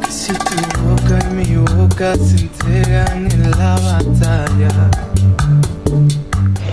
Si 0.10 0.34
tu 0.34 0.80
boca 0.82 1.20
y 1.30 1.34
mi 1.36 1.58
boca 1.58 2.16
se 2.16 2.46
entregan 2.46 3.32
en 3.32 3.52
la 3.52 3.76
batalla. 3.76 4.90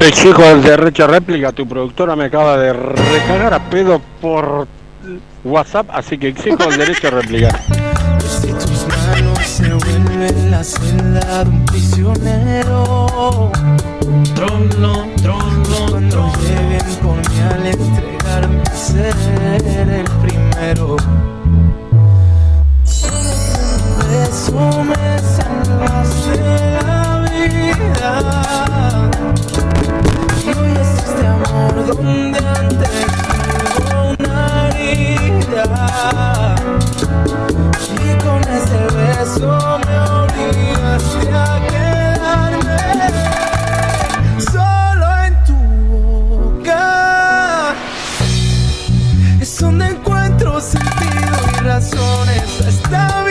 El 0.01 0.13
chico 0.13 0.41
del 0.41 0.63
derecho 0.63 1.07
réplica, 1.07 1.53
tu 1.53 1.69
productora 1.69 2.17
me 2.17 2.25
acaba 2.25 2.57
de 2.57 2.73
recagar 2.73 3.53
a 3.53 3.61
pedo 3.69 4.01
por 4.23 4.67
WhatsApp, 5.45 5.91
así 5.93 6.17
que 6.17 6.29
exijo 6.29 6.65
el 6.71 6.79
derecho 6.79 7.09
a 7.09 7.11
réplica 7.11 7.51
vuelven 10.23 10.51
la 10.51 10.63
celda 10.63 11.45
de 11.45 11.51
un 11.51 11.65
prisionero. 11.65 13.51
Trono, 14.35 15.07
trono, 15.23 15.87
Cuando 15.91 16.33
lleguen 16.43 16.89
por 17.03 17.17
mí 17.17 17.41
al 17.51 17.67
entregarme 17.67 18.63
ser 18.75 19.15
el 19.89 20.05
primero. 20.23 20.97
Un 23.05 23.99
beso 24.09 24.85
me 24.85 25.19
salvaste 25.37 26.37
la 26.83 27.01
vida. 27.31 28.13
Y 30.45 30.49
hoy 30.59 30.73
es 30.81 30.91
este 31.05 31.27
amor 31.27 31.75
donde 31.87 32.39
antes 32.39 33.07
hubo 33.79 33.99
una 34.19 34.39
herida. 34.69 35.73
Y 37.81 38.19
con 38.25 38.41
ese 38.43 38.81
beso 38.97 39.59
me 39.87 39.99
obligaste 39.99 41.29
a 41.33 41.61
quedarme 41.69 42.79
solo 44.39 45.07
en 45.27 45.35
tu 45.45 45.57
boca. 45.89 47.75
Es 49.41 49.59
donde 49.59 49.87
encuentro 49.87 50.61
sentido 50.61 51.39
y 51.55 51.65
razones 51.65 52.43
a 52.93 53.22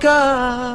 boca. 0.00 0.69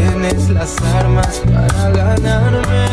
Tienes 0.00 0.48
las 0.50 0.76
armas 0.94 1.42
para 1.52 1.90
ganarme. 1.90 2.86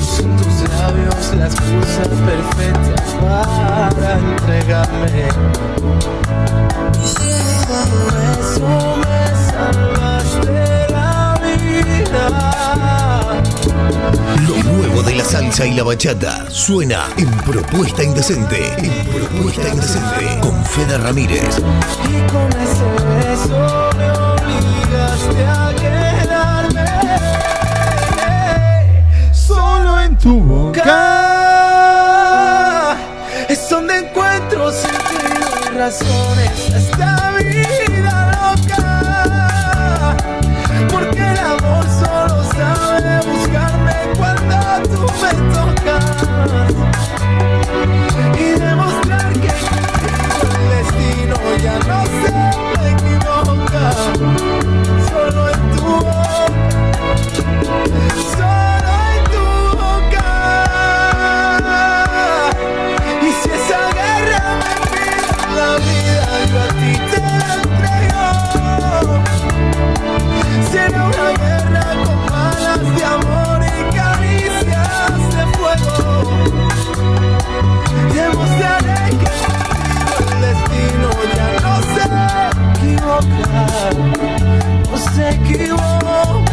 Y 0.00 0.04
son 0.04 0.36
tus 0.36 0.68
labios 0.68 1.34
la 1.36 1.46
excusa 1.46 2.02
perfecta 2.26 2.94
para 3.20 4.18
entregarme. 4.18 5.28
Con 7.66 8.12
eso 8.38 8.96
me 9.02 9.22
salvaste 9.50 10.92
la 10.92 11.40
vida. 11.42 13.09
Lo 14.46 14.56
nuevo 14.62 15.02
de 15.02 15.14
la 15.16 15.24
salsa 15.24 15.66
y 15.66 15.74
la 15.74 15.82
bachata 15.82 16.50
suena 16.50 17.08
en 17.16 17.30
Propuesta 17.38 18.02
Indecente. 18.02 18.74
En 18.78 19.06
Propuesta 19.06 19.68
Indecente 19.68 20.38
con 20.40 20.64
Fede 20.64 20.98
Ramírez. 20.98 21.58
Y 22.04 22.20
con 22.30 22.48
ese 22.60 22.84
beso 23.08 23.90
me 23.96 24.10
obligaste 24.10 25.44
a 25.46 25.72
quedarme 25.76 26.86
solo 29.32 30.00
en 30.00 30.16
tu 30.18 30.40
boca. 30.40 30.96
Es 33.48 33.68
donde 33.68 33.98
encuentro 33.98 34.70
sentido 34.70 35.48
y 35.66 35.76
razones 35.76 36.50
vida 37.42 37.89
amor 41.40 41.84
solo 41.88 42.44
sabe 42.52 43.20
buscarme 43.26 43.94
cuando 44.16 44.56
tú 44.88 45.00
me 45.20 45.32
tocas. 45.54 46.04
Y 48.38 48.58
demostrar 48.58 49.32
que 49.32 49.48
el 49.48 50.62
destino 50.70 51.36
ya 51.62 51.76
no 51.80 52.00
se 52.20 52.30
equivoca. 52.90 53.84
Solo 55.08 55.42
en 55.50 55.60
tu 55.76 55.82
boca. 55.82 56.40
Equivoca. 85.30 86.46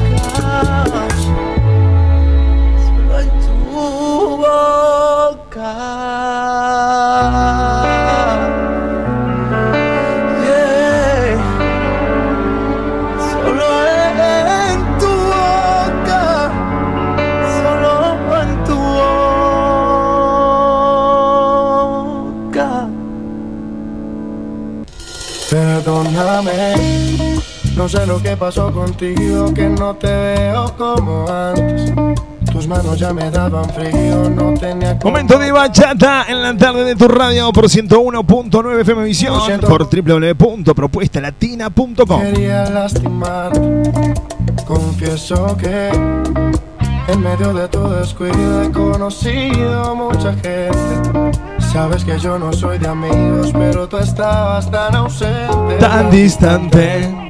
Solo 2.86 3.20
en 3.20 3.30
tu 3.42 4.38
boca. 4.38 6.07
No 27.88 28.00
sé 28.00 28.06
lo 28.06 28.22
que 28.22 28.36
pasó 28.36 28.70
contigo, 28.74 29.54
que 29.54 29.70
no 29.70 29.96
te 29.96 30.12
veo 30.12 30.76
como 30.78 31.26
antes. 31.30 31.94
Tus 32.52 32.68
manos 32.68 33.00
ya 33.00 33.14
me 33.14 33.32
daban 33.32 33.64
frío, 33.70 34.30
no 34.30 34.54
tenía 34.56 35.00
Momento 35.02 35.40
de 35.40 35.54
bachata 35.54 36.26
en 36.28 36.42
la 36.42 36.58
tarde 36.58 36.84
de 36.84 36.98
tu 36.98 37.08
radio 37.08 37.54
por 37.54 37.70
101.9 37.70 38.82
FM 38.82 39.06
Visión, 39.06 39.40
por 39.62 39.88
www.propuestalatina.com. 39.88 42.22
Quería 42.24 42.70
lastimarte, 42.70 43.62
confieso 44.66 45.56
que 45.56 45.88
en 47.08 47.22
medio 47.22 47.54
de 47.54 47.70
tu 47.70 47.88
descuido 47.88 48.64
he 48.64 48.72
conocido 48.72 49.96
mucha 49.96 50.34
gente. 50.34 51.32
Sabes 51.72 52.04
que 52.04 52.20
yo 52.20 52.38
no 52.38 52.52
soy 52.52 52.80
de 52.80 52.90
amigos, 52.90 53.54
pero 53.54 53.88
tú 53.88 53.98
estabas 53.98 54.70
tan 54.70 54.94
ausente. 54.94 55.78
Tan 55.80 56.12
distante. 56.12 57.28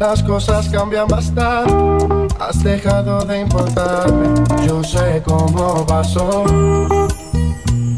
Las 0.00 0.22
cosas 0.22 0.68
cambian 0.68 1.08
bastante, 1.08 1.72
has 2.38 2.62
dejado 2.62 3.24
de 3.24 3.40
importarme. 3.40 4.28
Yo 4.66 4.84
sé 4.84 5.22
cómo 5.24 5.86
pasó 5.86 6.44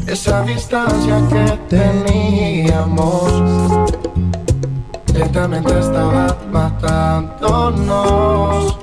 esa 0.07 0.43
distancia 0.43 1.21
que 1.29 1.59
teníamos. 1.77 3.33
Lentamente 5.13 5.77
estaba 5.79 6.37
matándonos. 6.53 8.79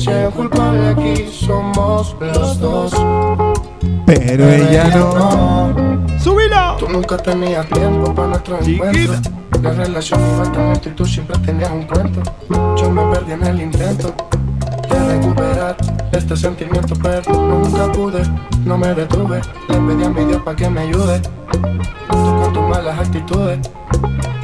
Si 0.00 0.10
el 0.10 0.30
culpable 0.30 0.90
aquí 0.90 1.26
somos 1.32 2.14
los 2.20 2.60
dos. 2.60 2.92
Pero 4.06 4.48
ella 4.48 4.84
no. 4.96 5.74
¡Súbilo! 6.18 6.76
Tú 6.78 6.88
nunca 6.88 7.16
tenías 7.16 7.66
tiempo 7.66 8.14
para 8.14 8.28
nuestro 8.28 8.60
encuentro. 8.60 9.14
La 9.62 9.72
relación 9.72 10.20
iba 10.34 10.52
tan 10.52 10.72
lento 10.72 10.88
y 10.88 10.92
tú 10.92 11.06
siempre 11.06 11.38
tenías 11.38 11.70
un 11.70 11.84
cuento. 11.84 12.20
Yo 12.76 12.90
me 12.90 13.02
perdí 13.14 13.32
en 13.32 13.46
el 13.46 13.60
intento 13.60 14.14
de 14.88 15.14
recuperar 15.14 15.76
este 16.12 16.36
sentimiento, 16.36 16.94
pero 17.02 17.32
nunca 17.32 17.90
pude, 17.92 18.22
no 18.64 18.76
me 18.76 18.94
detuve. 18.94 19.40
Le 19.68 19.76
pedí 19.76 20.04
a 20.04 20.10
mi 20.10 20.24
Dios 20.24 20.42
para 20.42 20.56
que 20.56 20.68
me 20.68 20.80
ayude. 20.82 21.20
Tú 21.20 22.40
con 22.42 22.52
tus 22.52 22.62
malas 22.62 22.98
actitudes 22.98 23.70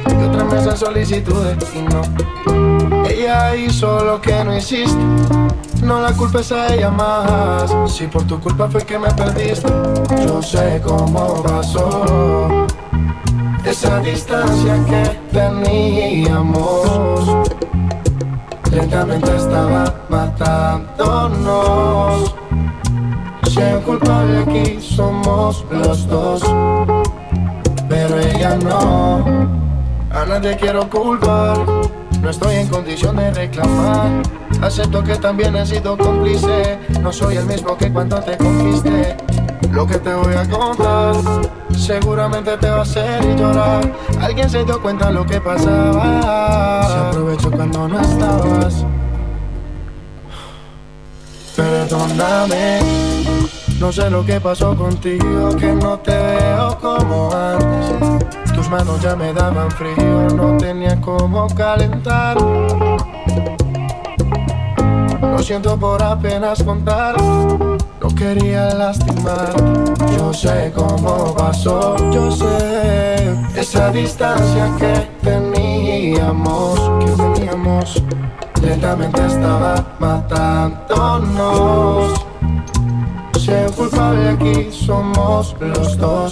y 0.07 0.23
otras 0.23 0.53
mesas 0.53 0.79
solicitudes 0.79 1.57
y 1.75 1.81
no. 1.81 3.05
Ella 3.07 3.55
hizo 3.55 4.03
lo 4.03 4.21
que 4.21 4.43
no 4.43 4.55
hiciste. 4.55 4.97
No 5.83 5.99
la 5.99 6.13
culpes 6.13 6.51
a 6.51 6.73
ella 6.73 6.89
más. 6.89 7.71
Si 7.91 8.07
por 8.07 8.23
tu 8.23 8.39
culpa 8.39 8.67
fue 8.69 8.85
que 8.85 8.99
me 8.99 9.11
perdiste, 9.11 9.71
yo 10.25 10.41
sé 10.41 10.81
cómo 10.83 11.41
pasó. 11.43 12.60
Esa 13.63 13.99
distancia 13.99 14.83
que 14.85 15.03
teníamos 15.31 16.83
lentamente 18.71 19.35
estaba 19.35 19.93
matándonos. 20.09 21.05
Si 23.49 23.59
el 23.59 23.79
culpable 23.81 24.39
aquí 24.39 24.79
somos 24.81 25.63
los 25.69 26.07
dos, 26.07 26.41
pero 27.87 28.19
ella 28.19 28.57
no. 28.57 29.23
A 30.11 30.25
nadie 30.25 30.57
quiero 30.57 30.89
culpar, 30.89 31.57
no 32.21 32.29
estoy 32.29 32.55
en 32.55 32.67
condición 32.67 33.15
de 33.15 33.31
reclamar. 33.31 34.23
Acepto 34.61 35.03
que 35.03 35.15
también 35.15 35.55
he 35.55 35.65
sido 35.65 35.97
cómplice, 35.97 36.79
no 37.01 37.13
soy 37.13 37.37
el 37.37 37.45
mismo 37.45 37.77
que 37.77 37.91
cuando 37.93 38.19
te 38.21 38.37
conquisté. 38.37 39.17
Lo 39.71 39.87
que 39.87 39.97
te 39.97 40.13
voy 40.13 40.35
a 40.35 40.47
contar 40.49 41.15
seguramente 41.77 42.57
te 42.57 42.69
va 42.69 42.79
a 42.79 42.81
hacer 42.81 43.23
llorar. 43.37 43.91
Alguien 44.21 44.49
se 44.49 44.63
dio 44.63 44.81
cuenta 44.81 45.09
lo 45.11 45.25
que 45.25 45.39
pasaba. 45.39 46.87
Se 46.87 46.97
aprovechó 46.97 47.51
cuando 47.51 47.87
no 47.87 47.99
estabas. 47.99 48.85
Perdóname, 51.55 52.79
no 53.79 53.91
sé 53.91 54.09
lo 54.09 54.25
que 54.25 54.39
pasó 54.39 54.75
contigo, 54.75 55.55
que 55.57 55.73
no 55.73 55.99
te 55.99 56.15
veo 56.15 56.77
como 56.79 57.31
antes. 57.31 58.53
Tus 58.53 58.69
manos 58.69 59.01
ya 59.01 59.15
me 59.15 59.33
daban 59.33 59.69
frío, 59.71 60.27
no 60.35 60.57
tenía 60.57 60.99
cómo 61.01 61.47
calentar. 61.55 62.37
Lo 65.21 65.39
siento 65.39 65.77
por 65.77 66.01
apenas 66.01 66.63
contar, 66.63 67.15
quería 68.13 68.73
lastimar. 68.73 69.53
Yo 70.17 70.33
sé 70.33 70.71
cómo 70.75 71.35
pasó, 71.35 71.95
yo 72.11 72.31
sé 72.31 73.33
esa 73.55 73.91
distancia 73.91 74.69
que 74.77 75.07
teníamos, 75.21 76.79
que 76.99 77.11
teníamos. 77.11 78.03
Lentamente 78.61 79.25
estaba 79.25 79.95
matándonos. 79.99 82.13
Si 83.39 83.51
el 83.51 83.71
culpable 83.71 84.29
aquí 84.29 84.69
somos 84.71 85.55
los 85.59 85.97
dos, 85.97 86.31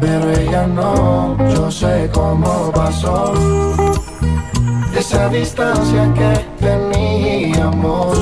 pero 0.00 0.30
ella 0.30 0.66
no. 0.66 1.36
Yo 1.54 1.70
sé 1.70 2.10
cómo 2.12 2.72
pasó 2.72 3.32
esa 4.96 5.28
distancia 5.28 6.12
que 6.14 6.44
teníamos. 6.64 8.18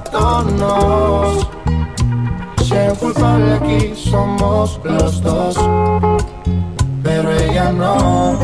Si 2.62 2.74
el 2.74 2.92
culpable 2.98 3.54
aquí 3.54 3.94
somos 3.96 4.78
los 4.84 5.22
dos, 5.22 5.56
pero 7.02 7.32
ella 7.32 7.72
no. 7.72 8.38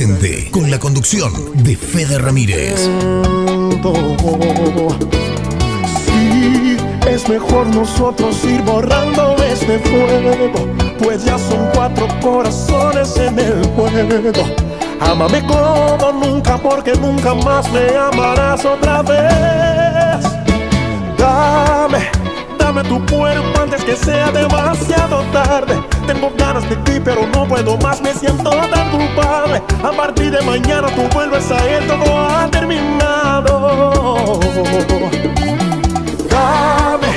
Indecente 0.00 0.48
con 0.52 0.70
la 0.70 0.78
conducción 0.78 1.32
de 1.54 1.76
Fede 1.76 2.18
Ramírez. 2.18 2.88
Sí, 6.06 6.76
es 7.10 7.28
mejor 7.28 7.66
nosotros 7.74 8.44
ir 8.44 8.62
borrando 8.62 9.34
este 9.42 9.80
fuego, 9.80 10.52
pues 11.02 11.24
ya 11.24 11.36
son 11.36 11.68
cuatro 11.74 12.06
corazones 12.20 13.16
en 13.16 13.40
el 13.40 13.66
juego. 13.70 14.44
Ámame 15.00 15.44
como 15.44 16.12
nunca, 16.12 16.58
porque 16.58 16.92
nunca 16.92 17.34
más 17.34 17.68
me 17.72 17.96
amarás 17.96 18.64
otra 18.64 19.02
vez. 19.02 20.24
Dame, 21.18 22.08
dame 22.78 22.88
tu 22.88 23.14
cuerpo 23.14 23.60
antes 23.60 23.84
que 23.84 23.96
sea 23.96 24.30
demasiado 24.30 25.22
tarde. 25.32 25.80
Tengo 26.06 26.32
ganas 26.36 26.68
de 26.68 26.76
ti, 26.76 27.00
pero 27.04 27.26
no 27.26 27.46
puedo 27.46 27.76
más, 27.78 28.00
me 28.00 28.14
siento 28.14 28.50
tan 28.50 28.90
culpable. 28.90 29.62
A 29.82 29.90
partir 29.90 30.30
de 30.30 30.40
mañana 30.42 30.88
tú 30.94 31.02
vuelves 31.12 31.50
a 31.50 31.58
él, 31.66 31.86
todo 31.86 32.18
ha 32.18 32.48
terminado. 32.50 34.40
Dame, 36.30 37.08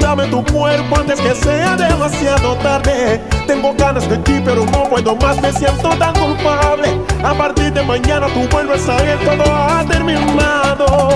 dame 0.00 0.26
tu 0.26 0.44
cuerpo 0.44 0.96
antes 0.98 1.20
que 1.20 1.34
sea 1.34 1.76
demasiado 1.76 2.56
tarde. 2.56 3.20
Tengo 3.46 3.74
ganas 3.74 4.08
de 4.08 4.18
ti, 4.18 4.40
pero 4.44 4.64
no 4.66 4.84
puedo 4.84 5.14
más, 5.16 5.40
me 5.40 5.52
siento 5.52 5.90
tan 5.90 6.14
culpable. 6.14 7.00
A 7.22 7.34
partir 7.34 7.72
de 7.72 7.82
mañana 7.82 8.26
tú 8.28 8.46
vuelves 8.50 8.88
a 8.88 8.96
él, 8.98 9.18
todo 9.20 9.44
ha 9.54 9.84
terminado. 9.84 11.10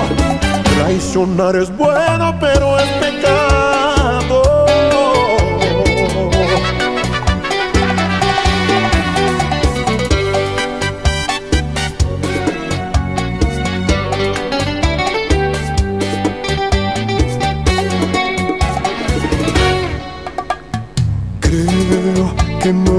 Traicionar 0.76 1.57
es 1.57 1.76
bueno, 1.76 2.34
pero 2.41 2.78
es 2.78 2.88
pecado. 3.05 3.30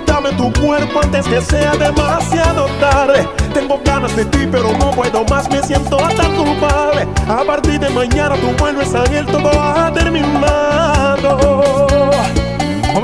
Dame, 0.06 0.32
tu 0.36 0.52
cuerpo 0.60 1.00
antes 1.02 1.26
que 1.26 1.40
sea 1.40 1.72
demasiado 1.72 2.66
tarde. 2.78 3.26
Tengo 3.54 3.80
ganas 3.82 4.14
de 4.14 4.26
ti, 4.26 4.46
pero 4.52 4.70
no 4.76 4.90
puedo 4.90 5.24
más, 5.30 5.48
me 5.48 5.62
siento 5.62 5.96
tan 5.96 6.36
culpable. 6.36 7.08
A 7.26 7.42
partir 7.42 7.80
de 7.80 7.88
mañana 7.88 8.34
tú 8.34 8.48
vuelves 8.58 8.94
a 8.94 9.02
él, 9.04 9.24
todo 9.24 9.48
ha 9.48 9.90
terminado. 9.94 11.38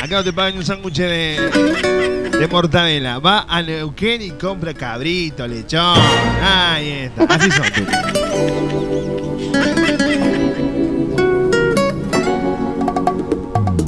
Acá 0.00 0.16
no 0.16 0.24
te 0.24 0.32
paga 0.32 0.52
ni 0.52 0.58
un 0.58 0.64
sándwich 0.64 0.96
de, 0.98 2.30
de 2.38 2.48
mortadela. 2.48 3.18
Va 3.18 3.46
a 3.48 3.60
Neuquén 3.62 4.22
y 4.22 4.30
compra 4.30 4.72
cabrito, 4.72 5.46
lechón. 5.46 5.98
Ahí 6.40 7.10
está. 7.16 7.24
Así 7.24 7.50
son. 7.50 7.64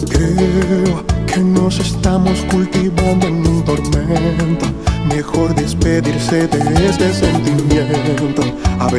Creo 0.08 1.06
que 1.26 1.40
nos 1.40 1.78
estamos 1.78 2.40
cultivando 2.50 3.28
en 3.28 3.46
un 3.46 3.64
tormento. 3.64 4.66
Mejor 5.09 5.55
despedirse 5.55 6.46
de 6.48 6.86
este 6.88 7.12
sentimiento. 7.12 8.42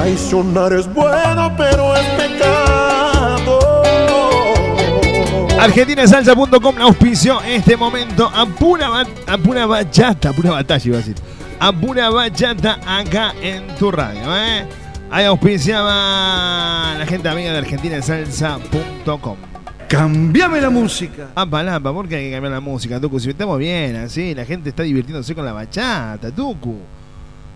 Traicionar 0.00 0.72
es 0.72 0.90
bueno, 0.94 1.54
pero 1.58 1.94
es 1.94 2.06
pecado. 2.16 3.82
ArgentinaSalsa.com 5.60 6.78
auspició 6.78 7.42
este 7.42 7.76
momento 7.76 8.26
a 8.34 8.46
pura, 8.46 9.04
a 9.26 9.36
pura 9.36 9.66
bachata, 9.66 10.32
pura 10.32 10.52
batalla 10.52 10.86
iba 10.86 10.96
a 10.96 11.00
decir. 11.00 11.16
A 11.58 11.70
pura 11.70 12.08
bachata 12.08 12.80
acá 12.86 13.34
en 13.42 13.66
tu 13.76 13.90
radio, 13.90 14.34
¿eh? 14.34 14.66
Ahí 15.10 15.26
auspiciaba 15.26 16.94
la 16.98 17.04
gente 17.06 17.28
amiga 17.28 17.52
de 17.52 17.58
ArgentinaSalsa.com. 17.58 19.36
Cambiame 19.86 20.62
la 20.62 20.70
música. 20.70 21.28
Ah, 21.34 21.44
palapa, 21.44 21.92
¿por 21.92 22.08
qué 22.08 22.16
hay 22.16 22.24
que 22.28 22.32
cambiar 22.32 22.54
la 22.54 22.60
música, 22.60 22.98
Tucu? 22.98 23.20
Si 23.20 23.28
estamos 23.28 23.58
bien, 23.58 23.96
así, 23.96 24.34
la 24.34 24.46
gente 24.46 24.70
está 24.70 24.82
divirtiéndose 24.82 25.34
con 25.34 25.44
la 25.44 25.52
bachata, 25.52 26.30
Tucu. 26.30 26.99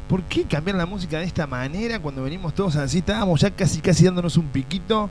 ¿Por 0.08 0.22
qué 0.24 0.44
cambiar 0.44 0.76
la 0.76 0.86
música 0.86 1.18
de 1.18 1.24
esta 1.24 1.46
manera 1.46 1.98
cuando 1.98 2.22
venimos 2.22 2.54
todos 2.54 2.76
así? 2.76 2.98
Estábamos 2.98 3.40
ya 3.40 3.50
casi 3.50 3.80
casi 3.80 4.04
dándonos 4.04 4.36
un 4.36 4.48
piquito 4.48 5.08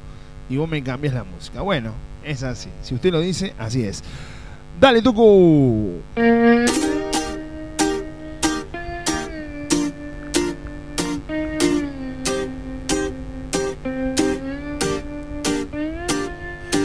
y 0.50 0.58
vos 0.58 0.70
me 0.70 0.84
cambias 0.84 1.16
la 1.16 1.24
música. 1.24 1.62
Bueno, 1.62 1.92
es 2.24 2.44
así. 2.44 2.70
Si 2.84 2.94
usted 2.94 3.12
lo 3.12 3.20
dice, 3.20 3.54
así 3.58 3.84
es. 3.84 4.04
Dale, 4.80 5.02
Tucu. 5.02 6.02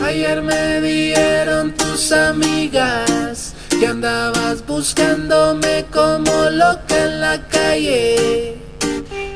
Ayer 0.03 0.43
me 0.43 0.81
dieron 0.81 1.73
tus 1.73 2.13
amigas 2.13 3.55
que 3.79 3.87
andabas 3.87 4.38
buscándome 4.79 5.87
como 5.93 6.51
loca 6.51 6.97
en 7.05 7.21
la 7.21 7.37
calle 7.49 8.57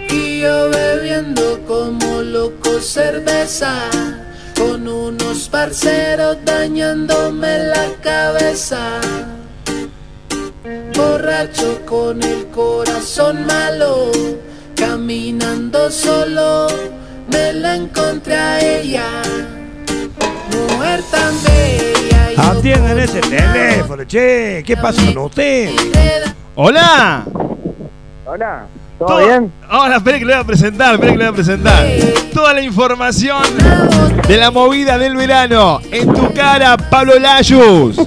y 0.09 0.41
yo 0.41 0.71
bebiendo 0.71 1.59
como 1.67 2.23
loco 2.23 2.79
cerveza 2.81 3.75
con 4.57 4.87
unos 4.87 5.49
parceros 5.49 6.37
dañándome 6.45 7.59
la 7.59 7.87
cabeza. 8.01 9.01
Borracho 10.95 11.81
con 11.87 12.23
el 12.23 12.47
corazón 12.51 13.45
malo, 13.45 14.13
caminando 14.77 15.91
solo, 15.91 16.69
me 17.33 17.53
la 17.53 17.75
encontré 17.75 18.37
a 18.37 18.61
ella. 18.61 19.09
Mujer 20.53 21.01
y 21.11 21.92
Atienden 22.37 22.99
ese 22.99 23.21
teléfono, 23.21 24.05
che. 24.05 24.63
¿Qué 24.65 24.77
pasa 24.77 25.03
con 25.13 25.25
usted? 25.25 25.71
¡Hola! 26.55 27.25
Hola, 28.25 28.67
¿todo 28.99 29.19
bien? 29.19 29.53
Ahora, 29.69 29.97
espere 29.97 30.19
que 30.21 30.25
le 30.25 30.33
voy 30.35 30.43
a 30.43 30.47
presentar, 30.47 30.95
espere 30.95 31.13
que 31.13 31.19
le 31.19 31.25
voy 31.25 31.33
a 31.33 31.37
presentar. 31.37 31.87
Toda 32.33 32.55
la 32.55 32.63
información 32.63 33.43
de 34.27 34.37
la 34.37 34.51
movida 34.51 34.97
del 34.99 35.17
verano. 35.17 35.81
En 35.91 36.13
tu 36.13 36.33
cara, 36.33 36.77
Pablo 36.77 37.19
Layus. 37.19 37.97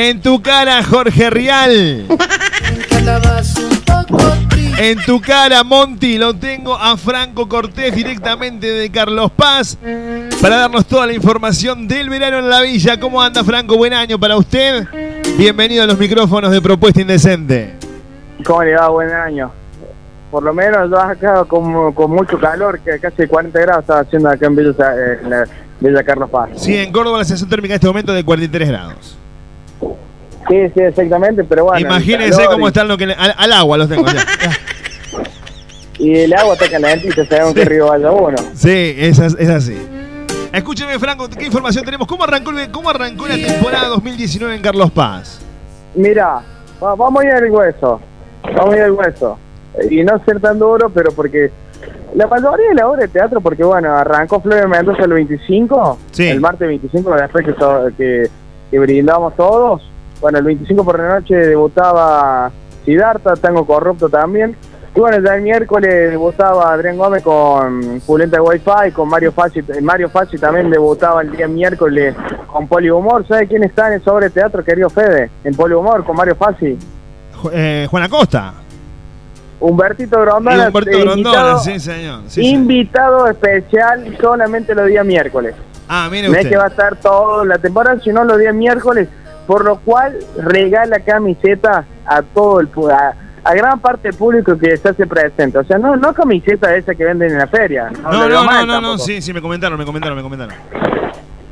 En 0.00 0.20
tu 0.22 0.40
cara, 0.40 0.80
Jorge 0.84 1.28
Rial. 1.28 2.06
En 4.80 4.98
tu 5.04 5.20
cara, 5.20 5.64
Monty, 5.64 6.18
lo 6.18 6.34
tengo 6.34 6.76
a 6.76 6.96
Franco 6.96 7.48
Cortés 7.48 7.92
directamente 7.94 8.68
de 8.68 8.90
Carlos 8.90 9.30
Paz 9.32 9.76
para 10.40 10.56
darnos 10.56 10.86
toda 10.86 11.04
la 11.06 11.12
información 11.14 11.88
del 11.88 12.08
verano 12.08 12.38
en 12.38 12.48
la 12.48 12.60
villa. 12.60 12.98
¿Cómo 13.00 13.20
anda, 13.20 13.42
Franco? 13.42 13.76
Buen 13.76 13.92
año 13.92 14.20
para 14.20 14.36
usted. 14.36 14.86
Bienvenido 15.36 15.82
a 15.82 15.86
los 15.86 15.98
micrófonos 15.98 16.52
de 16.52 16.62
Propuesta 16.62 17.00
Indecente. 17.00 17.74
¿Cómo 18.44 18.62
le 18.62 18.76
va? 18.76 18.88
Buen 18.88 19.10
año. 19.10 19.50
Por 20.30 20.44
lo 20.44 20.54
menos 20.54 20.88
yo 20.88 21.00
acá 21.00 21.44
con, 21.46 21.92
con 21.92 22.10
mucho 22.12 22.38
calor, 22.38 22.78
que 22.78 23.00
casi 23.00 23.26
40 23.26 23.58
grados 23.58 23.80
estaba 23.82 24.00
haciendo 24.00 24.28
acá 24.30 24.46
en 24.46 24.54
Villa, 24.54 24.70
eh, 24.70 25.18
en 25.24 25.30
la 25.30 25.44
Villa 25.80 26.04
Carlos 26.04 26.30
Paz. 26.30 26.50
Sí, 26.56 26.76
en 26.76 26.92
Córdoba 26.92 27.18
la 27.18 27.24
sensación 27.24 27.50
térmica 27.50 27.74
en 27.74 27.76
este 27.78 27.86
momento 27.88 28.12
de 28.12 28.22
43 28.24 28.68
grados. 28.68 29.16
Sí, 30.48 30.56
sí, 30.74 30.80
exactamente, 30.80 31.44
pero 31.44 31.64
bueno. 31.64 31.80
Imagínense 31.80 32.46
cómo 32.46 32.66
y- 32.66 32.68
están 32.68 32.88
lo 32.88 32.96
que 32.96 33.04
al 33.04 33.52
agua 33.52 33.76
los 33.76 33.88
tengo 33.88 34.06
ya. 34.06 34.24
Y 35.98 36.16
el 36.20 36.32
agua 36.34 36.54
está 36.54 36.70
calentita, 36.70 37.24
sabemos 37.26 37.54
que 37.54 37.64
Río 37.64 37.88
vaya 37.88 38.10
uno. 38.10 38.36
Sí, 38.54 38.94
es, 38.96 39.18
as- 39.18 39.36
es 39.38 39.48
así. 39.48 39.76
Escúcheme, 40.52 40.98
Franco, 40.98 41.28
¿qué 41.28 41.46
información 41.46 41.84
tenemos? 41.84 42.06
¿Cómo 42.06 42.24
arrancó, 42.24 42.52
cómo 42.72 42.90
arrancó 42.90 43.26
la 43.26 43.34
temporada 43.36 43.88
2019 43.88 44.54
en 44.56 44.62
Carlos 44.62 44.90
Paz? 44.92 45.40
Mira, 45.94 46.40
va- 46.82 46.94
vamos 46.94 47.22
a 47.22 47.26
ir 47.26 47.32
al 47.32 47.50
hueso. 47.50 48.00
Vamos 48.56 48.74
a 48.74 48.76
ir 48.76 48.82
al 48.84 48.92
hueso. 48.92 49.38
Y 49.90 50.02
no 50.04 50.22
ser 50.24 50.40
tan 50.40 50.58
duro, 50.58 50.88
pero 50.88 51.10
porque 51.12 51.50
la 52.14 52.26
mayoría 52.26 52.68
de 52.70 52.74
la 52.76 52.88
obra 52.88 53.02
de 53.02 53.08
teatro, 53.08 53.40
porque 53.40 53.62
bueno, 53.64 53.92
arrancó 53.94 54.40
Flavio 54.40 54.68
Mendoza 54.68 55.02
el 55.02 55.12
25, 55.12 55.98
el 56.18 56.40
martes 56.40 56.66
25, 56.68 57.14
después 57.14 57.44
que, 57.44 57.54
que, 57.96 58.30
que 58.70 58.78
brindamos 58.78 59.34
todos. 59.36 59.82
Bueno, 60.20 60.38
el 60.38 60.44
25 60.44 60.84
por 60.84 60.98
la 60.98 61.20
noche 61.20 61.34
debutaba 61.34 62.50
Siddhartha, 62.84 63.34
Tango 63.36 63.66
Corrupto 63.66 64.08
también. 64.08 64.56
Y 64.98 65.00
bueno, 65.00 65.20
ya 65.24 65.36
el 65.36 65.42
miércoles 65.42 66.10
debutaba 66.10 66.72
Adrián 66.72 66.96
Gómez 66.98 67.22
con 67.22 68.00
Pulenta 68.04 68.42
Wi-Fi, 68.42 68.90
con 68.92 69.08
Mario 69.08 69.30
Fassi. 69.30 69.62
Mario 69.80 70.10
Fassi 70.10 70.38
también 70.38 70.70
debutaba 70.70 71.22
el 71.22 71.30
día 71.30 71.46
miércoles 71.46 72.16
con 72.48 72.66
Polihumor. 72.66 73.24
¿Sabe 73.28 73.46
quién 73.46 73.62
está 73.62 73.86
en 73.86 74.00
esa 74.00 74.12
obra 74.12 74.24
de 74.26 74.30
teatro, 74.30 74.64
querido 74.64 74.90
Fede? 74.90 75.30
En 75.44 75.54
Polihumor, 75.54 76.04
con 76.04 76.16
Mario 76.16 76.34
Fassi. 76.34 76.76
Eh, 77.52 77.86
Juan 77.88 78.02
Acosta. 78.02 78.54
Humbertito 79.60 80.20
Grondona. 80.20 80.66
Humberto 80.66 80.90
eh, 80.90 81.00
Grondona, 81.00 81.16
invitado- 81.16 81.58
sí, 81.60 81.78
señor. 81.78 82.20
Sí, 82.26 82.48
invitado 82.48 83.28
especial 83.28 84.16
solamente 84.20 84.74
los 84.74 84.88
días 84.88 85.06
miércoles. 85.06 85.54
Ah, 85.88 86.08
mire 86.10 86.26
No 86.26 86.34
es 86.34 86.38
usted. 86.40 86.50
que 86.50 86.56
va 86.56 86.64
a 86.64 86.68
estar 86.70 86.96
toda 86.96 87.44
la 87.44 87.58
temporada, 87.58 88.00
sino 88.00 88.24
los 88.24 88.36
días 88.36 88.52
miércoles, 88.52 89.08
por 89.46 89.64
lo 89.64 89.78
cual 89.78 90.18
regala 90.38 90.98
camisetas 90.98 91.86
a 92.04 92.22
todo 92.22 92.58
el 92.58 92.68
a, 92.90 93.14
a 93.44 93.54
gran 93.54 93.78
parte 93.80 94.08
del 94.08 94.16
público 94.16 94.56
que 94.58 94.76
se 94.76 94.88
hace 94.88 95.06
presente. 95.06 95.58
O 95.58 95.64
sea, 95.64 95.78
no, 95.78 95.96
no 95.96 96.12
camisetas 96.14 96.72
esas 96.72 96.96
que 96.96 97.04
venden 97.04 97.30
en 97.32 97.38
la 97.38 97.46
feria. 97.46 97.90
No, 98.02 98.12
no, 98.28 98.28
no, 98.44 98.66
no, 98.66 98.80
no, 98.80 98.98
sí, 98.98 99.20
sí, 99.22 99.32
me 99.32 99.40
comentaron, 99.42 99.78
me 99.78 99.84
comentaron, 99.84 100.16
me 100.16 100.22
comentaron. 100.22 100.54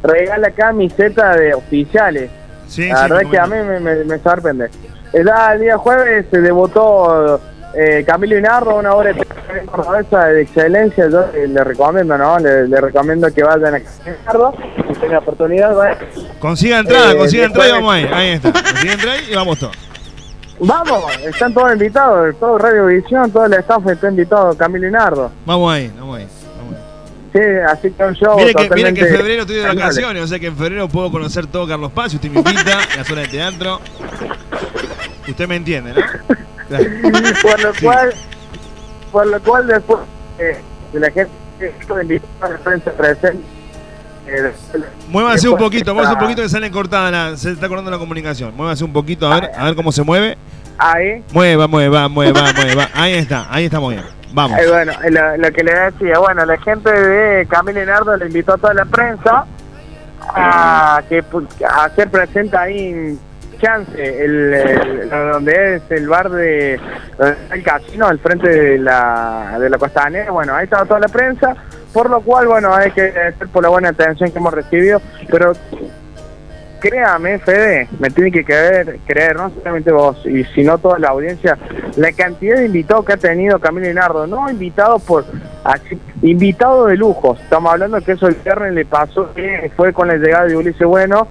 Regala 0.02 0.50
camisetas 0.50 1.36
de 1.38 1.54
oficiales. 1.54 2.30
Sí, 2.68 2.88
la 2.88 2.96
sí, 2.96 3.02
verdad 3.02 3.22
es 3.22 3.28
que 3.30 3.38
a 3.38 3.46
mí 3.46 3.56
me, 3.66 3.80
me- 3.80 4.04
me 4.04 4.18
sorprende. 4.18 4.68
El, 5.12 5.28
el 5.52 5.60
día 5.60 5.78
jueves 5.78 6.26
se 6.30 6.40
debutó 6.40 7.40
eh, 7.74 8.04
Camilo 8.06 8.36
Inardo, 8.38 8.74
una 8.76 8.92
obra 8.94 9.12
de 9.12 10.34
de 10.34 10.42
excelencia. 10.42 11.08
Yo 11.08 11.26
eh, 11.34 11.46
le 11.48 11.64
recomiendo, 11.64 12.16
¿no? 12.18 12.38
Le, 12.38 12.68
le 12.68 12.80
recomiendo 12.80 13.32
que 13.32 13.42
vayan 13.42 13.74
a 13.76 13.80
Camilo 13.80 14.16
Inardo. 14.22 14.54
tenga 15.00 15.18
oportunidad, 15.18 15.76
va. 15.76 15.96
Consiga 16.40 16.78
entrada, 16.80 17.12
Eh, 17.12 17.16
consiga 17.16 17.44
entrada 17.46 17.68
y 17.68 17.72
vamos 17.72 17.94
ahí. 17.94 18.08
Ahí 18.12 18.28
está. 18.30 18.52
Consiga 18.72 18.92
entrada 18.92 19.16
y 19.30 19.34
vamos 19.34 19.58
todos. 19.58 19.76
Vamos, 20.58 21.04
están 21.24 21.52
todos 21.52 21.72
invitados, 21.72 22.34
todo 22.38 22.58
Radio 22.58 22.86
Visión, 22.86 23.30
todo 23.30 23.46
el 23.46 23.54
staff 23.54 23.86
está 23.88 24.08
invitado, 24.08 24.56
Camilo 24.56 24.88
y 24.88 24.90
Nardo. 24.90 25.30
Vamos 25.44 25.72
ahí, 25.72 25.92
vamos 25.98 26.18
ahí. 26.18 26.28
Sí, 27.32 27.40
así 27.68 27.90
que 27.90 28.02
un 28.02 28.14
show 28.14 28.36
Mire 28.36 28.54
que, 28.54 28.62
en 28.62 29.16
febrero 29.16 29.42
estoy 29.42 29.56
de 29.56 29.66
vacaciones, 29.66 30.22
o 30.22 30.26
sea 30.26 30.38
que 30.38 30.46
en 30.46 30.56
febrero 30.56 30.88
puedo 30.88 31.10
conocer 31.10 31.46
todo 31.46 31.68
Carlos 31.68 31.92
Paz. 31.92 32.14
Usted 32.14 32.30
me 32.30 32.38
invita 32.38 32.78
la 32.96 33.04
zona 33.04 33.22
de 33.22 33.28
teatro. 33.28 33.80
Usted 35.28 35.46
me 35.46 35.56
entiende, 35.56 35.92
¿no? 35.92 36.00
Claro. 36.68 36.84
por 37.42 37.62
lo 37.62 37.72
cual, 37.82 38.14
por 39.12 39.26
lo 39.26 39.40
cual 39.40 39.66
después 39.66 40.00
eh, 40.38 40.58
de 40.92 41.00
la 41.00 41.10
gente 41.10 41.30
que 41.58 41.66
esto 41.66 41.94
de 41.96 42.02
invitar 42.02 42.30
a 42.40 42.48
la 42.48 42.58
prensa 42.58 42.92
presente, 42.92 43.44
Muévase 45.08 45.48
un 45.48 45.56
poquito, 45.56 45.94
muévase 45.94 46.14
un 46.14 46.20
poquito 46.20 46.42
que 46.42 46.48
sale 46.48 46.70
cortada, 46.70 47.10
la- 47.10 47.36
se 47.36 47.52
está 47.52 47.68
cortando 47.68 47.90
la 47.90 47.98
comunicación. 47.98 48.54
Muévase 48.56 48.84
un 48.84 48.92
poquito, 48.92 49.30
a 49.30 49.40
ver, 49.40 49.50
a 49.56 49.64
ver 49.64 49.74
cómo 49.76 49.92
se 49.92 50.02
mueve. 50.02 50.36
Ahí, 50.78 51.22
Mueva, 51.32 51.66
mueva, 51.66 52.08
mueva, 52.08 52.42
mueva. 52.54 52.88
Ahí 52.94 53.14
está, 53.14 53.46
ahí 53.50 53.64
estamos 53.66 53.92
bien. 53.92 54.04
Vamos. 54.32 54.58
eh, 54.58 54.68
bueno, 54.68 54.92
eh, 55.04 55.10
lo, 55.10 55.36
lo 55.38 55.50
que 55.52 55.64
le 55.64 55.72
decía, 55.72 56.18
bueno, 56.18 56.44
la 56.44 56.58
gente 56.58 56.90
de 56.92 57.46
Camilo 57.46 57.82
y 57.82 57.86
Nardo 57.86 58.16
le 58.16 58.26
invitó 58.26 58.54
a 58.54 58.58
toda 58.58 58.74
la 58.74 58.84
prensa 58.84 59.46
a 60.20 61.02
que 61.08 61.24
a 61.66 61.84
hacer 61.84 62.10
presente 62.10 62.56
ahí 62.56 62.88
en 62.88 63.18
Chance, 63.60 63.92
el, 63.96 64.52
el- 64.52 65.08
donde 65.08 65.76
es 65.76 65.82
el 65.88 66.08
bar 66.08 66.28
de 66.28 66.78
el 67.52 67.62
casino 67.62 68.06
al 68.06 68.18
frente 68.18 68.46
de 68.50 68.78
la 68.78 69.56
de 69.58 69.70
la 69.70 69.78
costanera, 69.78 70.30
bueno, 70.30 70.54
ahí 70.54 70.64
estaba 70.64 70.84
toda 70.84 71.00
la 71.00 71.08
prensa, 71.08 71.56
por 71.96 72.10
lo 72.10 72.20
cual, 72.20 72.46
bueno, 72.46 72.74
hay 72.74 72.90
que 72.90 73.00
agradecer 73.00 73.48
por 73.48 73.62
la 73.62 73.70
buena 73.70 73.88
atención 73.88 74.30
que 74.30 74.38
hemos 74.38 74.52
recibido, 74.52 75.00
pero 75.30 75.54
créame, 76.78 77.38
Fede, 77.38 77.88
me 77.98 78.10
tiene 78.10 78.30
que 78.30 78.44
creer, 78.44 78.98
creer, 79.06 79.36
no 79.36 79.48
solamente 79.48 79.90
vos, 79.92 80.20
y 80.26 80.44
sino 80.44 80.76
toda 80.76 80.98
la 80.98 81.08
audiencia, 81.08 81.56
la 81.96 82.12
cantidad 82.12 82.58
de 82.58 82.66
invitados 82.66 83.06
que 83.06 83.14
ha 83.14 83.16
tenido 83.16 83.58
Camilo 83.60 83.88
y 83.88 83.94
Nardo, 83.94 84.26
no 84.26 84.50
invitados 84.50 85.02
por, 85.04 85.24
así, 85.64 85.98
invitados 86.20 86.88
de 86.88 86.98
lujo, 86.98 87.38
estamos 87.42 87.72
hablando 87.72 87.98
que 88.02 88.12
eso 88.12 88.28
el 88.28 88.34
viernes 88.34 88.74
le 88.74 88.84
pasó, 88.84 89.30
fue 89.74 89.94
con 89.94 90.08
la 90.08 90.16
llegada 90.16 90.44
de 90.44 90.54
Ulises 90.54 90.86
Bueno, 90.86 91.28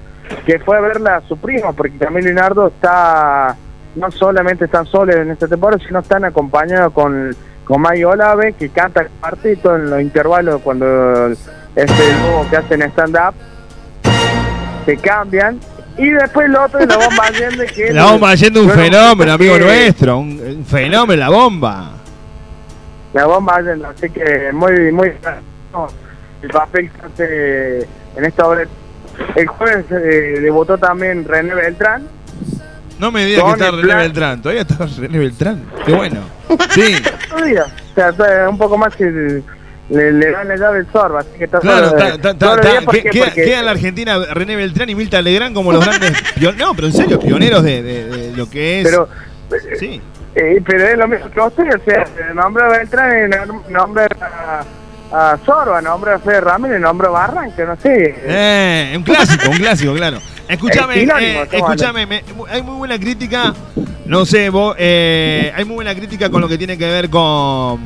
que 0.48 0.58
fue 0.58 0.78
a 0.78 0.82
verla 0.82 1.18
a 1.18 1.22
su 1.28 1.38
primo, 1.38 1.74
porque 1.74 2.00
Camilo 2.00 2.32
y 2.32 2.34
Nardo 2.34 2.70
está, 2.70 3.56
no 3.94 4.10
solamente 4.10 4.66
están 4.66 4.88
solos 4.88 5.16
en 5.16 5.30
esta 5.30 5.48
temporada, 5.48 5.80
sino 5.86 6.00
están 6.00 6.26
acompañados 6.26 6.92
con, 6.92 7.36
con 7.66 7.82
May 7.82 8.04
Olave, 8.04 8.54
que 8.54 8.70
canta 8.70 9.08
partito 9.20 9.76
en 9.76 9.90
los 9.90 10.02
intervalos 10.02 10.62
cuando 10.62 11.28
es 11.32 11.40
el 11.76 12.22
dúo 12.22 12.48
que 12.50 12.58
hacen 12.58 12.82
stand-up, 12.84 13.34
se 14.86 14.98
cambian 14.98 15.60
y 15.98 16.10
después 16.10 16.48
el 16.48 16.56
otro 16.56 16.80
la 16.86 16.98
bomba 16.98 17.26
Allende 17.26 17.66
que 17.68 17.92
La 17.92 18.12
bomba 18.12 18.36
yendo 18.36 18.62
un 18.64 18.70
fenómeno, 18.70 19.34
amigo 19.34 19.58
nuestro. 19.58 20.20
Un, 20.20 20.40
un 20.58 20.66
fenómeno, 20.66 21.20
la 21.20 21.30
bomba. 21.30 21.92
la 23.14 23.26
bomba 23.26 23.56
Allende 23.56 23.86
así 23.88 24.10
que 24.10 24.52
muy 24.54 24.92
muy 24.92 25.12
no, 25.74 25.88
el 26.42 26.50
papel 26.50 26.92
que 26.92 27.06
hace 27.06 27.88
en 28.16 28.26
esta 28.26 28.48
obra 28.48 28.66
el 29.36 29.48
jueves 29.48 29.86
eh, 29.92 30.40
debutó 30.42 30.78
también 30.78 31.26
René 31.26 31.56
Beltrán 31.56 32.08
No 33.00 33.12
me 33.12 33.26
digas 33.26 33.44
que 33.44 33.52
está 33.52 33.72
René 33.72 33.84
plan- 33.84 33.98
Beltrán. 34.00 34.42
Todavía 34.42 34.62
está 34.62 34.86
René 34.98 35.20
Beltrán. 35.20 35.64
Qué 35.86 35.92
bueno. 35.94 36.22
Sí. 36.72 36.96
todavía 37.30 37.66
o 37.66 38.14
sea 38.16 38.50
un 38.50 38.58
poco 38.58 38.78
más 38.78 38.96
que 38.96 39.06
le, 39.90 40.12
le 40.14 40.32
dan 40.32 40.48
la 40.48 40.56
llave 40.58 40.80
el 40.80 40.88
sorbo 40.92 41.18
así 41.20 41.30
que 41.38 41.46
está 41.46 41.60
Claro, 41.60 41.90
todo- 41.90 41.98
está- 42.00 42.16
está- 42.16 42.34
todos 42.38 42.58
los 42.58 42.66
está- 42.66 42.72
días, 42.72 42.84
¿por 42.86 42.94
que- 42.96 43.04
qué? 43.04 43.10
queda, 43.10 43.26
Porque- 43.26 43.44
queda 43.44 43.60
en 43.60 43.66
la 43.66 43.72
Argentina 43.72 44.18
René 44.34 44.56
Beltrán 44.56 44.90
y 44.90 44.96
Milta 44.96 45.22
Legrand 45.22 45.56
como 45.56 45.72
los 45.72 45.84
grandes 45.86 46.12
pion- 46.36 46.56
No, 46.58 46.74
pero 46.76 46.88
en 46.88 46.94
serio, 46.94 47.20
pioneros 47.20 47.64
de, 47.64 47.82
de- 47.84 48.04
de 48.10 48.38
lo 48.38 48.50
que 48.50 48.82
es. 48.82 48.86
Pero, 48.88 49.10
sí. 49.80 50.02
Eh, 50.36 50.62
pero 50.66 50.86
es 50.88 50.98
lo 50.98 51.08
mismo 51.08 51.30
que 51.32 51.40
usted, 51.40 51.64
o 51.76 51.84
sea, 51.86 52.06
nombra 52.34 52.66
a 52.66 52.70
Beltrán 52.78 53.32
y 53.32 53.72
nombra 53.72 54.08
a, 55.12 55.32
a 55.34 55.38
Sorba, 55.46 55.82
nombra 55.82 56.16
a 56.16 56.20
Fede 56.20 56.42
Ramírez, 56.42 56.80
nombra 56.82 57.08
a 57.08 57.12
Barranca, 57.12 57.64
no 57.66 57.76
sé. 57.80 58.16
Eh, 58.26 58.94
un 58.98 59.04
clásico, 59.04 59.50
un 59.50 59.58
clásico, 59.58 59.94
claro. 59.94 60.20
Escúchame, 60.48 60.94
eh, 61.04 61.48
escúchame, 61.52 62.06
me- 62.06 62.24
hay 62.50 62.62
muy 62.62 62.76
buena 62.76 63.00
crítica, 63.00 63.54
no 64.06 64.26
sé, 64.26 64.50
vos, 64.50 64.76
eh, 64.78 65.52
hay 65.56 65.66
muy 65.66 65.76
buena 65.76 65.96
crítica 65.96 66.30
con 66.30 66.42
lo 66.42 66.48
que 66.48 66.58
tiene 66.58 66.78
que 66.78 66.86
ver 66.88 67.10
con 67.10 67.80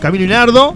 Camilo 0.00 0.24
y 0.24 0.28
Nardo. 0.28 0.72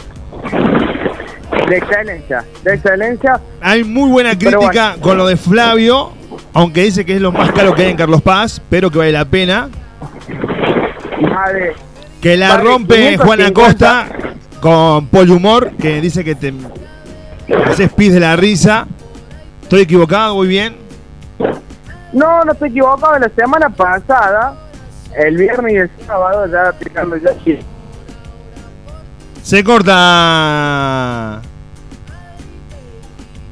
De 1.68 1.76
excelencia, 1.78 2.44
de 2.64 2.74
excelencia. 2.74 3.40
Hay 3.60 3.84
muy 3.84 4.10
buena 4.10 4.36
crítica 4.36 4.96
con 5.00 5.16
lo 5.16 5.26
de 5.26 5.36
Flavio, 5.36 6.12
aunque 6.52 6.82
dice 6.82 7.04
que 7.06 7.14
es 7.16 7.20
lo 7.20 7.32
más 7.32 7.50
caro 7.52 7.74
que 7.74 7.82
hay 7.82 7.90
en 7.90 7.96
Carlos 7.96 8.20
Paz, 8.22 8.60
pero 8.68 8.90
que 8.90 8.98
vale 8.98 9.12
la 9.12 9.24
pena. 9.24 9.68
Madre, 11.22 11.72
Que 12.20 12.36
la 12.36 12.58
rompe 12.58 12.94
550. 13.16 13.24
Juan 13.24 13.40
Acosta 13.42 14.08
con 14.60 15.06
Polhumor, 15.06 15.70
que 15.80 16.00
dice 16.00 16.24
que 16.24 16.34
te 16.34 16.52
haces 17.66 17.90
pis 17.92 18.12
de 18.12 18.20
la 18.20 18.36
risa. 18.36 18.86
Estoy 19.62 19.82
equivocado, 19.82 20.34
muy 20.34 20.48
bien. 20.48 20.76
No, 22.12 22.44
no 22.44 22.52
estoy 22.52 22.70
equivocado, 22.70 23.18
la 23.18 23.30
semana 23.30 23.68
pasada, 23.70 24.54
el 25.16 25.36
viernes 25.36 25.72
y 25.72 25.76
el 25.76 25.90
sábado, 26.06 26.46
ya 26.46 26.68
aplicando 26.68 27.16
ya 27.16 27.30
sí. 27.44 27.58
Se 29.42 29.64
corta. 29.64 31.40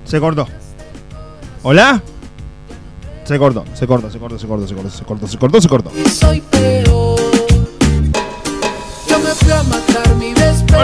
Se 0.05 0.21
cortó. 0.21 0.47
¿Hola? 1.63 2.01
Se 3.25 3.39
cortó, 3.39 3.65
se 3.75 3.87
cortó, 3.87 4.11
se 4.11 4.19
cortó, 4.19 4.39
se 4.39 4.47
cortó, 4.47 4.67
se 4.67 4.75
cortó, 4.75 4.91
se 4.91 5.05
cortó, 5.05 5.27
se 5.29 5.39
cortó, 5.39 5.61
se 5.61 5.69
cortó. 5.69 5.91
Soy 6.11 6.41
peor. 6.41 7.19
Yo 9.07 9.19
me 9.19 9.31
fui 9.35 9.53
a 9.53 9.63
matar 9.65 10.15
mi 10.17 10.33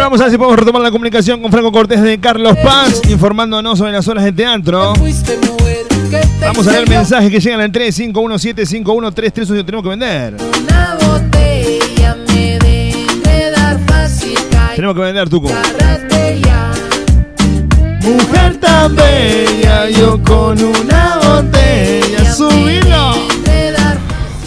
vamos 0.05 0.21
a 0.21 0.25
ver 0.25 0.33
si 0.33 0.37
podemos 0.37 0.59
retomar 0.59 0.83
la 0.83 0.91
comunicación 0.91 1.41
con 1.41 1.51
Franco 1.51 1.73
Cortés 1.73 2.03
de 2.03 2.21
Carlos 2.21 2.57
Paz, 2.63 3.01
informándonos 3.09 3.79
sobre 3.79 3.93
las 3.93 4.07
horas 4.07 4.25
de 4.25 4.33
teatro. 4.33 4.95
Fuiste 4.97 5.39
Vamos 6.41 6.67
a 6.69 6.73
leer 6.73 6.89
enseñó 6.89 6.89
mensajes 6.89 7.31
que 7.31 7.41
llegan 7.41 7.61
al 7.61 7.73
35175133 7.73 9.65
tenemos 9.65 9.83
que 9.83 9.89
vender. 9.89 10.35
Una 10.35 10.97
botella 11.01 12.17
me 12.29 12.59
debe 12.59 13.51
dar 13.51 13.79
fácil. 13.87 14.39
Tenemos 14.75 14.97
que 14.97 15.03
vender, 15.03 15.29
Tuco. 15.29 15.51
Mujer 18.03 18.57
tan 18.61 18.95
bella, 18.95 19.89
yo 19.89 20.23
con 20.23 20.63
una 20.63 21.19
botella, 21.23 22.35
subilo. 22.35 23.34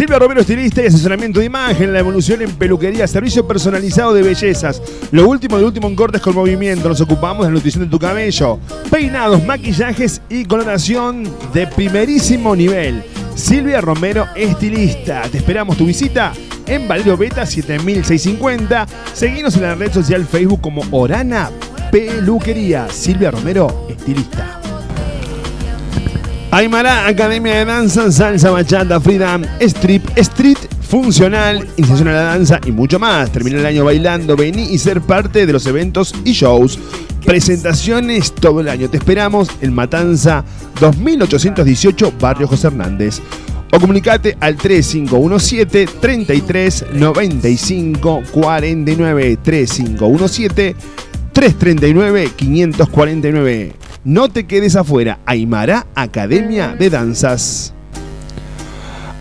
Silvia 0.00 0.18
Romero, 0.18 0.40
estilista 0.40 0.82
y 0.82 0.86
asesoramiento 0.86 1.40
de 1.40 1.44
imagen, 1.44 1.92
la 1.92 1.98
evolución 1.98 2.40
en 2.40 2.50
peluquería, 2.52 3.06
servicio 3.06 3.46
personalizado 3.46 4.14
de 4.14 4.22
bellezas. 4.22 4.80
Lo 5.12 5.28
último 5.28 5.58
de 5.58 5.64
último 5.66 5.88
en 5.88 5.94
cortes 5.94 6.22
con 6.22 6.34
movimiento. 6.34 6.88
Nos 6.88 7.02
ocupamos 7.02 7.44
de 7.44 7.50
la 7.50 7.56
nutrición 7.56 7.84
de 7.84 7.90
tu 7.90 7.98
cabello. 7.98 8.58
Peinados, 8.90 9.44
maquillajes 9.44 10.22
y 10.30 10.46
coloración 10.46 11.28
de 11.52 11.66
primerísimo 11.66 12.56
nivel. 12.56 13.04
Silvia 13.34 13.82
Romero, 13.82 14.26
estilista. 14.36 15.20
Te 15.30 15.36
esperamos 15.36 15.76
tu 15.76 15.84
visita 15.84 16.32
en 16.66 16.88
Valerio 16.88 17.18
Beta 17.18 17.44
7650. 17.44 18.86
Seguinos 19.12 19.54
en 19.56 19.62
la 19.64 19.74
red 19.74 19.92
social 19.92 20.24
Facebook 20.24 20.62
como 20.62 20.82
Orana 20.92 21.50
Peluquería. 21.92 22.88
Silvia 22.88 23.32
Romero, 23.32 23.86
estilista. 23.90 24.59
Aymara, 26.52 27.06
Academia 27.06 27.58
de 27.58 27.64
Danza, 27.64 28.10
Salsa, 28.10 28.50
Bachata, 28.50 29.00
Freedom, 29.00 29.42
Strip, 29.60 30.02
Street, 30.16 30.58
Funcional, 30.82 31.64
Iniciación 31.76 32.08
a 32.08 32.12
la 32.12 32.22
Danza 32.22 32.60
y 32.66 32.72
mucho 32.72 32.98
más. 32.98 33.30
Termina 33.30 33.60
el 33.60 33.66
año 33.66 33.84
bailando, 33.84 34.34
vení 34.34 34.64
y 34.64 34.78
ser 34.78 35.00
parte 35.00 35.46
de 35.46 35.52
los 35.52 35.64
eventos 35.66 36.12
y 36.24 36.32
shows. 36.32 36.76
Presentaciones 37.24 38.32
todo 38.32 38.60
el 38.60 38.68
año. 38.68 38.90
Te 38.90 38.96
esperamos 38.96 39.48
en 39.60 39.72
Matanza 39.72 40.44
2818, 40.80 42.14
Barrio 42.18 42.48
José 42.48 42.66
Hernández. 42.66 43.20
O 43.72 43.78
comunicate 43.78 44.36
al 44.40 44.56
3517 44.56 45.86
33 46.00 46.86
95 46.92 48.22
49 48.32 49.38
3517 49.40 50.74
339 51.32 52.30
549. 52.34 53.89
No 54.04 54.30
te 54.30 54.46
quedes 54.46 54.76
afuera. 54.76 55.18
Aymara 55.26 55.86
Academia 55.94 56.74
de 56.74 56.88
Danzas. 56.88 57.74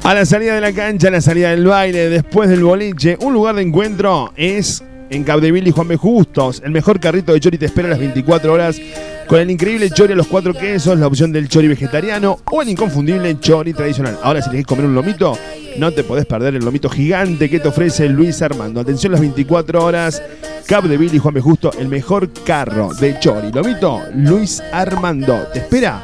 A 0.04 0.14
la 0.14 0.26
salida 0.26 0.56
de 0.56 0.62
la 0.62 0.72
cancha, 0.72 1.10
a 1.10 1.12
la 1.12 1.20
salida 1.20 1.50
del 1.50 1.66
baile, 1.66 2.10
después 2.10 2.50
del 2.50 2.64
boliche, 2.64 3.18
un 3.20 3.34
lugar 3.34 3.56
de 3.56 3.64
encuentro 3.64 4.32
es 4.38 4.82
en 5.10 5.26
Capdeville 5.26 5.68
y 5.68 5.72
Juan 5.72 5.90
B. 5.90 5.98
Justos. 5.98 6.62
El 6.64 6.72
mejor 6.72 7.02
carrito 7.02 7.34
de 7.34 7.42
chori 7.42 7.58
te 7.58 7.66
espera 7.66 7.90
a 7.90 7.92
las 7.92 8.00
24 8.00 8.54
horas 8.54 8.80
con 9.28 9.42
el 9.42 9.52
increíble 9.52 9.90
chori 9.90 10.14
a 10.14 10.16
los 10.16 10.28
cuatro 10.28 10.54
quesos, 10.54 10.98
la 10.98 11.08
opción 11.08 11.34
del 11.34 11.50
chori 11.50 11.68
vegetariano 11.68 12.40
o 12.50 12.62
el 12.62 12.70
inconfundible 12.70 13.38
chori 13.40 13.74
tradicional. 13.74 14.18
Ahora, 14.24 14.42
si 14.42 14.50
querés 14.50 14.66
comer 14.66 14.86
un 14.86 14.96
lomito, 14.96 15.38
no 15.80 15.92
te 15.92 16.04
podés 16.04 16.26
perder 16.26 16.56
el 16.56 16.66
lomito 16.66 16.90
gigante 16.90 17.50
que 17.50 17.60
te 17.60 17.70
ofrece 17.70 18.10
Luis 18.10 18.42
Armando. 18.42 18.82
Atención, 18.82 19.14
las 19.14 19.22
24 19.22 19.84
horas. 19.84 20.22
Capdeville 20.68 21.16
y 21.16 21.20
Juan 21.20 21.34
B. 21.34 21.42
Justo, 21.42 21.72
el 21.80 21.88
mejor 21.88 22.30
carro 22.46 22.94
de 22.94 23.18
chori. 23.20 23.52
Lomito, 23.52 24.02
Luis 24.14 24.62
Armando. 24.72 25.48
Te 25.54 25.60
espera 25.60 26.04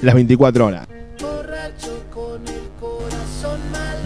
las 0.00 0.14
24 0.14 0.66
horas. 0.66 0.88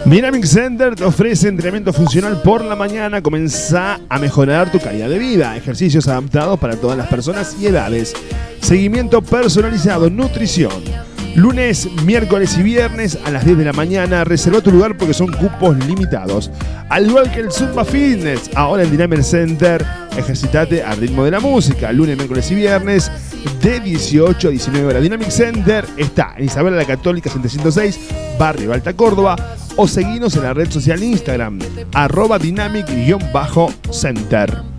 Dynamic 0.05 0.43
Center 0.43 0.95
te 0.95 1.05
ofrece 1.05 1.47
entrenamiento 1.47 1.93
funcional 1.93 2.41
por 2.41 2.63
la 2.63 2.75
mañana. 2.75 3.23
Comenzá 3.23 4.01
a 4.09 4.19
mejorar 4.19 4.69
tu 4.69 4.79
calidad 4.79 5.07
de 5.07 5.17
vida. 5.17 5.55
Ejercicios 5.55 6.09
adaptados 6.09 6.59
para 6.59 6.75
todas 6.75 6.97
las 6.97 7.07
personas 7.07 7.55
y 7.57 7.67
edades. 7.67 8.13
Seguimiento 8.59 9.21
personalizado, 9.21 10.09
nutrición. 10.09 11.12
Lunes, 11.35 11.89
miércoles 12.03 12.55
y 12.59 12.63
viernes 12.63 13.17
a 13.25 13.31
las 13.31 13.43
10 13.43 13.57
de 13.57 13.65
la 13.65 13.73
mañana. 13.73 14.23
Reserva 14.23 14.61
tu 14.61 14.71
lugar 14.71 14.95
porque 14.97 15.15
son 15.15 15.31
cupos 15.31 15.75
limitados. 15.87 16.51
Al 16.89 17.07
igual 17.07 17.31
que 17.31 17.39
el 17.39 17.51
Zumba 17.51 17.83
Fitness, 17.83 18.51
ahora 18.53 18.83
en 18.83 18.91
Dynamic 18.91 19.23
Center, 19.23 19.83
ejercitate 20.15 20.83
al 20.83 20.97
ritmo 20.97 21.25
de 21.25 21.31
la 21.31 21.39
música. 21.39 21.91
Lunes, 21.91 22.17
miércoles 22.17 22.51
y 22.51 22.55
viernes 22.55 23.11
de 23.61 23.79
18 23.79 24.47
a 24.47 24.51
19 24.51 24.87
horas. 24.87 25.01
Dynamic 25.01 25.29
Center 25.29 25.87
está 25.97 26.35
en 26.37 26.45
Isabel 26.45 26.77
la 26.77 26.85
Católica 26.85 27.31
706, 27.31 27.99
Barrio 28.37 28.71
Alta 28.71 28.93
Córdoba. 28.93 29.35
O 29.75 29.87
seguinos 29.87 30.35
en 30.35 30.43
la 30.43 30.53
red 30.53 30.69
social 30.69 31.01
Instagram, 31.01 31.57
arroba 31.93 32.37
dynamic-center. 32.37 34.72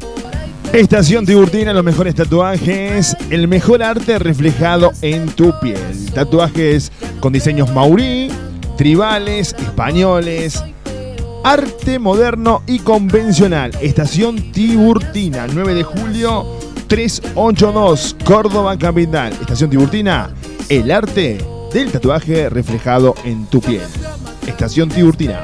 Estación 0.74 1.24
Tiburtina, 1.24 1.72
los 1.72 1.84
mejores 1.84 2.16
tatuajes, 2.16 3.16
el 3.30 3.46
mejor 3.46 3.80
arte 3.80 4.18
reflejado 4.18 4.90
en 5.02 5.26
tu 5.26 5.54
piel. 5.60 6.10
Tatuajes 6.12 6.90
con 7.20 7.32
diseños 7.32 7.72
maurí, 7.72 8.28
tribales, 8.76 9.54
españoles, 9.56 10.64
arte 11.44 12.00
moderno 12.00 12.64
y 12.66 12.80
convencional. 12.80 13.70
Estación 13.80 14.50
Tiburtina, 14.50 15.46
9 15.46 15.74
de 15.74 15.84
julio 15.84 16.44
382, 16.88 18.16
Córdoba 18.24 18.76
Capital. 18.76 19.32
Estación 19.32 19.70
Tiburtina, 19.70 20.34
el 20.68 20.90
arte 20.90 21.38
del 21.72 21.92
tatuaje 21.92 22.50
reflejado 22.50 23.14
en 23.22 23.46
tu 23.46 23.60
piel. 23.60 23.86
Estación 24.44 24.88
Tiburtina. 24.88 25.40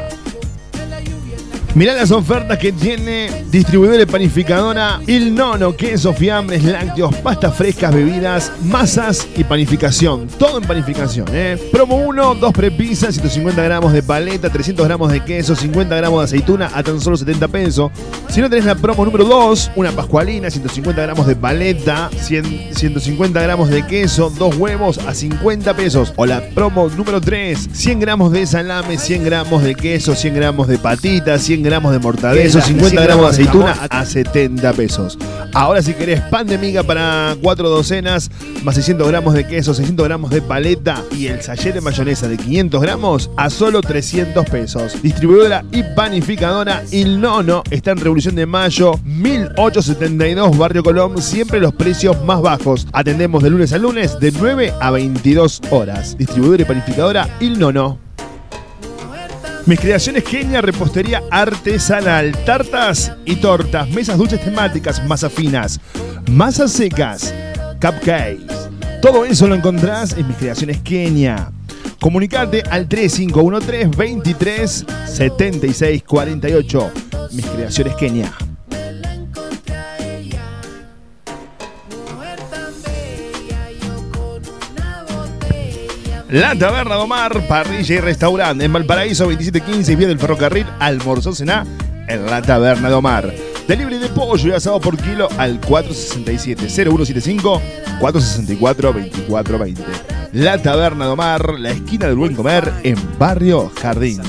Mirá 1.75 1.95
las 1.95 2.11
ofertas 2.11 2.59
que 2.59 2.73
tiene 2.73 3.45
distribuidor 3.49 3.97
de 3.97 4.07
panificadora 4.07 5.01
Il 5.07 5.33
Nono, 5.33 5.77
queso, 5.77 6.13
fiambres, 6.13 6.65
lácteos, 6.65 7.15
pastas 7.17 7.55
frescas, 7.55 7.95
bebidas, 7.95 8.51
masas 8.65 9.29
y 9.37 9.45
panificación. 9.45 10.27
Todo 10.37 10.59
en 10.59 10.65
panificación, 10.65 11.29
¿eh? 11.33 11.57
Promo 11.71 11.97
1, 11.97 12.35
2 12.35 12.53
prepisas, 12.53 13.15
150 13.15 13.63
gramos 13.63 13.93
de 13.93 14.03
paleta, 14.03 14.51
300 14.51 14.85
gramos 14.85 15.13
de 15.13 15.21
queso, 15.21 15.55
50 15.55 15.95
gramos 15.95 16.19
de 16.19 16.25
aceituna 16.25 16.71
a 16.75 16.83
tan 16.83 17.01
solo 17.01 17.17
70 17.17 17.47
pesos. 17.47 17.93
Si 18.29 18.41
no 18.41 18.51
tenés 18.51 18.65
la 18.65 18.75
promo 18.75 19.05
número 19.05 19.25
2, 19.25 19.71
una 19.77 19.93
pascualina, 19.93 20.51
150 20.51 21.01
gramos 21.01 21.29
de 21.29 21.37
paleta, 21.37 22.11
100, 22.21 22.75
150 22.75 23.41
gramos 23.41 23.71
de 23.71 23.87
queso, 23.87 24.29
dos 24.31 24.57
huevos 24.57 24.99
a 24.99 25.15
50 25.15 25.75
pesos. 25.75 26.13
O 26.17 26.27
la 26.27 26.41
promo 26.51 26.89
número 26.89 27.21
3, 27.21 27.69
100 27.73 28.01
gramos 28.01 28.33
de 28.33 28.45
salame, 28.45 28.99
100 28.99 29.25
gramos 29.25 29.63
de 29.63 29.77
queso, 29.77 30.17
100 30.17 30.35
gramos 30.35 30.67
de 30.67 30.77
patitas, 30.77 31.43
100 31.43 31.60
gramos 31.63 31.93
de 31.93 31.99
mortadela, 31.99 32.43
Queso, 32.43 32.61
50 32.61 32.91
100 32.91 33.03
gramos 33.05 33.25
de 33.25 33.31
aceituna 33.31 33.73
a 33.91 34.05
70 34.05 34.73
pesos. 34.75 35.19
Ahora 35.53 35.83
si 35.83 35.95
querés 35.95 36.21
pan 36.23 36.47
de 36.47 36.59
miga 36.59 36.83
para 36.83 37.37
4 37.43 37.69
docenas, 37.69 38.31
más 38.63 38.75
600 38.75 39.09
gramos 39.09 39.35
de 39.35 39.47
queso, 39.47 39.75
600 39.75 40.07
gramos 40.07 40.31
de 40.31 40.43
paleta 40.43 41.03
y 41.17 41.27
el 41.27 41.43
sachet 41.43 41.75
de 41.75 41.81
mayonesa 41.81 42.29
de 42.29 42.37
500 42.37 42.81
gramos 42.81 43.31
a 43.37 43.51
solo 43.51 43.81
300 43.81 44.45
pesos. 44.47 45.01
Distribuidora 45.03 45.65
y 45.73 45.83
panificadora 45.95 46.83
Il 46.91 47.21
Nono 47.21 47.63
está 47.71 47.93
en 47.93 47.99
Revolución 47.99 48.35
de 48.35 48.47
Mayo 48.47 48.93
1872 49.05 50.57
Barrio 50.57 50.83
Colón, 50.83 51.21
siempre 51.21 51.61
los 51.61 51.75
precios 51.75 52.23
más 52.25 52.41
bajos. 52.41 52.87
Atendemos 52.93 53.43
de 53.43 53.51
lunes 53.51 53.73
a 53.73 53.79
lunes 53.79 54.19
de 54.21 54.33
9 54.33 54.75
a 54.81 54.91
22 54.91 55.63
horas. 55.71 56.17
Distribuidora 56.17 56.63
y 56.63 56.67
panificadora 56.67 57.29
Il 57.41 57.59
Nono. 57.59 58.10
Mis 59.71 59.79
creaciones 59.79 60.25
Kenia, 60.25 60.61
repostería 60.61 61.23
artesanal, 61.31 62.37
tartas 62.45 63.13
y 63.25 63.37
tortas, 63.37 63.89
mesas 63.91 64.19
dulces 64.19 64.43
temáticas, 64.43 65.01
masas 65.07 65.33
finas, 65.33 65.79
masas 66.29 66.73
secas, 66.73 67.33
cupcakes. 67.81 68.69
Todo 69.01 69.25
eso 69.25 69.47
lo 69.47 69.55
encontrás 69.55 70.15
en 70.19 70.27
mis 70.27 70.37
creaciones 70.39 70.79
Kenia. 70.79 71.53
Comunicate 72.01 72.65
al 72.69 72.89
3513 72.89 73.97
23 73.97 74.87
76 75.07 76.03
48. 76.03 76.93
Mis 77.31 77.47
creaciones 77.47 77.95
Kenia. 77.95 78.50
La 86.31 86.55
Taberna 86.55 86.95
de 86.95 87.01
Omar, 87.01 87.49
parrilla 87.49 87.97
y 87.97 87.99
restaurante 87.99 88.65
en 88.65 88.73
Valparaíso 88.73 89.25
2715, 89.25 89.97
vía 89.97 90.07
del 90.07 90.21
ferrocarril, 90.21 90.65
almorzó 90.79 91.35
cená 91.35 91.67
en 92.07 92.27
la 92.27 92.41
Taberna 92.41 92.89
de 92.89 92.95
Omar. 92.95 93.35
Delivery 93.67 93.99
de 93.99 94.11
pollo 94.11 94.49
y 94.49 94.53
asado 94.53 94.81
por 94.81 94.97
kilo 94.97 95.29
al 95.39 95.61
467-0175 95.61 97.61
464-2420. 98.01 99.79
La 100.35 100.63
Taberna 100.63 101.07
de 101.07 101.11
Omar, 101.11 101.59
la 101.59 101.73
esquina 101.73 102.07
del 102.07 102.15
buen 102.15 102.37
comer 102.37 102.73
en 102.85 102.97
Barrio 103.19 103.73
Jardín. 103.83 104.21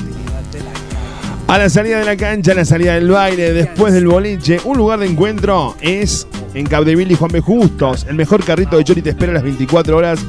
A 1.47 1.57
la 1.59 1.69
salida 1.69 1.99
de 1.99 2.05
la 2.05 2.17
cancha, 2.17 2.53
a 2.53 2.55
la 2.55 2.65
salida 2.65 2.95
del 2.95 3.11
baile, 3.11 3.53
después 3.53 3.93
del 3.93 4.07
boliche, 4.07 4.59
un 4.65 4.79
lugar 4.79 4.97
de 4.97 5.05
encuentro 5.05 5.77
es 5.81 6.27
en 6.55 6.65
Capdeville 6.65 7.13
y 7.13 7.15
Juan 7.15 7.29
B. 7.31 7.41
Justos. 7.41 8.07
El 8.09 8.15
mejor 8.15 8.43
carrito 8.43 8.77
de 8.77 8.83
chori 8.83 9.03
te 9.03 9.11
espera 9.11 9.33
a 9.33 9.35
las 9.35 9.43
24 9.43 9.95
horas 9.95 10.19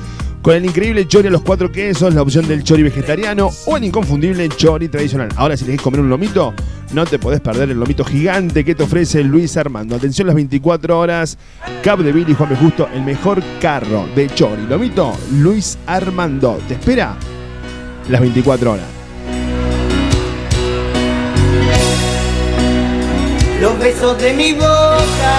con 0.43 0.57
el 0.57 0.65
increíble 0.65 1.07
chori 1.07 1.29
a 1.29 1.31
los 1.31 1.43
cuatro 1.43 1.71
quesos, 1.71 2.13
la 2.13 2.21
opción 2.21 2.47
del 2.49 2.65
chori 2.65 2.83
vegetariano 2.83 3.51
o 3.67 3.77
el 3.77 3.85
inconfundible 3.85 4.49
chori 4.49 4.89
tradicional. 4.89 5.29
Ahora, 5.37 5.57
si 5.57 5.65
querés 5.65 5.81
comer 5.81 6.01
un 6.01 6.11
lomito, 6.11 6.53
no 6.93 7.07
te 7.07 7.19
podés 7.19 7.41
perder 7.41 7.71
el 7.71 7.79
lomito 7.79 8.05
gigante 8.05 8.65
que 8.65 8.75
te 8.75 8.83
ofrece 8.83 9.23
Luis 9.23 9.57
Armando. 9.57 9.95
Atención 9.95 10.27
las 10.27 10.35
24 10.35 10.99
horas, 10.99 11.39
Capdeville 11.83 12.33
y 12.33 12.35
Juan 12.35 12.51
B. 12.51 12.57
Justo, 12.57 12.89
el 12.93 13.03
mejor 13.03 13.41
carro 13.61 14.09
de 14.17 14.29
chori. 14.31 14.67
Lomito, 14.67 15.17
Luis 15.33 15.79
Armando. 15.87 16.59
Te 16.67 16.75
espera 16.75 17.17
las 18.09 18.21
24 18.21 18.73
horas. 18.73 18.87
Los 23.61 23.79
besos 23.79 24.21
de 24.21 24.33
mi 24.33 24.53
boca 24.55 25.37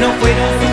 no 0.00 0.12
fueron 0.18 0.71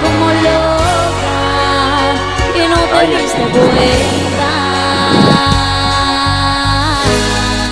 como 0.00 0.26
loca 0.26 0.82
y 2.54 2.68
no 2.68 2.76
te 2.76 3.06
diste 3.06 3.42
cuenta. 3.42 4.50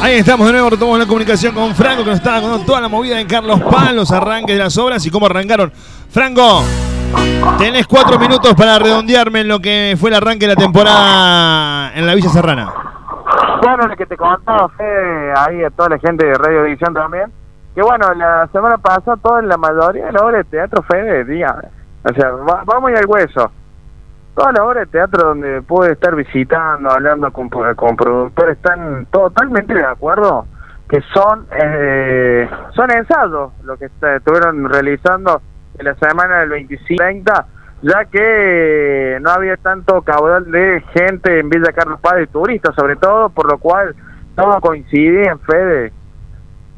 Ahí 0.03 0.15
estamos 0.17 0.47
de 0.47 0.53
nuevo, 0.53 0.71
retomamos 0.71 0.99
la 0.99 1.07
comunicación 1.07 1.55
con 1.55 1.75
Franco 1.75 2.03
que 2.05 2.11
nos 2.11 2.19
estaba 2.19 2.41
contando 2.41 2.65
toda 2.65 2.81
la 2.81 2.89
movida 2.89 3.21
en 3.21 3.27
Carlos 3.27 3.61
Paz, 3.71 3.93
los 3.93 4.11
arranques 4.11 4.57
de 4.57 4.63
las 4.63 4.77
obras 4.79 5.05
y 5.05 5.11
cómo 5.11 5.27
arrancaron. 5.27 5.73
Franco, 6.11 6.65
tenés 7.59 7.87
cuatro 7.87 8.19
minutos 8.19 8.55
para 8.55 8.79
redondearme 8.79 9.41
en 9.41 9.49
lo 9.49 9.61
que 9.61 9.97
fue 10.01 10.11
el 10.11 10.17
arranque 10.17 10.47
de 10.47 10.55
la 10.55 10.61
temporada 10.61 11.93
en 11.95 12.07
la 12.07 12.15
Villa 12.15 12.31
Serrana. 12.31 12.90
Bueno, 13.63 13.87
lo 13.89 13.97
que 13.97 14.07
te 14.07 14.17
contaba 14.17 14.69
Fede, 14.71 15.33
ahí 15.37 15.63
a 15.65 15.71
toda 15.71 15.91
la 15.91 15.99
gente 15.99 16.25
de 16.27 16.35
Radio 16.35 16.65
Edición 16.65 16.95
también, 16.95 17.31
que 17.75 17.83
bueno, 17.83 18.13
la 18.15 18.49
semana 18.53 18.79
pasada 18.79 19.17
toda 19.17 19.43
la 19.43 19.57
mayoría 19.57 20.07
de 20.07 20.13
la 20.13 20.21
obra 20.25 20.39
de 20.39 20.45
teatro 20.45 20.83
Fede, 20.83 21.25
dígame, 21.25 21.63
o 22.05 22.15
sea, 22.15 22.31
va- 22.31 22.63
vamos 22.65 22.91
ir 22.91 22.97
al 22.99 23.07
hueso. 23.07 23.51
Toda 24.35 24.53
la 24.53 24.65
obra 24.65 24.81
de 24.81 24.87
teatro 24.87 25.29
donde 25.29 25.61
pude 25.63 25.93
estar 25.93 26.15
visitando, 26.15 26.91
hablando 26.91 27.31
con, 27.33 27.49
con 27.49 27.97
productores, 27.97 28.57
están 28.57 29.07
totalmente 29.07 29.75
de 29.75 29.85
acuerdo 29.85 30.47
que 30.89 31.01
son 31.13 31.47
eh, 31.53 32.49
son 32.71 32.91
ensayos 32.91 33.53
lo 33.63 33.77
que 33.77 33.85
est- 33.87 34.03
estuvieron 34.03 34.69
realizando 34.69 35.41
en 35.79 35.85
la 35.85 35.95
semana 35.97 36.39
del 36.39 36.51
25-30 36.67 37.45
ya 37.83 38.05
que 38.05 39.19
no 39.21 39.31
había 39.31 39.57
tanto 39.57 40.03
caudal 40.03 40.51
de 40.51 40.83
gente 40.93 41.41
en 41.41 41.49
Villa 41.49 41.73
Carlos 41.73 42.01
Paz, 42.01 42.17
de 42.17 42.27
turistas 42.27 42.75
sobre 42.75 42.97
todo, 42.97 43.31
por 43.31 43.51
lo 43.51 43.59
cual 43.59 43.95
todo 44.35 44.61
coincidía 44.61 45.33
en 45.33 45.41
Fede 45.41 45.93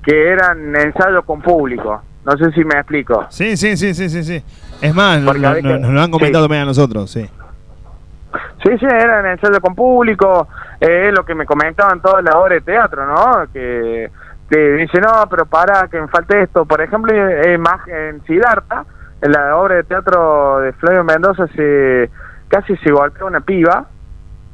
que 0.05 0.29
eran 0.31 0.75
ensayos 0.75 1.25
con 1.25 1.41
público. 1.41 2.03
No 2.25 2.37
sé 2.37 2.53
si 2.53 2.65
me 2.65 2.75
explico. 2.75 3.27
Sí, 3.31 3.57
sí, 3.57 3.77
sí, 3.77 3.95
sí, 3.95 4.09
sí, 4.09 4.23
sí. 4.23 4.45
Es 4.81 4.95
más, 4.95 5.21
nos, 5.21 5.37
lo 5.39 6.01
han 6.01 6.11
comentado 6.11 6.45
también 6.45 6.63
a 6.63 6.67
nosotros, 6.67 7.11
sí. 7.11 7.29
Sí, 8.63 8.71
sí, 8.79 8.87
eran 8.87 9.27
ensayos 9.27 9.59
con 9.61 9.75
público, 9.75 10.49
eh, 10.81 11.09
es 11.09 11.15
lo 11.15 11.25
que 11.25 11.35
me 11.35 11.45
comentaban 11.45 12.01
todas 12.01 12.25
las 12.25 12.35
obras 12.35 12.65
de 12.65 12.73
teatro, 12.73 13.07
¿no? 13.07 13.47
Que 13.53 14.11
te 14.49 14.77
dicen, 14.77 15.03
no, 15.03 15.27
pero 15.29 15.47
para, 15.47 15.89
que 15.89 16.01
me 16.01 16.09
falte 16.09 16.43
esto. 16.43 16.65
Por 16.65 16.81
ejemplo, 16.81 17.13
eh, 17.13 17.59
más 17.59 17.87
en 17.89 18.23
Siddhartha, 18.25 18.85
en 19.23 19.33
la 19.33 19.57
obra 19.57 19.77
de 19.77 19.85
teatro 19.85 20.59
de 20.61 20.73
Flavio 20.75 21.05
Mendoza, 21.05 21.47
se 21.57 22.11
casi 22.49 22.77
se 22.79 22.91
golpeó 22.91 23.27
una 23.27 23.41
piba. 23.41 23.87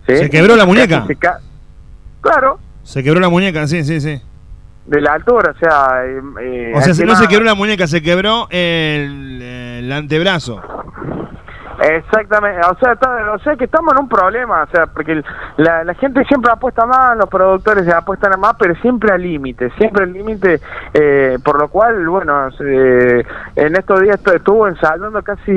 ¿sí? 0.07 0.17
¿Se 0.17 0.31
quebró 0.31 0.55
la 0.57 0.67
muñeca? 0.67 1.05
se 1.07 1.17
ca- 1.17 1.41
claro, 2.21 2.59
Se 2.83 3.03
quebró 3.03 3.19
la 3.21 3.29
muñeca, 3.29 3.67
sí, 3.67 3.83
sí, 3.85 4.01
sí. 4.01 4.23
de 4.87 5.01
la 5.01 5.15
altura, 5.15 5.53
o 5.55 5.59
sea... 5.59 6.05
eh, 6.07 6.21
eh, 6.43 6.73
O 6.75 6.81
sea, 6.81 7.05
no 7.07 7.17
se 7.17 7.27
quebró 7.29 7.45
la 7.45 7.55
muñeca, 7.55 7.87
se 7.87 8.01
quebró 8.03 8.47
el, 8.51 9.43
el 9.43 9.93
antebrazo. 9.93 10.63
Exactamente, 11.81 12.61
o 12.67 12.75
sea, 12.79 12.99
o 13.35 13.39
sea 13.39 13.57
que 13.57 13.65
estamos 13.65 13.93
en 13.95 14.01
un 14.01 14.09
problema, 14.09 14.63
o 14.65 14.67
sea, 14.67 14.87
porque 14.87 15.23
la, 15.59 15.85
la 15.85 15.95
gente 15.95 16.25
siempre 16.25 16.51
apuesta 16.51 16.85
más, 16.87 17.17
los 17.17 17.29
productores 17.29 17.89
apuestan 17.89 18.33
a 18.35 18.37
más, 18.37 18.55
pero 18.59 18.75
siempre 18.77 19.13
al 19.13 19.23
límite, 19.23 19.71
siempre 19.79 20.05
al 20.05 20.13
límite, 20.13 20.61
eh, 20.95 21.39
por 21.45 21.59
lo 21.61 21.69
cual, 21.69 22.09
bueno, 22.09 22.51
se- 22.53 23.21
en 23.57 23.77
estos 23.77 24.01
días 24.01 24.21
estu- 24.23 24.35
estuvo 24.35 24.67
ensayando 24.67 25.23
casi, 25.23 25.53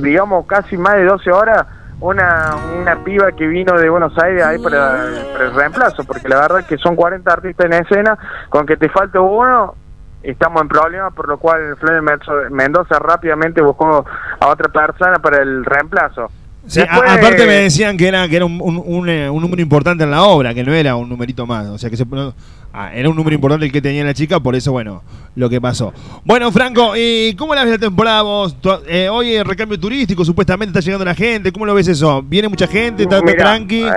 digamos, 0.00 0.46
casi 0.46 0.76
más 0.76 0.94
de 0.94 1.04
12 1.04 1.30
horas 1.32 1.66
una, 2.00 2.54
una 2.80 2.96
piba 3.04 3.30
que 3.32 3.46
vino 3.46 3.74
de 3.76 3.90
Buenos 3.90 4.16
Aires 4.22 4.42
ahí 4.44 4.58
para, 4.58 5.04
el 5.04 5.54
reemplazo, 5.54 6.04
porque 6.04 6.28
la 6.28 6.40
verdad 6.40 6.64
que 6.66 6.78
son 6.78 6.96
40 6.96 7.30
artistas 7.30 7.66
en 7.66 7.72
escena, 7.74 8.16
con 8.48 8.64
que 8.66 8.76
te 8.76 8.88
falte 8.88 9.18
uno, 9.18 9.74
estamos 10.22 10.62
en 10.62 10.68
problemas, 10.68 11.12
por 11.14 11.28
lo 11.28 11.38
cual 11.38 11.76
Flavio 11.78 12.02
Mendoza 12.50 12.98
rápidamente 12.98 13.60
buscó 13.62 14.04
a 14.40 14.46
otra 14.48 14.68
persona 14.68 15.18
para 15.18 15.42
el 15.42 15.64
reemplazo. 15.64 16.30
Sí, 16.66 16.80
a- 16.82 17.14
aparte 17.14 17.46
me 17.46 17.54
decían 17.54 17.96
que 17.96 18.06
era 18.06 18.28
que 18.28 18.36
era 18.36 18.44
un, 18.44 18.60
un- 18.62 18.82
un, 18.84 19.08
eh, 19.08 19.30
un 19.30 19.40
número 19.42 19.62
importante 19.62 20.04
en 20.04 20.10
la 20.10 20.22
obra, 20.24 20.52
que 20.52 20.62
no 20.62 20.72
era 20.74 20.94
un 20.94 21.08
numerito 21.08 21.46
más. 21.46 21.66
O 21.68 21.78
sea, 21.78 21.88
que 21.88 21.96
se, 21.96 22.04
no- 22.04 22.34
ah, 22.74 22.90
era 22.94 23.08
un 23.08 23.16
número 23.16 23.34
importante 23.34 23.64
el 23.64 23.72
que 23.72 23.80
tenía 23.80 24.04
la 24.04 24.12
chica, 24.12 24.38
por 24.40 24.54
eso, 24.54 24.70
bueno, 24.70 25.02
lo 25.36 25.48
que 25.48 25.58
pasó. 25.58 25.94
Bueno, 26.22 26.52
Franco, 26.52 26.92
¿y 26.96 27.34
cómo 27.36 27.54
la 27.54 27.62
ves 27.64 27.72
la 27.72 27.78
temporada 27.78 28.20
vos? 28.22 28.54
Eh, 28.86 29.08
hoy 29.08 29.34
el 29.36 29.46
recambio 29.46 29.80
turístico, 29.80 30.22
supuestamente 30.22 30.78
está 30.78 30.84
llegando 30.84 31.06
la 31.06 31.14
gente. 31.14 31.50
¿Cómo 31.50 31.64
lo 31.64 31.72
ves 31.74 31.88
eso? 31.88 32.22
¿Viene 32.22 32.48
mucha 32.48 32.66
gente? 32.66 33.04
¿Está 33.04 33.22
tranqui? 33.22 33.84
eh, 33.84 33.92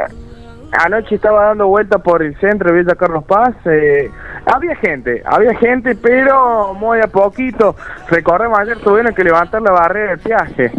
Anoche 0.79 1.15
estaba 1.15 1.45
dando 1.47 1.67
vuelta 1.67 1.97
por 1.99 2.23
el 2.23 2.35
centro 2.39 2.71
de 2.71 2.79
Villa 2.79 2.95
Carlos 2.95 3.23
Paz. 3.25 3.53
eh, 3.65 4.09
había 4.45 4.75
gente, 4.75 5.21
había 5.25 5.55
gente, 5.55 5.95
pero 5.95 6.73
muy 6.73 6.99
a 6.99 7.07
poquito. 7.07 7.75
Recordemos, 8.09 8.57
ayer 8.59 8.77
tuvieron 8.79 9.13
que 9.13 9.23
levantar 9.23 9.61
la 9.61 9.71
barrera 9.71 10.11
del 10.15 10.19
viaje. 10.25 10.71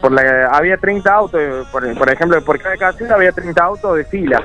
Por 0.00 0.12
la, 0.12 0.46
había 0.52 0.76
30 0.76 1.12
autos, 1.12 1.40
por, 1.72 1.98
por 1.98 2.10
ejemplo, 2.12 2.42
por 2.44 2.58
cada 2.60 2.76
casilla 2.76 3.14
había 3.14 3.32
30 3.32 3.62
autos 3.62 3.96
de 3.96 4.04
fila. 4.04 4.40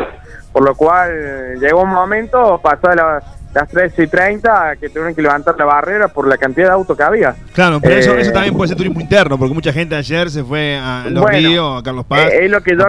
Por 0.52 0.64
lo 0.64 0.76
cual 0.76 1.10
eh, 1.14 1.56
llegó 1.60 1.84
un 1.84 1.90
momento, 1.90 2.60
pasó 2.62 2.94
la- 2.94 3.22
las 3.54 3.68
13 3.68 4.04
y 4.04 4.08
30, 4.08 4.78
que 4.78 4.88
tuvieron 4.90 5.14
que 5.14 5.22
levantar 5.22 5.56
la 5.58 5.66
barrera 5.66 6.08
por 6.08 6.26
la 6.26 6.38
cantidad 6.38 6.68
de 6.68 6.74
autos 6.74 6.96
que 6.96 7.04
había. 7.04 7.36
Claro, 7.54 7.80
pero 7.82 7.96
eso, 7.96 8.14
Eh, 8.16 8.22
eso 8.22 8.32
también 8.32 8.56
puede 8.56 8.70
ser 8.70 8.78
turismo 8.78 9.02
interno, 9.02 9.38
porque 9.38 9.54
mucha 9.54 9.74
gente 9.74 9.94
ayer 9.96 10.30
se 10.30 10.42
fue 10.44 10.78
a 10.82 11.04
Los 11.10 11.22
Bueno, 11.24 11.38
Ríos, 11.38 11.80
a 11.82 11.84
Carlos 11.84 12.06
Paz. 12.06 12.30
Eh, 12.32 12.46
es 12.46 12.52
lo 12.52 12.62
que 12.62 12.76
yo 12.78 12.84
a 12.86 12.88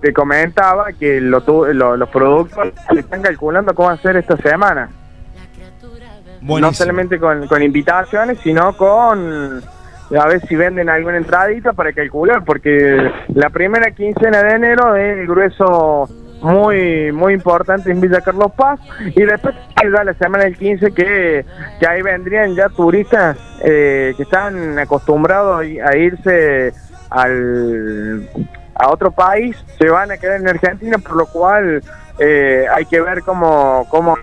te, 0.00 0.12
comentaba, 0.12 0.92
que 0.92 1.20
lo 1.20 1.40
tu- 1.42 1.64
lo- 1.66 1.96
los 1.96 2.08
productos 2.08 2.68
le 2.92 3.00
están 3.00 3.22
calculando 3.22 3.74
cómo 3.74 3.90
hacer 3.90 4.16
esta 4.16 4.36
semana. 4.36 4.88
No 6.60 6.72
solamente 6.72 7.18
con, 7.18 7.46
con 7.48 7.62
invitaciones, 7.62 8.38
sino 8.42 8.76
con 8.76 9.60
a 10.18 10.26
ver 10.26 10.40
si 10.46 10.56
venden 10.56 10.88
alguna 10.88 11.18
entradita 11.18 11.72
para 11.74 11.92
calcular, 11.92 12.42
porque 12.44 13.10
la 13.34 13.50
primera 13.50 13.90
quincena 13.90 14.42
de 14.42 14.54
enero 14.54 14.96
es 14.96 15.18
el 15.18 15.26
grueso 15.26 16.08
muy 16.40 17.10
muy 17.12 17.34
importante 17.34 17.90
en 17.90 18.00
Villa 18.00 18.20
Carlos 18.20 18.52
Paz 18.56 18.78
y 19.00 19.22
después 19.24 19.54
ya 19.92 20.04
la 20.04 20.14
semana 20.14 20.44
del 20.44 20.56
15 20.56 20.92
que, 20.92 21.44
que 21.80 21.86
ahí 21.86 22.00
vendrían 22.00 22.54
ya 22.54 22.68
turistas 22.68 23.36
eh, 23.64 24.14
que 24.16 24.22
están 24.22 24.78
acostumbrados 24.78 25.60
a 25.60 25.96
irse 25.96 26.72
al 27.10 28.28
a 28.78 28.88
otro 28.90 29.10
país 29.10 29.56
se 29.78 29.88
van 29.90 30.10
a 30.12 30.16
quedar 30.16 30.40
en 30.40 30.48
Argentina 30.48 30.98
por 30.98 31.16
lo 31.16 31.26
cual 31.26 31.82
eh, 32.18 32.66
hay 32.72 32.84
que 32.86 33.00
ver 33.00 33.22
cómo, 33.22 33.86
cómo 33.90 34.16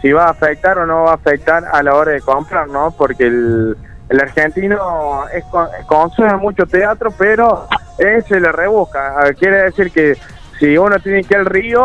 si 0.00 0.12
va 0.12 0.26
a 0.26 0.30
afectar 0.30 0.78
o 0.78 0.86
no 0.86 1.04
va 1.04 1.12
a 1.12 1.14
afectar 1.14 1.64
a 1.72 1.82
la 1.82 1.94
hora 1.94 2.12
de 2.12 2.20
comprar 2.20 2.68
no 2.68 2.90
porque 2.90 3.24
el, 3.26 3.76
el 4.08 4.20
argentino 4.20 5.24
es, 5.32 5.44
con- 5.44 5.68
consume 5.86 6.36
mucho 6.36 6.66
teatro 6.66 7.10
pero 7.16 7.68
eh, 7.98 8.22
se 8.26 8.40
le 8.40 8.50
rebusca. 8.50 9.14
Ah, 9.18 9.32
quiere 9.38 9.62
decir 9.64 9.92
que 9.92 10.16
si 10.62 10.78
uno 10.78 10.96
tiene 11.00 11.24
que 11.24 11.34
ir 11.34 11.40
al 11.40 11.46
río 11.46 11.82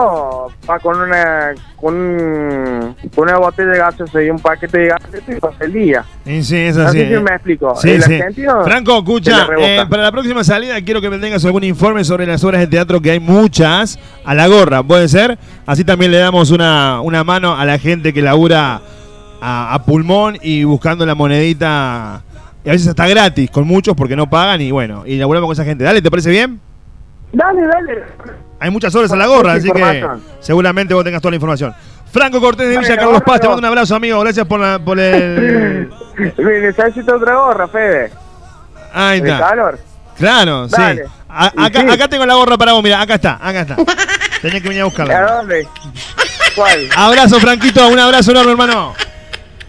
va 0.69 0.77
con 0.79 0.99
una 1.01 1.55
con, 1.75 1.95
un- 1.95 2.95
con 3.15 3.27
una 3.27 3.39
botella 3.39 3.69
de 3.71 3.77
gaseosa 3.79 4.21
y 4.21 4.29
un 4.29 4.37
paquete 4.37 4.77
de 4.81 4.87
gaseosa 4.89 5.31
y 5.31 5.39
pasa 5.39 5.63
el 5.65 5.73
día 5.73 6.05
Y 6.27 6.43
sí, 6.43 6.55
es 6.57 6.77
no 6.77 6.83
así. 6.83 6.99
sé 6.99 7.07
si 7.07 7.13
eh. 7.15 7.19
me 7.19 7.31
explico 7.31 7.75
Sí, 7.75 7.89
el 7.89 8.03
sí. 8.03 8.19
Franco, 8.63 8.99
escucha, 8.99 9.47
eh, 9.59 9.83
para 9.89 10.03
la 10.03 10.11
próxima 10.11 10.43
salida 10.43 10.79
quiero 10.85 11.01
que 11.01 11.09
me 11.09 11.17
tengas 11.17 11.43
algún 11.45 11.63
informe 11.63 12.03
sobre 12.03 12.27
las 12.27 12.43
obras 12.43 12.61
de 12.61 12.67
teatro, 12.67 13.01
que 13.01 13.09
hay 13.11 13.19
muchas, 13.19 13.97
a 14.23 14.35
la 14.35 14.45
gorra, 14.47 14.83
¿puede 14.83 15.07
ser? 15.07 15.39
Así 15.65 15.83
también 15.83 16.11
le 16.11 16.19
damos 16.19 16.51
una, 16.51 17.01
una 17.01 17.23
mano 17.23 17.55
a 17.55 17.65
la 17.65 17.79
gente 17.79 18.13
que 18.13 18.21
labura 18.21 18.81
a, 19.41 19.73
a 19.73 19.83
pulmón 19.85 20.37
y 20.43 20.65
buscando 20.65 21.03
la 21.03 21.15
monedita, 21.15 22.21
y 22.63 22.69
a 22.69 22.73
veces 22.73 22.87
hasta 22.89 23.07
gratis, 23.07 23.49
con 23.49 23.65
muchos 23.65 23.95
porque 23.95 24.15
no 24.15 24.29
pagan 24.29 24.61
y 24.61 24.69
bueno, 24.69 25.03
y 25.05 25.15
laburamos 25.17 25.47
con 25.47 25.53
esa 25.53 25.63
gente. 25.65 25.83
Dale, 25.83 26.01
¿te 26.01 26.11
parece 26.11 26.29
bien? 26.29 26.59
Dale 27.37 27.67
dale 27.67 28.03
Hay 28.59 28.69
muchas 28.71 28.93
horas 28.95 29.11
a 29.11 29.15
la 29.15 29.27
gorra, 29.27 29.53
así 29.53 29.71
que 29.71 30.07
seguramente 30.39 30.93
vos 30.93 31.03
tengas 31.03 31.21
toda 31.21 31.31
la 31.31 31.35
información. 31.37 31.73
Franco 32.11 32.39
Cortés 32.39 32.69
de 32.69 32.77
Villa 32.77 32.89
la 32.95 32.97
Carlos 32.97 33.21
Paz, 33.25 33.39
te 33.41 33.47
mando 33.47 33.59
un 33.59 33.65
abrazo, 33.65 33.95
amigo. 33.95 34.19
Gracias 34.21 34.45
por, 34.47 34.59
la- 34.59 34.79
por 34.79 34.99
el... 34.99 35.89
necesito 36.37 37.15
otra 37.15 37.35
gorra 37.35 37.67
Fede 37.67 38.11
Ahí 38.93 39.19
¿De 39.21 39.29
está. 39.31 39.49
calor? 39.49 39.79
Claro, 40.17 40.67
sí. 40.69 40.75
Dale. 40.77 41.03
A- 41.29 41.51
Y 41.55 41.65
acá, 41.65 41.81
sí. 41.81 41.89
acá 41.89 42.07
tengo 42.07 42.25
la 42.25 42.33
gorra 42.35 42.57
para 42.57 42.71
vos, 42.73 42.81
mira, 42.81 43.01
acá 43.01 43.15
está, 43.15 43.33
acá 43.35 43.61
está. 43.61 43.75
Tenés 44.41 44.61
que 44.61 44.67
venir 44.69 44.81
a 44.81 44.85
¿A 44.85 44.87
buscarla. 44.87 45.31
dónde? 45.33 45.67
¿Cuál? 46.55 46.89
Abrazo, 46.95 47.39
Franquito, 47.39 47.87
un 47.89 47.99
abrazo 47.99 48.31
enorme, 48.31 48.51
hermano. 48.51 48.93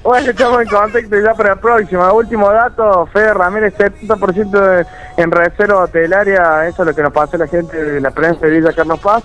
Bueno, 0.08 0.30
estamos 0.30 0.62
en 0.62 0.68
contacto 0.68 1.16
ya 1.22 1.34
para 1.34 1.52
el 1.52 1.58
próximo. 1.58 2.10
Último 2.14 2.50
dato, 2.50 3.06
Fede 3.12 3.34
Ramírez, 3.34 3.74
70% 3.76 4.58
de- 4.58 4.86
en 5.18 5.30
reserva 5.30 5.80
hotelaria, 5.84 6.66
eso 6.66 6.80
es 6.82 6.86
lo 6.88 6.94
que 6.94 7.02
nos 7.02 7.12
pasó 7.12 7.36
la 7.36 7.46
gente 7.46 7.76
de 7.76 8.00
la 8.00 8.10
prensa 8.10 8.46
de 8.46 8.52
Villa 8.58 8.72
Carlos 8.72 8.98
Paz, 9.00 9.22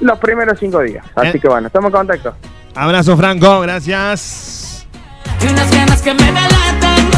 los 0.00 0.18
primeros 0.20 0.58
cinco 0.58 0.80
días. 0.80 1.04
Así 1.14 1.36
Eh. 1.36 1.38
que 1.38 1.48
bueno, 1.48 1.66
estamos 1.66 1.90
en 1.90 1.96
contacto. 1.98 2.34
Abrazo, 2.74 3.14
Franco, 3.18 3.60
gracias. 3.60 4.86
Y 5.42 5.48
unas 5.48 5.70
ganas 5.70 6.00
que 6.00 6.14
me 6.14 6.24
delatan 6.24 7.10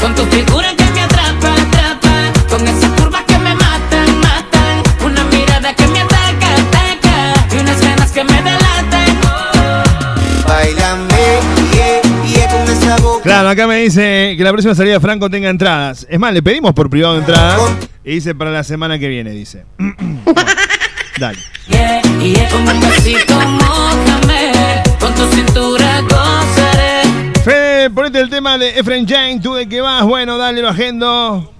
Con 0.00 0.14
tu 0.16 0.22
figura 0.24 0.68
que 0.76 0.84
me 0.92 1.02
atrapa, 1.02 1.52
atrapa 1.62 2.48
Con 2.50 2.66
esa 2.66 2.88
curva 2.96 3.20
que 3.24 3.38
me 3.38 3.54
matan, 3.54 4.20
matan 4.20 4.82
Una 5.06 5.24
mirada 5.24 5.72
que 5.74 5.86
me 5.86 6.00
ataca, 6.00 6.48
ataca 6.58 7.54
Y 7.54 7.60
unas 7.60 7.80
ganas 7.80 8.10
que 8.12 8.24
me 8.24 8.32
delatan 8.32 8.53
Claro, 13.22 13.48
acá 13.48 13.66
me 13.66 13.76
dice 13.78 14.34
que 14.36 14.44
la 14.44 14.50
próxima 14.50 14.74
salida 14.74 15.00
Franco 15.00 15.30
tenga 15.30 15.48
entradas. 15.48 16.06
Es 16.08 16.18
más, 16.18 16.32
le 16.32 16.42
pedimos 16.42 16.72
por 16.74 16.90
privado 16.90 17.18
entradas. 17.18 17.60
Y 18.04 18.16
dice 18.16 18.34
para 18.34 18.50
la 18.50 18.62
semana 18.62 18.98
que 18.98 19.08
viene, 19.08 19.30
dice. 19.30 19.64
Bueno, 19.78 20.50
dale. 21.18 21.38
Yeah, 21.68 22.02
yeah, 22.20 22.48
con 22.50 22.68
un 22.68 22.80
besito 22.80 23.34
mójame 23.34 24.82
Con 25.00 25.14
tu 25.14 25.24
cintura 25.34 26.02
gozaré 26.02 27.32
Fede, 27.42 27.88
ponete 27.88 28.20
el 28.20 28.28
tema 28.28 28.58
de 28.58 28.78
Efren 28.78 29.08
Jane, 29.08 29.40
tú 29.40 29.54
de 29.54 29.66
qué 29.66 29.80
vas. 29.80 30.04
Bueno, 30.04 30.36
dale, 30.36 30.60
lo 30.60 30.68
agendo. 30.68 31.52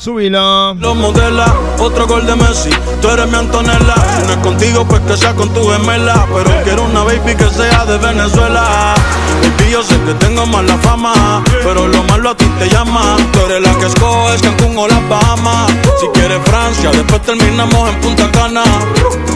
Subilo. 0.00 0.72
Lo 0.76 0.94
modela, 0.94 1.54
otro 1.78 2.06
gol 2.06 2.24
de 2.24 2.34
Messi, 2.34 2.70
tú 3.02 3.10
eres 3.10 3.28
mi 3.28 3.36
Antonella. 3.36 3.94
Si 4.16 4.26
no 4.26 4.32
es 4.32 4.38
contigo, 4.38 4.86
pues 4.88 5.02
que 5.02 5.14
sea 5.14 5.34
con 5.34 5.52
tu 5.52 5.62
gemela. 5.68 6.26
Pero 6.32 6.50
quiero 6.64 6.84
una 6.84 7.04
baby 7.04 7.36
que 7.36 7.46
sea 7.50 7.84
de 7.84 7.98
Venezuela. 7.98 8.94
Baby, 9.42 9.70
yo 9.70 9.82
sé 9.82 10.00
que 10.06 10.14
tengo 10.14 10.46
mala 10.46 10.78
fama, 10.78 11.44
pero 11.62 11.86
lo 11.86 12.02
malo 12.04 12.30
a 12.30 12.34
ti 12.34 12.46
te 12.58 12.70
llama. 12.70 13.18
Tú 13.30 13.40
eres 13.40 13.60
la 13.60 13.74
que 13.78 13.86
escoges 13.88 14.40
Cancún 14.40 14.78
o 14.78 14.88
las 14.88 15.06
Bahamas. 15.06 15.70
Si 16.00 16.06
quieres 16.14 16.40
Francia, 16.46 16.90
después 16.92 17.20
terminamos 17.20 17.90
en 17.90 18.00
Punta 18.00 18.32
Cana. 18.32 18.62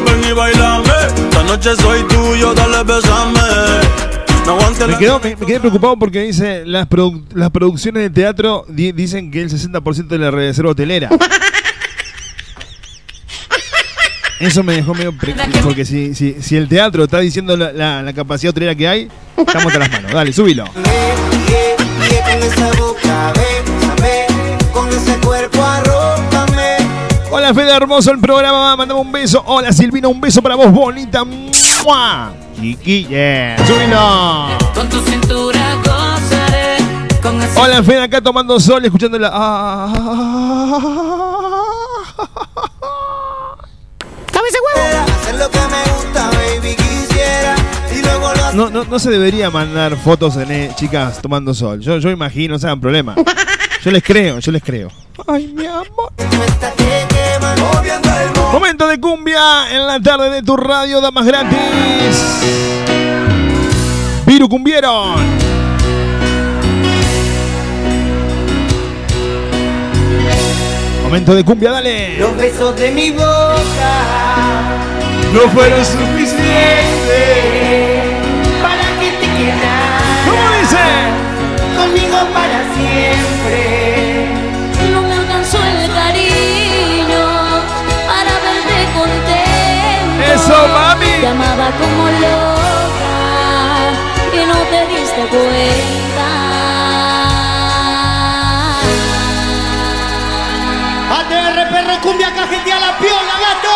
Ven 0.07 0.25
y 0.25 0.33
bailame, 0.33 0.89
esta 1.15 1.43
noche 1.43 1.77
soy 1.77 2.03
tuyo, 2.05 2.55
dale 2.55 2.83
besame. 2.85 4.14
Me, 4.45 4.93
la 4.93 4.99
quedo- 4.99 5.21
me- 5.23 5.37
me 5.37 5.47
quedé 5.47 5.59
preocupado 5.61 5.97
porque 5.99 6.21
dice 6.21 6.65
las, 6.67 6.87
produ- 6.89 7.25
las 7.35 7.51
producciones 7.51 8.03
de 8.03 8.11
teatro 8.11 8.65
di- 8.69 8.93
dicen 8.93 9.31
que 9.31 9.41
el 9.43 9.49
60% 9.51 10.07
de 10.09 10.19
la 10.19 10.31
reserva 10.31 10.73
hotelera. 10.73 11.09
Eso 14.41 14.63
me 14.63 14.75
dejó 14.75 14.93
medio 14.95 15.17
pre- 15.17 15.35
porque 15.63 15.85
si, 15.87 16.15
si, 16.15 16.37
si 16.43 16.57
el 16.57 16.69
teatro 16.69 17.05
está 17.05 17.21
diciendo 17.21 17.57
la, 17.57 17.73
la- 17.73 18.03
la 18.03 18.13
capacidad 18.13 18.51
hotelera 18.51 18.75
que 18.75 18.87
hay, 18.87 19.09
estamos 19.37 19.67
hasta 19.67 19.79
las 19.79 19.91
manos. 19.91 20.13
Dale, 20.13 20.33
súbilo. 20.33 20.65
Hola 27.31 27.55
Fede 27.55 27.75
Hermoso, 27.75 28.11
el 28.13 28.19
programa, 28.21 28.77
mandame 28.77 29.01
un 29.01 29.11
beso. 29.11 29.43
Hola 29.47 29.73
Silvina, 29.73 30.09
un 30.09 30.21
beso 30.21 30.43
para 30.43 30.55
vos, 30.57 30.71
bonita. 30.71 31.25
¡Mua! 31.25 32.33
Chiquilla, 32.65 33.59
súbilo. 33.67 34.49
Con 34.75 34.89
tu 34.89 34.99
cintura 35.03 35.77
gozaré. 35.85 36.79
Con 37.21 37.43
ese 37.43 37.61
Hola 37.61 37.83
Fede, 37.83 38.05
acá 38.05 38.23
tomando 38.23 38.59
sol, 38.59 38.83
escuchando 38.83 39.19
la... 39.19 39.31
ah, 39.31 39.93
¡Cabeza 44.33 44.59
huevo! 44.65 45.05
Hacer 45.13 45.35
lo 45.35 45.51
que 45.51 45.59
me 45.59 45.93
gusta, 45.93 46.31
baby, 46.31 46.75
quisiera. 46.75 47.55
Y 47.95 48.01
luego 48.03 48.33
lo 48.33 48.53
No, 48.55 48.71
no, 48.71 48.85
no 48.85 48.99
se 48.99 49.11
debería 49.11 49.51
mandar 49.51 49.95
fotos 49.99 50.39
en 50.39 50.51
eh, 50.51 50.73
chicas 50.75 51.21
tomando 51.21 51.53
sol. 51.53 51.81
Yo, 51.81 51.99
yo 51.99 52.09
imagino, 52.09 52.55
no 52.55 52.59
se 52.59 52.67
hagan 52.67 52.81
problema. 52.81 53.15
Yo 53.85 53.91
les 53.91 54.03
creo, 54.03 54.39
yo 54.39 54.51
les 54.51 54.63
creo. 54.63 54.91
Ay, 55.27 55.53
mi 55.55 55.67
amor. 55.67 56.11
Momento 58.51 58.89
de 58.89 58.99
cumbia 58.99 59.71
en 59.71 59.87
la 59.87 60.01
tarde 60.01 60.31
de 60.31 60.43
tu 60.43 60.57
radio, 60.57 61.03
damas 61.03 61.27
gratis. 61.27 61.59
Viru 64.25 64.49
cumbieron. 64.49 65.17
Momento 71.03 71.35
de 71.35 71.45
cumbia, 71.45 71.73
dale. 71.73 72.17
Los 72.17 72.35
besos 72.39 72.75
de 72.77 72.91
mi 72.91 73.11
boca 73.11 73.93
No 75.35 75.41
fueron 75.53 75.85
suficientes 75.85 78.04
Para 82.33 82.59
siempre. 82.75 84.29
No 84.93 84.99
me 85.03 85.15
alcanzó 85.15 85.59
el 85.59 85.93
cariño 85.93 87.25
para 88.07 88.33
verte 88.45 88.77
contento. 88.99 90.23
Eso, 90.35 90.57
mami. 90.69 91.13
Te 91.21 91.27
amaba 91.27 91.69
como 91.81 92.05
loca 92.25 93.17
y 94.33 94.41
no 94.47 94.59
te 94.71 94.81
diste 94.93 95.23
cuenta. 95.35 96.29
ATR 101.19 101.59
perro 101.73 101.97
cumbia 102.01 102.31
cajetea 102.35 102.79
la 102.81 102.99
piola, 102.99 103.35
gato. 103.45 103.75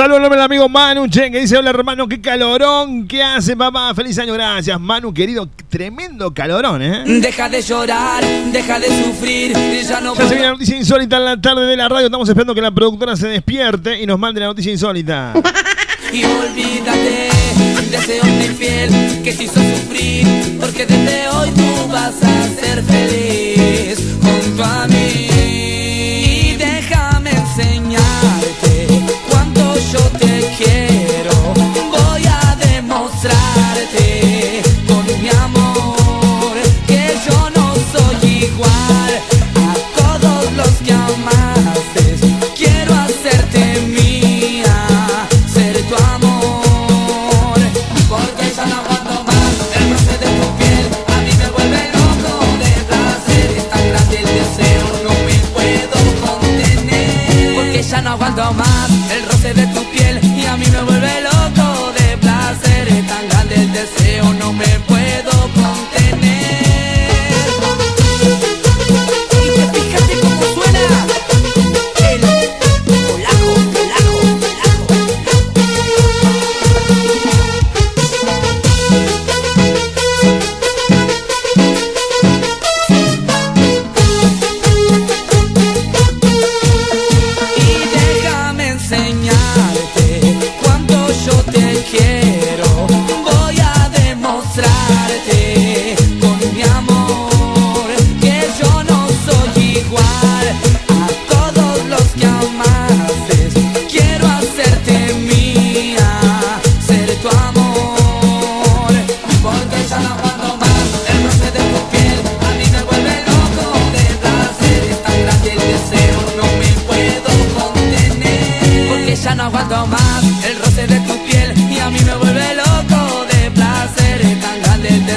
Saludo 0.00 0.32
al 0.32 0.40
amigo 0.40 0.66
Manu, 0.66 1.08
che, 1.08 1.30
que 1.30 1.40
dice, 1.40 1.58
hola 1.58 1.68
hermano, 1.68 2.08
qué 2.08 2.22
calorón, 2.22 3.06
¿qué 3.06 3.22
hace 3.22 3.54
papá? 3.54 3.94
Feliz 3.94 4.18
año, 4.18 4.32
gracias. 4.32 4.80
Manu, 4.80 5.12
querido, 5.12 5.46
tremendo 5.68 6.32
calorón, 6.32 6.80
¿eh? 6.80 7.04
Deja 7.04 7.50
de 7.50 7.60
llorar, 7.60 8.24
deja 8.50 8.80
de 8.80 8.86
sufrir, 8.86 9.52
ya 9.86 10.00
no 10.00 10.14
Ya 10.14 10.22
se 10.22 10.28
viene 10.30 10.44
la 10.44 10.52
noticia 10.52 10.78
insólita 10.78 11.18
en 11.18 11.24
la 11.26 11.38
tarde 11.38 11.66
de 11.66 11.76
la 11.76 11.86
radio. 11.90 12.06
Estamos 12.06 12.26
esperando 12.26 12.54
que 12.54 12.62
la 12.62 12.70
productora 12.70 13.14
se 13.14 13.28
despierte 13.28 14.00
y 14.00 14.06
nos 14.06 14.18
mande 14.18 14.40
la 14.40 14.46
noticia 14.46 14.72
insólita. 14.72 15.34
Y 16.14 16.24
olvídate 16.24 17.28
de 17.90 17.96
ese 17.96 18.20
hombre 18.22 18.46
infiel 18.46 19.22
que 19.22 19.32
te 19.34 19.44
hizo 19.44 19.60
sufrir, 19.60 20.26
porque 20.58 20.86
desde 20.86 21.28
hoy 21.28 21.50
tú 21.50 21.92
vas 21.92 22.14
a 22.22 22.48
ser 22.58 22.82
feliz 22.82 23.49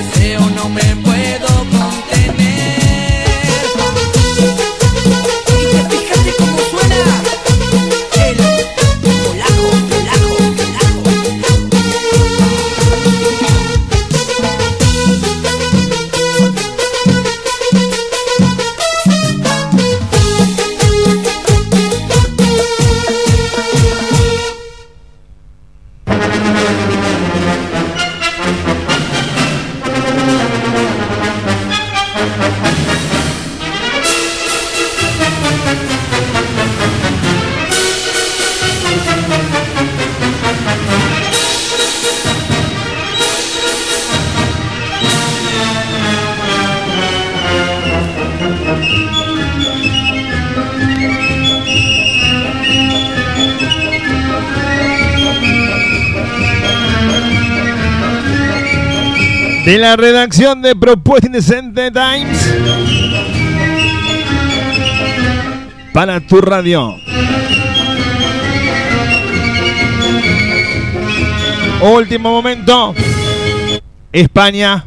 deseo, 0.04 0.50
no 0.50 0.70
me 0.70 1.03
la 59.84 59.98
redacción 59.98 60.62
de 60.62 60.78
Propuesta 60.78 61.28
Indecente 61.28 61.92
Times. 61.92 62.54
Para 65.92 66.22
tu 66.22 66.40
radio. 66.40 66.96
Último 71.82 72.32
momento. 72.32 72.96
España. 74.14 74.86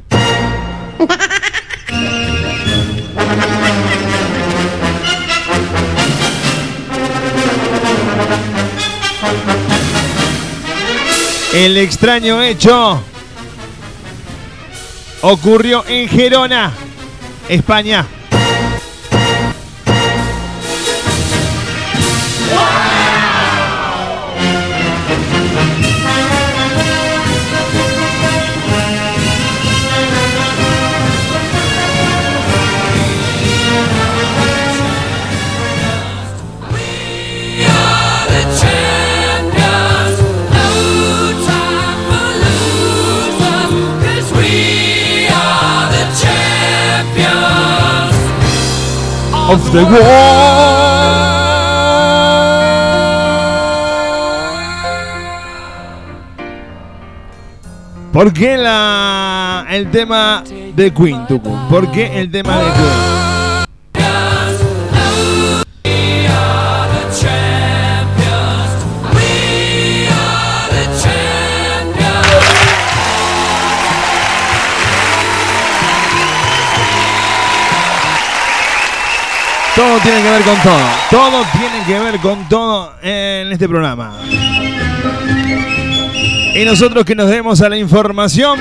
El 11.52 11.76
extraño 11.76 12.42
hecho 12.42 13.02
ocurrió 15.28 15.84
en 15.88 16.08
Gerona, 16.08 16.72
España. 17.48 18.06
Of 49.48 49.72
the 49.72 49.84
¿Por 58.12 58.32
qué 58.32 58.56
la, 58.56 59.66
el 59.70 59.90
tema 59.92 60.42
de 60.74 60.92
Queen? 60.92 61.26
¿Por 61.70 61.90
qué 61.92 62.18
el 62.18 62.30
tema 62.30 62.56
de 62.56 62.64
Queen? 62.64 63.15
Tiene 80.06 80.22
que 80.22 80.30
ver 80.30 80.42
con 80.42 80.62
todo. 80.62 80.88
Todo 81.10 81.44
tiene 81.52 81.84
que 81.84 81.98
ver 81.98 82.20
con 82.20 82.48
todo 82.48 82.92
en 83.02 83.50
este 83.50 83.68
programa. 83.68 84.16
Y 86.54 86.64
nosotros 86.64 87.04
que 87.04 87.16
nos 87.16 87.28
demos 87.28 87.60
a 87.60 87.68
la 87.68 87.76
información, 87.76 88.60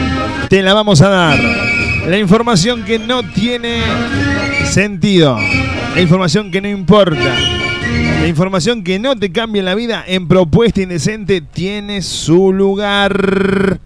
te 0.50 0.64
la 0.64 0.74
vamos 0.74 1.02
a 1.02 1.10
dar. 1.10 1.40
La 2.08 2.18
información 2.18 2.84
que 2.84 2.98
no 2.98 3.22
tiene 3.22 3.82
sentido. 4.64 5.38
La 5.94 6.02
información 6.02 6.50
que 6.50 6.62
no 6.62 6.68
importa. 6.68 7.36
La 8.22 8.28
información 8.28 8.84
que 8.84 8.98
no 8.98 9.16
te 9.16 9.32
cambia 9.32 9.62
la 9.62 9.76
vida 9.76 10.04
en 10.08 10.28
Propuesta 10.28 10.82
Indecente 10.82 11.42
tiene 11.42 12.02
su 12.02 12.54
lugar. 12.54 13.80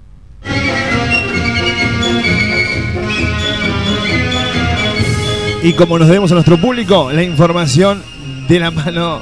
Y 5.62 5.74
como 5.74 6.00
nos 6.00 6.08
debemos 6.08 6.32
a 6.32 6.36
nuestro 6.36 6.58
público, 6.58 7.12
la 7.12 7.22
información 7.22 8.02
de 8.48 8.60
la 8.60 8.72
mano 8.72 9.22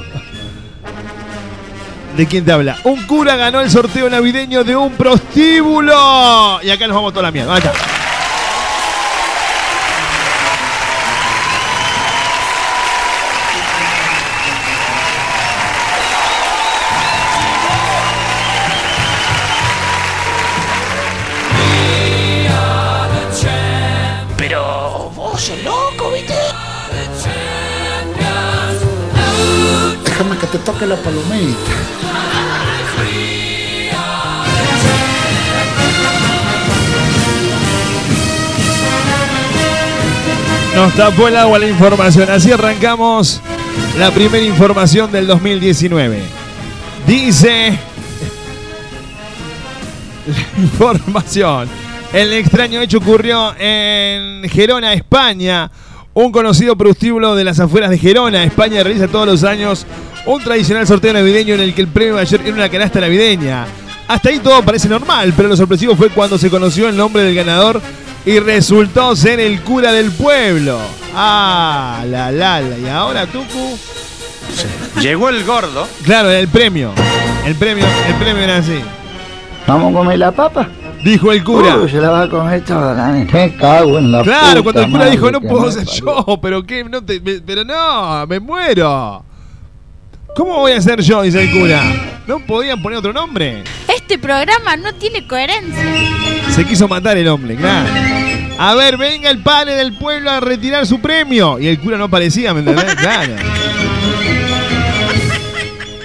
de 2.16 2.26
quién 2.26 2.44
te 2.44 2.52
habla. 2.52 2.78
Un 2.84 3.02
cura 3.06 3.34
ganó 3.36 3.60
el 3.60 3.70
sorteo 3.70 4.08
navideño 4.08 4.62
de 4.62 4.76
un 4.76 4.92
prostíbulo. 4.92 6.60
Y 6.62 6.70
acá 6.70 6.86
nos 6.86 6.94
vamos 6.94 7.12
toda 7.12 7.24
la 7.24 7.32
mierda. 7.32 7.54
Déjame 30.18 30.36
que 30.36 30.46
te 30.48 30.58
toque 30.58 30.84
la 30.84 30.96
palomita. 30.96 31.70
Nos 40.74 40.92
tapó 40.94 41.28
el 41.28 41.36
agua 41.36 41.60
la 41.60 41.68
información. 41.68 42.28
Así 42.30 42.50
arrancamos 42.50 43.40
la 43.96 44.10
primera 44.10 44.44
información 44.44 45.12
del 45.12 45.28
2019. 45.28 46.20
Dice 47.06 47.78
la 50.26 50.62
información. 50.64 51.68
El 52.12 52.32
extraño 52.32 52.80
hecho 52.80 52.98
ocurrió 52.98 53.54
en 53.56 54.42
Gerona, 54.48 54.94
España. 54.94 55.70
Un 56.12 56.32
conocido 56.32 56.74
prostíbulo 56.74 57.36
de 57.36 57.44
las 57.44 57.60
afueras 57.60 57.90
de 57.90 57.98
Gerona, 57.98 58.42
España, 58.42 58.82
realiza 58.82 59.06
todos 59.06 59.24
los 59.24 59.44
años 59.44 59.86
un 60.32 60.42
tradicional 60.42 60.86
sorteo 60.86 61.12
navideño 61.12 61.54
en 61.54 61.60
el 61.60 61.74
que 61.74 61.80
el 61.82 61.88
premio 61.88 62.14
mayor 62.14 62.40
era 62.42 62.54
una 62.54 62.68
canasta 62.68 63.00
navideña. 63.00 63.66
Hasta 64.06 64.28
ahí 64.30 64.38
todo 64.38 64.62
parece 64.62 64.88
normal, 64.88 65.32
pero 65.36 65.48
lo 65.48 65.56
sorpresivo 65.56 65.94
fue 65.96 66.08
cuando 66.10 66.38
se 66.38 66.48
conoció 66.50 66.88
el 66.88 66.96
nombre 66.96 67.22
del 67.22 67.34
ganador 67.34 67.80
y 68.24 68.38
resultó 68.38 69.14
ser 69.16 69.38
el 69.40 69.60
cura 69.62 69.92
del 69.92 70.10
pueblo. 70.12 70.78
Ah, 71.14 72.02
la 72.06 72.30
la 72.30 72.60
la. 72.60 72.78
Y 72.78 72.88
ahora 72.88 73.26
Tucu. 73.26 73.78
Llegó 75.00 75.28
el 75.28 75.44
gordo. 75.44 75.86
Claro, 76.04 76.30
el 76.30 76.48
premio. 76.48 76.92
El 77.44 77.54
premio, 77.54 77.84
el 78.06 78.14
premio 78.14 78.42
era 78.42 78.56
así. 78.58 78.80
¿Vamos 79.66 79.92
a 79.94 79.98
comer 79.98 80.18
la 80.18 80.32
papa? 80.32 80.68
Dijo 81.04 81.30
el 81.32 81.44
cura. 81.44 81.76
Uy, 81.76 81.88
se 81.90 81.98
la 81.98 82.10
va 82.10 82.22
a 82.22 82.28
comer 82.28 82.64
toda 82.64 82.94
la 82.94 83.12
nena. 83.12 83.30
Me 83.32 83.54
cago 83.56 83.98
en 83.98 84.10
la 84.10 84.22
Claro, 84.22 84.62
puta 84.64 84.80
cuando 84.80 84.80
el 84.82 84.86
cura 84.90 84.98
madre 84.98 85.10
dijo 85.12 85.30
no 85.30 85.40
puedo 85.40 85.70
ser 85.70 85.84
parió". 85.84 86.26
yo, 86.26 86.38
pero 86.40 86.62
qué, 86.64 86.84
no 86.84 87.02
te, 87.04 87.20
me- 87.20 87.40
pero 87.40 87.64
no, 87.64 88.26
me 88.26 88.40
muero. 88.40 89.22
¿Cómo 90.38 90.54
voy 90.58 90.70
a 90.70 90.80
ser 90.80 91.00
yo? 91.02 91.22
Dice 91.22 91.42
el 91.42 91.50
cura. 91.50 91.82
¿No 92.28 92.38
podían 92.38 92.80
poner 92.80 93.00
otro 93.00 93.12
nombre? 93.12 93.64
Este 93.92 94.20
programa 94.20 94.76
no 94.76 94.94
tiene 94.94 95.26
coherencia. 95.26 95.84
Se 96.54 96.64
quiso 96.64 96.86
matar 96.86 97.16
el 97.16 97.26
hombre, 97.26 97.56
claro. 97.56 97.88
A 98.56 98.72
ver, 98.76 98.96
venga 98.96 99.30
el 99.30 99.42
padre 99.42 99.74
del 99.74 99.98
pueblo 99.98 100.30
a 100.30 100.38
retirar 100.38 100.86
su 100.86 101.00
premio. 101.00 101.58
Y 101.58 101.66
el 101.66 101.80
cura 101.80 101.98
no 101.98 102.04
aparecía, 102.04 102.54
¿me 102.54 102.60
entendés? 102.60 102.94
Claro. 102.94 103.34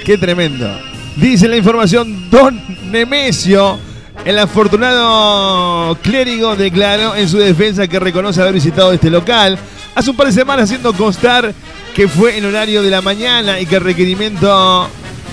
Qué 0.04 0.18
tremendo. 0.18 0.82
Dice 1.16 1.48
la 1.48 1.58
información, 1.58 2.32
Don 2.32 2.60
Nemesio, 2.90 3.78
el 4.26 4.40
afortunado 4.40 5.96
clérigo 6.02 6.56
declaró 6.56 7.14
en 7.14 7.30
su 7.30 7.38
defensa 7.38 7.88
que 7.88 8.00
reconoce 8.00 8.42
haber 8.42 8.56
visitado 8.56 8.94
este 8.94 9.12
local 9.12 9.60
hace 9.94 10.10
un 10.10 10.16
par 10.16 10.26
de 10.26 10.34
semanas 10.34 10.64
haciendo 10.64 10.92
constar 10.94 11.54
que 11.94 12.08
fue 12.08 12.38
en 12.38 12.46
horario 12.46 12.82
de 12.82 12.90
la 12.90 13.02
mañana 13.02 13.60
y 13.60 13.66
que 13.66 13.76
el 13.76 13.84
requerimiento 13.84 14.90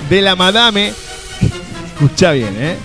de 0.09 0.23
la 0.23 0.37
madame, 0.37 0.93
escucha 1.87 2.32
bien, 2.32 2.55
¿eh? 2.59 2.77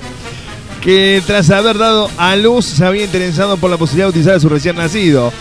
que 0.81 1.22
tras 1.26 1.49
haber 1.49 1.77
dado 1.77 2.10
a 2.18 2.35
luz 2.35 2.65
se 2.65 2.85
había 2.85 3.06
interesado 3.06 3.57
por 3.57 3.72
la 3.72 3.77
posibilidad 3.77 4.06
de 4.06 4.10
utilizar 4.11 4.35
a 4.35 4.39
su 4.39 4.49
recién 4.49 4.76
nacido, 4.76 5.34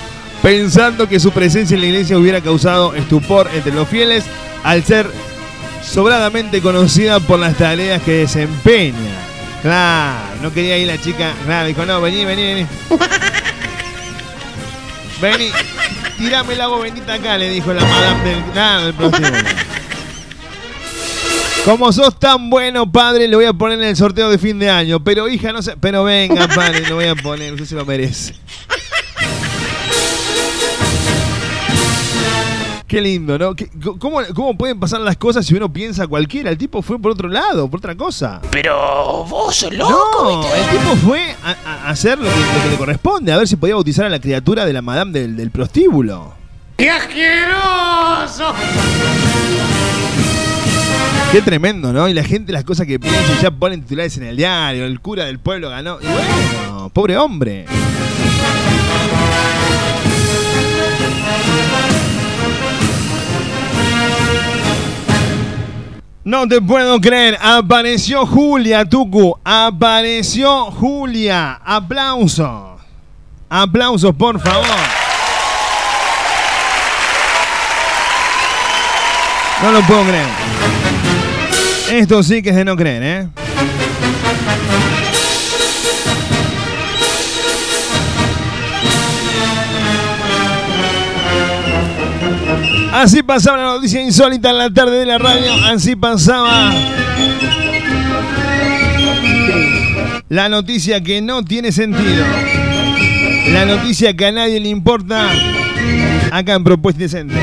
pensando 0.43 1.09
que 1.09 1.21
su 1.21 1.33
presencia 1.33 1.75
en 1.75 1.83
la 1.83 1.87
iglesia 1.87 2.19
hubiera 2.19 2.41
causado 2.41 2.95
estupor 2.95 3.51
entre 3.55 3.73
los 3.73 3.87
fieles 3.89 4.25
al 4.63 4.83
ser 4.85 5.07
sobradamente 5.83 6.61
conocida 6.61 7.21
por 7.21 7.39
las 7.39 7.57
tareas 7.57 8.03
que 8.03 8.13
desempeña. 8.13 9.21
Claro, 9.63 10.19
no 10.43 10.53
quería 10.53 10.79
ir 10.79 10.89
la 10.89 11.01
chica, 11.01 11.33
claro, 11.45 11.69
dijo, 11.69 11.87
no, 11.87 12.01
vení, 12.01 12.25
vení, 12.25 12.43
vení. 12.43 12.67
Vení, 15.21 15.51
tirame 16.19 16.55
el 16.55 16.61
agua 16.61 16.81
bendita 16.81 17.15
acá, 17.15 17.39
le 17.39 17.49
dijo 17.49 17.73
la 17.73 17.83
madame 17.83 18.25
del, 18.25 18.55
nada, 18.55 18.93
del. 18.93 18.95
Como 21.65 21.91
sos 21.93 22.19
tan 22.19 22.51
bueno, 22.51 22.93
padre, 22.93 23.27
le 23.27 23.37
voy 23.37 23.47
a 23.47 23.55
poner 23.55 23.79
en 23.81 23.89
el 23.89 23.97
sorteo 23.97 24.29
de 24.29 24.37
fin 24.37 24.59
de 24.59 24.69
año. 24.69 25.03
Pero 25.03 25.29
hija, 25.29 25.51
no 25.51 25.63
sé. 25.63 25.75
Pero 25.81 26.05
venga, 26.05 26.47
padre, 26.49 26.87
lo 26.87 26.97
voy 26.97 27.07
a 27.07 27.15
poner. 27.15 27.55
Usted 27.55 27.65
se 27.65 27.75
lo 27.75 27.87
merece. 27.87 28.35
Qué 32.87 33.01
lindo, 33.01 33.39
¿no? 33.39 33.55
¿Qué- 33.57 33.71
cómo, 33.99 34.21
¿Cómo 34.35 34.59
pueden 34.59 34.79
pasar 34.79 35.01
las 35.01 35.17
cosas 35.17 35.47
si 35.47 35.55
uno 35.55 35.73
piensa 35.73 36.07
cualquiera? 36.07 36.51
El 36.51 36.59
tipo 36.59 36.83
fue 36.83 36.99
por 36.99 37.13
otro 37.13 37.29
lado, 37.29 37.69
por 37.71 37.79
otra 37.79 37.95
cosa. 37.95 38.41
Pero 38.51 39.25
vos 39.25 39.57
sos 39.57 39.73
loco, 39.73 39.91
No, 40.23 40.55
el 40.55 40.79
tipo 40.79 40.97
fue 40.97 41.35
a, 41.43 41.57
a 41.87 41.89
hacer 41.91 42.19
lo 42.19 42.25
que, 42.25 42.31
lo 42.31 42.63
que 42.65 42.71
le 42.71 42.77
corresponde, 42.77 43.33
a 43.33 43.39
ver 43.39 43.49
si 43.49 43.57
podía 43.57 43.75
bautizar 43.75 44.05
a 44.05 44.11
la 44.11 44.21
criatura 44.21 44.67
de 44.67 44.73
la 44.75 44.83
madame 44.83 45.19
del, 45.19 45.35
del 45.37 45.51
prostíbulo. 45.51 46.35
¡Qué 46.77 46.91
asqueroso! 46.91 48.53
Qué 51.33 51.41
tremendo, 51.43 51.93
¿no? 51.93 52.07
Y 52.09 52.15
la 52.15 52.23
gente 52.23 52.53
las 52.53 52.65
cosas 52.65 52.87
que 52.87 53.01
piensa 53.01 53.21
y 53.39 53.43
ya 53.43 53.51
ponen 53.51 53.83
titulares 53.83 54.17
en 54.19 54.25
el 54.25 54.37
diario, 54.37 54.85
el 54.85 55.01
cura 55.01 55.25
del 55.25 55.39
pueblo 55.41 55.69
ganó. 55.71 55.99
Y 56.01 56.07
bueno, 56.07 56.91
pobre 56.93 57.17
hombre. 57.17 57.65
No 66.25 66.49
te 66.49 66.59
puedo 66.63 66.99
creer, 67.03 67.39
apareció 67.43 68.25
Julia, 68.25 68.87
Tucu, 68.87 69.39
apareció 69.45 70.71
Julia. 70.71 71.61
Aplausos. 71.63 72.81
Aplausos, 73.51 74.15
por 74.15 74.41
favor. 74.41 74.65
No 79.63 79.71
lo 79.73 79.83
puedo 79.83 80.03
creer. 80.05 80.27
Esto 81.91 82.23
sí 82.23 82.43
que 82.43 82.49
es 82.51 82.57
de 82.57 82.65
no 82.65 82.75
creer, 82.75 83.03
¿eh? 83.03 83.44
Así 92.95 93.25
pasaba 93.25 93.57
la 93.57 93.65
noticia 93.65 94.01
insólita 94.01 94.51
en 94.51 94.59
la 94.59 94.71
tarde 94.71 95.01
de 95.01 95.05
la 95.05 95.19
radio. 95.19 95.53
Así 95.65 95.97
pasaba 95.97 96.73
la 100.29 100.49
noticia 100.49 101.03
que 101.03 101.21
no 101.21 101.45
tiene 101.45 101.73
sentido. 101.73 102.25
La 103.49 103.67
noticia 103.67 104.15
que 104.15 104.27
a 104.27 104.33
nadie 104.33 104.61
le 104.61 104.69
importa. 104.69 105.29
Acá 106.31 106.55
en 106.55 106.63
Propuesta 106.63 107.01
Decente. 107.01 107.35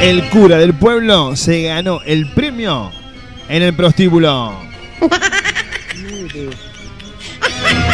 El 0.00 0.22
cura 0.28 0.58
del 0.58 0.74
pueblo 0.74 1.34
se 1.34 1.64
ganó 1.64 2.00
el 2.06 2.30
premio 2.30 2.92
en 3.48 3.64
el 3.64 3.74
prostíbulo. 3.74 4.54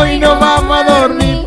hoy 0.00 0.18
no 0.18 0.38
vamos 0.38 0.76
a 0.78 0.84
dormir. 0.84 1.46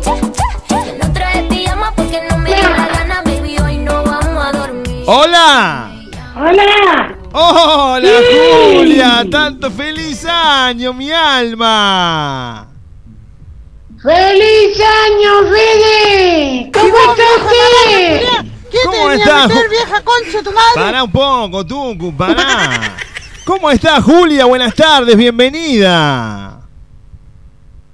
No 1.02 1.12
trae 1.12 1.42
pijama 1.48 1.92
porque 1.94 2.20
no 2.30 2.38
me 2.38 2.54
dio 2.54 2.70
la 2.70 2.86
gana. 2.86 3.22
Baby, 3.24 3.56
hoy 3.58 3.78
no 3.78 4.02
vamos 4.04 4.44
a 4.44 4.52
dormir. 4.52 5.04
¡Hola! 5.06 5.90
¡Hola! 6.36 7.16
¡Hola, 7.32 8.08
Sí. 8.30 8.76
Julia! 8.76 9.24
¡Tanto 9.30 9.70
feliz 9.70 10.24
año, 10.24 10.92
mi 10.92 11.10
alma! 11.10 12.68
¡Feliz 14.02 14.78
año, 14.80 15.50
Fede! 15.50 16.70
¿Cómo 16.72 16.96
está 16.96 17.22
usted? 17.36 18.26
¿Cómo 18.84 19.08
te 19.08 19.14
estás? 19.16 19.48
meter, 19.48 19.68
vieja 19.70 20.02
concha 20.02 20.42
tu 20.42 20.52
madre? 20.52 20.74
Pará 20.74 21.04
un 21.04 21.10
poco, 21.10 21.64
Tucu, 21.64 22.14
pará. 22.16 22.96
¿Cómo 23.44 23.70
está 23.70 24.00
Julia? 24.02 24.44
Buenas 24.44 24.74
tardes, 24.74 25.16
bienvenida. 25.16 26.53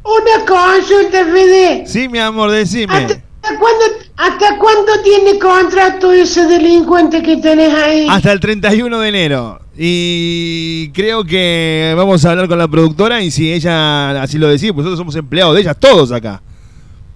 Una 0.02 0.44
consulta, 0.46 1.24
Fede. 1.26 1.84
Sí, 1.86 2.08
mi 2.08 2.18
amor, 2.18 2.50
decime. 2.50 2.94
¿Hasta 2.94 3.58
cuándo, 3.58 3.84
¿Hasta 4.16 4.58
cuándo 4.58 4.92
tiene 5.02 5.38
contrato 5.38 6.12
ese 6.12 6.46
delincuente 6.46 7.22
que 7.22 7.36
tenés 7.38 7.72
ahí? 7.74 8.06
Hasta 8.08 8.32
el 8.32 8.40
31 8.40 8.98
de 8.98 9.08
enero. 9.08 9.60
Y 9.76 10.90
creo 10.92 11.24
que 11.24 11.94
vamos 11.96 12.24
a 12.24 12.30
hablar 12.32 12.48
con 12.48 12.58
la 12.58 12.68
productora 12.68 13.22
y 13.22 13.30
si 13.30 13.52
ella 13.52 14.22
así 14.22 14.36
lo 14.38 14.48
decide, 14.48 14.72
pues 14.74 14.84
nosotros 14.84 14.98
somos 14.98 15.16
empleados 15.16 15.54
de 15.54 15.62
ella, 15.62 15.74
todos 15.74 16.12
acá. 16.12 16.42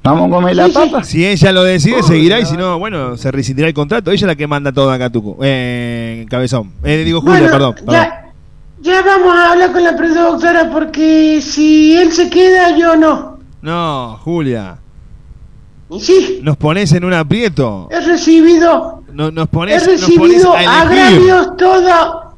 Vamos 0.02 0.28
a 0.28 0.34
comer 0.34 0.56
la 0.56 0.66
Sí, 0.66 0.72
sí. 0.72 0.78
papa. 0.78 1.04
Si 1.04 1.26
ella 1.26 1.52
lo 1.52 1.62
decide, 1.64 2.02
seguirá 2.02 2.38
y 2.40 2.44
si 2.46 2.56
no, 2.56 2.78
bueno, 2.78 3.16
se 3.16 3.30
rescindirá 3.30 3.68
el 3.68 3.74
contrato. 3.74 4.10
Ella 4.10 4.16
es 4.20 4.26
la 4.26 4.36
que 4.36 4.46
manda 4.46 4.70
todo 4.72 4.90
acá, 4.90 5.08
Tucu. 5.10 5.38
Eh, 5.42 6.26
cabezón. 6.28 6.72
Eh, 6.84 7.02
digo, 7.04 7.20
Julia, 7.22 7.38
Bueno, 7.40 7.52
perdón. 7.52 7.74
perdón. 7.74 7.94
Ya, 7.94 8.23
ya 8.84 9.02
vamos 9.02 9.34
a 9.34 9.52
hablar 9.52 9.72
con 9.72 9.82
la 9.82 9.96
productora 9.96 10.70
porque 10.70 11.40
si 11.42 11.96
él 11.96 12.12
se 12.12 12.28
queda, 12.30 12.76
yo 12.76 12.94
no. 12.96 13.38
No, 13.62 14.18
Julia. 14.22 14.76
Y 15.90 16.00
sí, 16.00 16.40
Nos 16.42 16.56
pones 16.56 16.92
en 16.92 17.04
un 17.04 17.12
aprieto. 17.14 17.88
he 17.90 18.00
recibido, 18.00 19.02
No, 19.12 19.30
nos 19.30 19.44
he 19.44 19.48
pones, 19.48 19.86
nos 19.86 20.00
pones 20.02 20.18
recibido 20.42 20.54
a 20.54 20.80
agravios 20.82 21.56
todo. 21.56 22.34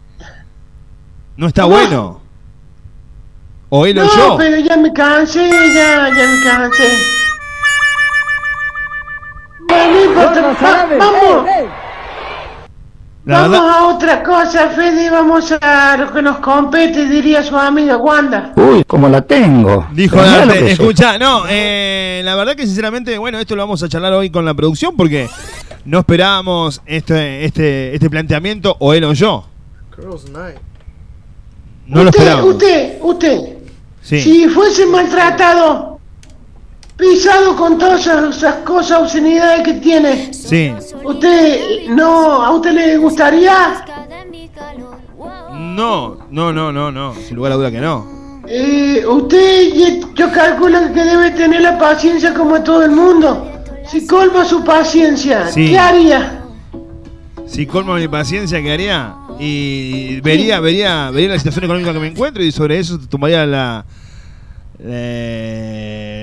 No 1.37 1.47
está 1.49 1.63
¿Cómo? 1.63 1.75
bueno. 1.75 2.21
O 3.69 3.85
él 3.85 3.99
o 3.99 4.05
No, 4.05 4.17
yo. 4.17 4.37
pero 4.37 4.57
ya 4.59 4.77
me 4.77 4.93
cansé, 4.93 5.51
ya, 5.51 6.09
ya 6.09 6.27
me 6.27 6.45
cansé. 6.45 6.89
Bueno, 9.69 10.13
no 10.15 10.43
va- 10.63 10.87
vamos, 10.99 11.51
La 13.27 13.41
vamos 13.41 13.51
verdad, 13.61 13.71
a 13.71 13.87
otra 13.89 14.23
cosa, 14.23 14.69
Fede, 14.71 15.11
vamos 15.11 15.53
a 15.61 15.97
lo 15.97 16.13
que 16.13 16.23
nos 16.23 16.39
compete, 16.39 17.07
diría 17.09 17.43
su 17.43 17.57
amiga 17.59 17.97
Wanda. 17.97 18.53
Uy, 18.55 18.85
como 18.85 19.09
la 19.09 19.21
tengo. 19.21 19.85
dijo 19.93 20.17
Dante, 20.17 20.71
escucha, 20.71 21.19
no, 21.19 21.43
eh, 21.49 22.23
la 22.25 22.37
verdad 22.37 22.55
que 22.55 22.65
sinceramente, 22.67 23.19
bueno, 23.19 23.41
esto 23.41 23.57
lo 23.57 23.63
vamos 23.65 23.83
a 23.83 23.89
charlar 23.89 24.13
hoy 24.13 24.31
con 24.31 24.45
la 24.45 24.55
producción 24.55 24.95
porque 24.97 25.29
no 25.85 25.99
esperábamos 25.99 26.81
este, 26.87 27.45
este, 27.45 27.95
este 27.97 28.09
planteamiento, 28.09 28.77
o 28.79 28.95
él 28.95 29.03
o 29.03 29.13
yo. 29.13 29.45
No 31.89 32.03
lo 32.05 32.11
usted, 32.11 32.21
esperábamos. 32.21 32.55
usted, 32.55 32.99
usted, 33.03 33.41
Sí. 34.03 34.21
si 34.21 34.49
fuese 34.49 34.87
maltratado, 34.87 35.96
pisado 36.97 37.55
con 37.57 37.79
todas 37.79 38.01
esas, 38.07 38.55
cosas, 38.65 39.01
obscenidades 39.03 39.63
que 39.63 39.75
tiene, 39.75 40.33
Sí. 40.33 40.73
usted, 41.05 41.89
no, 41.89 42.43
¿a 42.43 42.51
usted 42.53 42.73
le 42.73 42.97
gustaría? 42.99 43.85
No, 45.53 46.19
no, 46.31 46.53
no, 46.53 46.73
no, 46.73 46.91
no. 46.93 47.15
Sin 47.15 47.37
lugar 47.37 47.53
a 47.53 47.57
duda 47.57 47.71
que 47.71 47.81
no. 47.81 48.43
Eh, 48.49 49.05
usted, 49.07 49.73
yo 50.15 50.31
calculo 50.33 50.79
que 50.95 51.05
debe 51.05 51.31
tener 51.33 51.61
la 51.63 51.79
paciencia 51.79 52.33
como 52.33 52.63
todo 52.63 52.85
el 52.85 52.93
mundo. 52.93 53.51
Si 53.91 54.07
colma 54.07 54.45
su 54.45 54.65
paciencia, 54.65 55.49
Sí. 55.49 55.69
¿qué 55.71 55.79
haría? 55.79 56.43
Si 57.47 57.67
colmo 57.67 57.95
mi 57.95 58.09
paciencia, 58.09 58.61
¿qué 58.63 58.73
haría? 58.73 59.15
Y 59.39 60.21
vería, 60.23 60.61
vería, 60.61 61.11
vería 61.11 61.31
la 61.31 61.39
situación 61.39 61.65
económica 61.65 61.93
que 61.93 61.99
me 62.01 62.07
encuentro 62.09 62.43
y 62.43 62.51
sobre 62.53 62.79
eso 62.79 62.99
tomaría 62.99 63.45
la. 63.47 63.85
eh, 64.79 66.16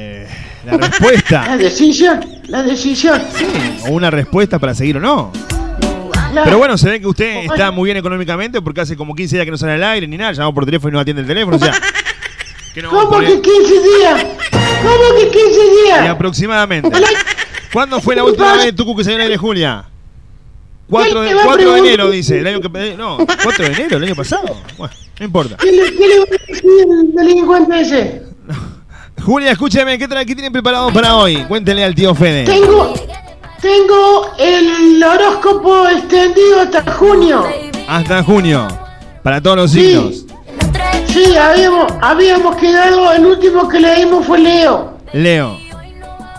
la 0.66 0.78
respuesta. 0.78 1.46
La 1.46 1.58
decisión, 1.58 2.26
la 2.48 2.64
decisión. 2.64 3.22
o 3.88 3.92
una 3.92 4.10
respuesta 4.10 4.60
para 4.60 4.74
seguir 4.74 4.98
o 4.98 5.00
no. 5.00 5.32
La- 6.34 6.44
Pero 6.46 6.58
bueno, 6.58 6.78
se 6.78 6.90
ve 6.90 7.00
que 7.00 7.08
usted 7.08 7.44
está 7.46 7.72
muy 7.72 7.88
bien 7.88 7.98
económicamente 7.98 8.62
porque 8.62 8.82
hace 8.82 8.96
como 8.96 9.14
15 9.16 9.36
días 9.36 9.46
que 9.46 9.52
no 9.52 9.58
sale 9.58 9.74
al 9.74 9.84
aire 9.84 10.08
ni 10.08 10.18
nada. 10.18 10.32
Llamamos 10.32 10.56
por 10.56 10.66
teléfono 10.66 10.90
y 10.90 10.94
no 10.94 11.00
atiende 11.00 11.22
el 11.22 11.28
teléfono. 11.28 11.58
O 11.58 11.60
sea, 11.60 11.74
que 12.74 12.82
no 12.82 12.90
¿Cómo 12.90 13.20
que 13.20 13.26
15 13.40 13.44
días? 13.44 14.26
¿Cómo 14.52 15.20
que 15.20 15.28
15 15.30 15.40
Y 15.40 15.86
días? 15.86 16.08
aproximadamente. 16.10 16.90
¿Cuándo 17.72 18.02
fue 18.02 18.16
la 18.16 18.24
última 18.24 18.54
vez 18.58 18.76
Tucu 18.76 18.96
que 18.96 19.04
salió 19.04 19.18
al 19.18 19.24
aire, 19.24 19.38
Julia? 19.38 19.86
4 20.90 21.22
de, 21.22 21.30
Él 21.30 21.30
te 21.30 21.36
va 21.36 21.42
a 21.42 21.46
4 21.46 21.58
de 21.58 21.72
preguntar- 21.72 21.88
enero, 21.88 22.10
dice. 22.12 22.40
El 22.40 22.48
año 22.48 22.62
que, 22.62 22.70
eh, 22.88 22.96
no, 22.98 23.18
4 23.44 23.66
de 23.66 23.72
enero, 23.74 23.98
el 23.98 24.04
año 24.04 24.16
pasado. 24.16 24.44
Bueno, 24.78 24.94
no 25.20 25.26
importa. 25.26 25.58
¿Qué 25.58 25.72
le, 25.72 25.84
qué 25.96 26.08
le 26.08 26.20
va 26.20 26.26
a 26.26 26.46
decir 26.48 26.64
el 26.92 27.14
delincuente 27.16 27.80
ese? 27.82 28.22
Julia, 29.22 29.52
escúchame, 29.52 29.98
¿qué, 29.98 30.08
qué 30.08 30.26
tienen 30.36 30.52
preparado 30.52 30.92
para 30.92 31.16
hoy? 31.16 31.38
Cuéntenle 31.48 31.84
al 31.84 31.96
tío 31.96 32.14
Fede. 32.14 32.44
Tengo, 32.46 32.94
tengo 33.62 34.28
el 34.38 35.02
horóscopo 35.02 35.88
extendido 35.88 36.62
hasta 36.62 36.92
junio. 36.94 37.46
Hasta 37.88 38.24
junio. 38.24 38.68
Para 39.22 39.42
todos 39.42 39.56
los 39.58 39.72
Sí. 39.72 39.82
signos. 39.82 40.26
Sí, 41.08 41.36
habíamos, 41.38 41.92
habíamos 42.02 42.56
quedado, 42.58 43.14
el 43.14 43.26
último 43.26 43.68
que 43.70 43.80
leímos 43.80 44.26
fue 44.26 44.40
Leo. 44.40 44.98
Leo. 45.14 45.58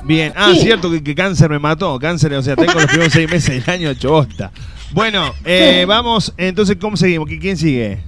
Bien. 0.03 0.33
Ah, 0.37 0.51
Sí. 0.53 0.61
cierto 0.61 0.91
que, 0.91 1.03
que 1.03 1.15
cáncer 1.15 1.49
me 1.49 1.59
mató. 1.59 1.99
Cáncer, 1.99 2.35
o 2.35 2.43
sea, 2.43 2.57
tengo 2.57 2.75
los 2.75 2.87
primeros 2.87 3.13
seis 3.13 3.31
meses 3.31 3.65
del 3.65 3.75
año 3.75 3.91
hecho 3.91 4.11
bosta. 4.11 4.51
Bueno, 4.93 5.33
eh, 5.45 5.85
vamos, 5.89 6.35
entonces, 6.37 6.77
¿cómo 6.79 6.97
seguimos? 6.97 7.29
¿Qui- 7.29 7.41
¿Quién 7.41 7.57
sigue? 7.57 8.01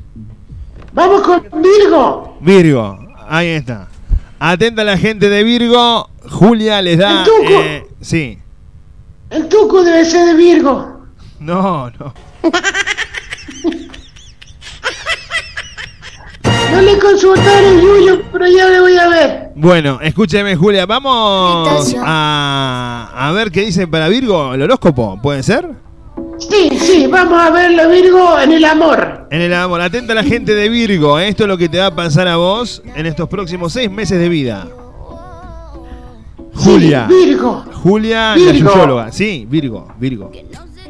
Vamos 0.92 1.22
con 1.22 1.42
Virgo. 1.62 2.36
Virgo. 2.40 2.98
Ahí 3.28 3.48
está. 3.48 3.88
Atenta 4.38 4.82
a 4.82 4.84
la 4.84 4.98
gente 4.98 5.28
de 5.30 5.42
Virgo. 5.44 6.10
Julia 6.30 6.82
les 6.82 6.98
da. 6.98 7.20
El 7.20 7.24
Tuco. 7.24 7.60
eh, 7.62 7.86
sí. 8.00 8.38
El 9.30 9.48
Tuco 9.48 9.82
debe 9.82 10.04
ser 10.04 10.26
de 10.26 10.34
Virgo. 10.34 11.00
No, 11.40 11.90
no. 11.90 12.14
No 16.72 16.82
le 16.82 16.98
consultaron 16.98 17.64
el 17.64 17.80
Yuyo, 17.80 18.22
pero 18.32 18.46
ya 18.48 18.66
le 18.68 18.80
voy 18.80 18.96
a 18.98 19.08
ver. 19.08 19.50
Bueno, 19.54 19.98
escúcheme, 20.02 20.56
Julia. 20.56 20.84
Vamos 20.84 21.94
a, 22.04 23.10
a 23.14 23.32
ver 23.32 23.50
qué 23.50 23.62
dice 23.62 23.86
para 23.86 24.08
Virgo 24.08 24.52
el 24.52 24.60
horóscopo. 24.62 25.18
¿Puede 25.22 25.42
ser? 25.42 25.66
Sí, 26.38 26.70
sí, 26.78 27.06
vamos 27.06 27.40
a 27.40 27.50
verlo, 27.50 27.88
Virgo, 27.88 28.38
en 28.38 28.52
el 28.52 28.64
amor. 28.64 29.26
En 29.30 29.40
el 29.40 29.54
amor, 29.54 29.80
atenta 29.80 30.12
a 30.12 30.16
la 30.16 30.22
gente 30.24 30.54
de 30.54 30.68
Virgo. 30.68 31.18
¿eh? 31.18 31.28
Esto 31.28 31.44
es 31.44 31.48
lo 31.48 31.56
que 31.56 31.68
te 31.68 31.78
va 31.78 31.86
a 31.86 31.94
pasar 31.94 32.28
a 32.28 32.36
vos 32.36 32.82
en 32.94 33.06
estos 33.06 33.28
próximos 33.28 33.72
seis 33.72 33.90
meses 33.90 34.18
de 34.18 34.28
vida. 34.28 34.66
Julia. 36.54 37.06
Virgo. 37.06 37.64
Julia, 37.82 38.34
Virgo. 38.34 38.70
la 38.70 38.74
yuyóloga. 38.74 39.12
Sí, 39.12 39.46
Virgo, 39.48 39.88
Virgo. 39.98 40.30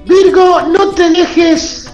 Virgo, 0.06 0.62
no 0.62 0.88
te 0.88 1.10
dejes 1.10 1.92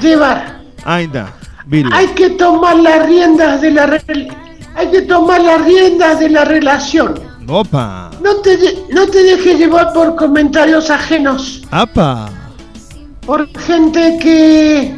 llevar. 0.00 0.60
Ahí 0.84 1.04
está, 1.04 1.34
Virgo. 1.66 1.90
Hay 1.92 2.08
que 2.08 2.30
tomar 2.30 2.76
las 2.76 3.06
riendas 3.06 3.60
de 3.60 3.70
la 3.70 4.02
hay 4.74 4.90
que 4.92 5.02
tomar 5.02 5.40
las 5.40 5.64
riendas 5.64 6.20
de 6.20 6.28
la 6.28 6.44
relación. 6.44 7.14
Opa. 7.48 8.10
No 8.22 8.36
te 8.36 8.84
no 8.90 9.06
te 9.06 9.22
dejes 9.22 9.58
llevar 9.58 9.92
por 9.92 10.14
comentarios 10.14 10.90
ajenos, 10.90 11.62
Apa. 11.70 12.47
Por 13.28 13.46
gente 13.58 14.18
que 14.22 14.96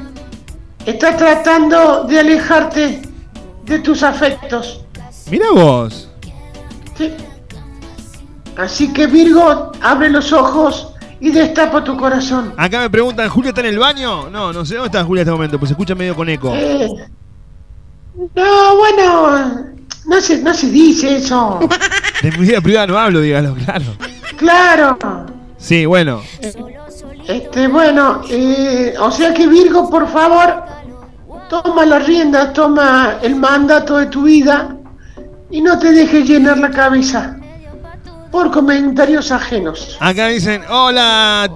está 0.86 1.16
tratando 1.16 2.04
de 2.04 2.20
alejarte 2.20 3.02
de 3.64 3.78
tus 3.80 4.04
afectos. 4.04 4.84
Mira 5.28 5.46
vos. 5.50 6.08
Sí. 6.96 7.12
Así 8.56 8.92
que 8.92 9.08
Virgo, 9.08 9.72
abre 9.82 10.10
los 10.10 10.32
ojos 10.32 10.94
y 11.18 11.32
destapa 11.32 11.82
tu 11.82 11.96
corazón. 11.96 12.54
Acá 12.56 12.78
me 12.78 12.88
preguntan, 12.88 13.28
¿Julia 13.28 13.48
está 13.48 13.62
en 13.62 13.66
el 13.66 13.80
baño? 13.80 14.30
No, 14.30 14.52
no 14.52 14.64
sé 14.64 14.76
dónde 14.76 14.86
está 14.86 15.02
Julia 15.02 15.22
en 15.22 15.26
este 15.26 15.32
momento, 15.32 15.58
pues 15.58 15.70
se 15.70 15.72
escucha 15.72 15.96
medio 15.96 16.14
con 16.14 16.28
eco. 16.28 16.54
Eh, 16.54 16.88
no, 18.14 18.76
bueno, 18.76 19.66
no 20.06 20.20
se, 20.20 20.40
no 20.40 20.54
se 20.54 20.70
dice 20.70 21.16
eso. 21.16 21.58
De 22.22 22.30
mi 22.30 22.46
vida 22.46 22.60
privada 22.60 22.86
no 22.86 22.96
hablo, 22.96 23.22
dígalo, 23.22 23.56
claro. 23.56 23.86
Claro. 24.36 24.98
Sí, 25.58 25.84
bueno. 25.84 26.22
Este, 27.30 27.68
bueno, 27.68 28.22
eh, 28.28 28.94
o 28.98 29.10
sea 29.10 29.32
que 29.32 29.46
Virgo, 29.46 29.88
por 29.88 30.08
favor, 30.08 30.64
toma 31.48 31.86
la 31.86 32.00
rienda, 32.00 32.52
toma 32.52 33.18
el 33.22 33.36
mandato 33.36 33.98
de 33.98 34.06
tu 34.06 34.22
vida 34.24 34.76
y 35.48 35.60
no 35.60 35.78
te 35.78 35.92
dejes 35.92 36.28
llenar 36.28 36.58
la 36.58 36.70
cabeza 36.70 37.36
por 38.32 38.50
comentarios 38.50 39.30
ajenos. 39.30 39.96
Acá 40.00 40.26
dicen, 40.26 40.62
hola, 40.68 41.48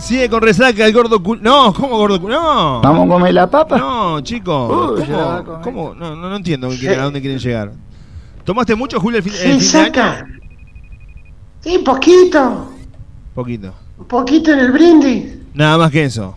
sigue 0.00 0.28
con 0.28 0.42
resaca 0.42 0.84
el 0.84 0.92
gordo 0.92 1.22
cul... 1.22 1.40
No, 1.40 1.72
¿cómo 1.74 1.96
gordo 1.96 2.20
cul... 2.20 2.32
No. 2.32 2.80
¿Vamos 2.80 3.06
a 3.06 3.08
comer 3.08 3.34
la 3.34 3.48
papa? 3.48 3.78
No. 3.78 4.16
Uy, 4.16 4.40
a 4.40 4.42
¿Cómo? 4.42 5.60
¿Cómo? 5.62 5.94
No, 5.94 6.16
no, 6.16 6.28
no 6.28 6.36
entiendo 6.36 6.66
a 6.66 7.02
dónde 7.02 7.20
quieren 7.20 7.38
llegar. 7.38 7.70
¿Tomaste 8.44 8.74
mucho, 8.74 8.98
Julia, 8.98 9.18
el 9.18 9.22
fin, 9.22 9.32
el 9.34 9.38
fin 9.38 9.58
de 9.58 9.64
saca. 9.64 10.18
año? 10.18 10.26
Sí, 11.60 11.78
poquito, 11.78 12.68
Poquito. 13.34 13.72
Un 14.00 14.06
poquito 14.06 14.50
en 14.52 14.58
el 14.58 14.72
brindis, 14.72 15.34
Nada 15.54 15.78
más 15.78 15.90
que 15.90 16.04
eso. 16.04 16.36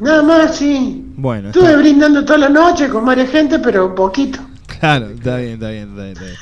nada 0.00 0.22
más, 0.22 0.56
sí. 0.56 1.04
Bueno, 1.16 1.48
Estuve 1.48 1.66
está- 1.66 1.76
brindando 1.78 2.24
toda 2.24 2.38
la 2.38 2.48
noche 2.48 2.88
con 2.88 3.04
varias 3.04 3.30
gente, 3.30 3.58
pero 3.58 3.86
un 3.86 3.94
poquito. 3.94 4.38
claro, 4.66 5.06
está 5.10 5.36
bien, 5.36 5.54
está 5.54 5.68
bien, 5.70 5.88
está 5.90 6.02
bien. 6.02 6.12
está 6.12 6.24
bien. 6.24 6.36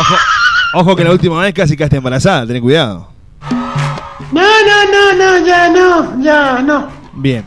Ojo, 0.00 0.14
ojo 0.74 0.96
que 0.96 1.04
la 1.04 1.12
última 1.12 1.40
vez 1.40 1.54
casi 1.54 1.76
quedaste 1.76 1.96
embarazada, 1.96 2.46
ten 2.46 2.60
cuidado. 2.62 3.08
No, 4.32 4.42
no, 4.42 4.84
no, 4.92 5.38
no, 5.40 5.46
ya 5.46 5.68
no, 5.70 6.22
ya 6.22 6.60
no. 6.62 6.88
Bien. 7.14 7.44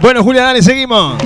Bueno, 0.00 0.22
Julia, 0.22 0.42
dale, 0.44 0.62
seguimos. 0.62 1.16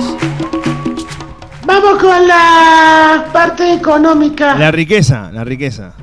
Vamos 1.65 1.99
con 2.01 2.27
la 2.27 3.25
parte 3.31 3.73
económica. 3.73 4.55
La 4.57 4.71
riqueza, 4.71 5.29
la 5.31 5.43
riqueza. 5.43 5.93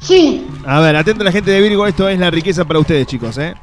Sí, 0.00 0.46
A 0.66 0.80
ver, 0.80 0.96
atento 0.96 1.20
a 1.22 1.24
la 1.24 1.32
gente 1.32 1.50
de 1.50 1.60
Virgo, 1.60 1.86
esto 1.86 2.08
es 2.08 2.18
la 2.18 2.30
riqueza 2.30 2.64
para 2.64 2.78
ustedes, 2.80 3.06
chicos, 3.06 3.36
¿eh? 3.38 3.54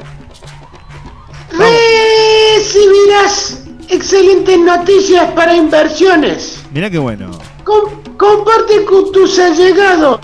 recibirás 2.57 3.63
excelentes 3.89 4.59
noticias 4.59 5.31
para 5.31 5.55
inversiones. 5.55 6.63
Mirá 6.71 6.89
qué 6.89 6.97
bueno. 6.97 7.31
Com- 7.63 8.03
comparte 8.17 8.83
con 8.85 9.11
tus 9.11 9.37
allegados. 9.39 10.19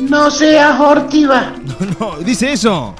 No 0.00 0.30
seas 0.30 0.78
hortiva. 0.80 1.52
No, 2.00 2.16
dice 2.18 2.52
eso. 2.52 2.94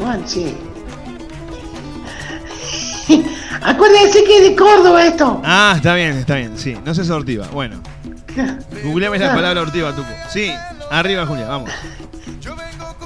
Bueno, 0.00 0.22
sí. 0.26 0.54
Acuérdense 3.62 4.24
que 4.24 4.36
es 4.38 4.42
de 4.50 4.56
Córdoba 4.56 5.06
esto. 5.06 5.40
Ah, 5.44 5.74
está 5.76 5.94
bien, 5.94 6.16
está 6.16 6.36
bien, 6.36 6.56
sí. 6.58 6.76
No 6.84 6.94
sé 6.94 7.04
sortiva. 7.04 7.46
Bueno. 7.52 7.80
Googleame 8.84 9.18
la 9.18 9.34
palabra 9.34 9.62
ortiva, 9.62 9.94
Tuco. 9.94 10.08
Sí, 10.30 10.50
arriba, 10.90 11.26
Julia, 11.26 11.46
vamos. 11.48 11.70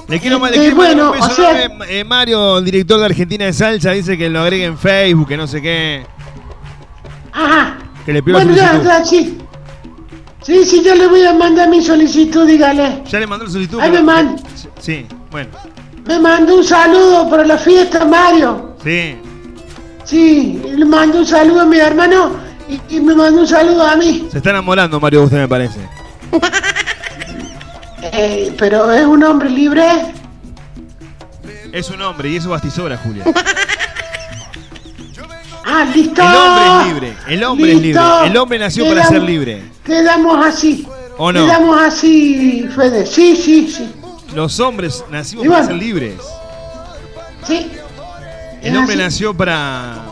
Le 0.07 0.19
quiero, 0.19 0.39
le 0.39 0.47
Eh, 0.55 0.59
quiero 0.59 0.75
mandar 0.75 0.75
bueno, 0.75 1.05
un 1.11 1.11
beso 1.19 1.25
o 1.25 1.35
sea- 1.35 1.69
eh, 1.89 2.03
Mario, 2.03 2.59
el 2.59 2.65
director 2.65 2.99
de 2.99 3.05
Argentina 3.05 3.45
de 3.45 3.53
Salsa, 3.53 3.91
dice 3.91 4.17
que 4.17 4.29
lo 4.29 4.41
agregue 4.41 4.65
en 4.65 4.77
Facebook, 4.77 5.27
que 5.27 5.37
no 5.37 5.47
sé 5.47 5.61
qué. 5.61 6.05
Ajá. 7.31 7.77
Que 8.05 8.13
le 8.13 8.21
pido 8.23 8.37
Bueno, 8.37 8.53
ya, 8.55 8.81
ya, 8.83 9.03
sí. 9.03 9.37
Sí, 10.43 10.63
sí, 10.63 10.83
ya 10.83 10.93
le 10.93 11.07
voy 11.07 11.23
a 11.23 11.33
mandar 11.33 11.67
mi 11.69 11.81
solicitud, 11.81 12.45
dígale. 12.45 13.01
Ya 13.07 13.19
le 13.19 13.25
mandó 13.25 13.45
el 13.45 13.51
solicitud. 13.51 13.79
Ahí 13.79 13.89
me 13.91 14.03
manda. 14.03 14.41
Sí, 14.79 15.07
bueno. 15.31 15.49
Me 16.05 16.19
mandó 16.19 16.57
un 16.57 16.63
saludo 16.63 17.27
para 17.27 17.43
la 17.45 17.57
fiesta, 17.57 18.05
Mario. 18.05 18.75
Sí. 18.83 19.15
Sí, 20.03 20.61
le 20.77 20.85
mando 20.85 21.17
un 21.17 21.25
saludo 21.25 21.61
a 21.61 21.65
mi 21.65 21.77
hermano 21.79 22.44
y, 22.69 22.95
y 22.95 22.99
me 23.01 23.15
mandó 23.15 23.41
un 23.41 23.47
saludo 23.47 23.85
a 23.85 23.95
mí. 23.95 24.27
Se 24.31 24.37
está 24.37 24.49
enamorando 24.51 24.99
Mario, 24.99 25.23
usted 25.23 25.37
me 25.37 25.47
parece. 25.47 25.79
Eh, 28.11 28.53
pero 28.59 28.91
es 28.91 29.03
un 29.03 29.23
hombre 29.23 29.49
libre. 29.49 29.83
Es 31.71 31.89
un 31.89 32.01
hombre 32.03 32.29
y 32.29 32.35
eso 32.35 32.49
bastizora, 32.49 32.97
Julia. 32.97 33.25
Ah, 35.67 35.83
listo. 35.93 36.21
El 36.21 36.27
hombre 36.35 36.65
es 36.67 36.87
libre. 36.87 37.17
El 37.27 37.43
hombre 37.43 37.71
es 37.71 37.81
libre. 37.81 38.01
El 38.25 38.37
hombre 38.37 38.59
nació 38.59 38.87
para 38.87 39.07
ser 39.07 39.23
libre. 39.23 39.63
Quedamos 39.83 40.45
así. 40.45 40.87
¿O 41.17 41.31
no? 41.31 41.43
Quedamos 41.43 41.81
así, 41.81 42.69
Fede. 42.73 43.05
Sí, 43.07 43.35
sí, 43.35 43.67
sí. 43.67 43.91
Los 44.35 44.59
hombres 44.59 45.03
nacimos 45.09 45.47
para 45.47 45.65
ser 45.65 45.75
libres. 45.75 46.21
Sí. 47.47 47.71
El 48.61 48.77
hombre 48.77 48.93
así. 48.93 49.03
nació 49.03 49.33
para. 49.33 50.03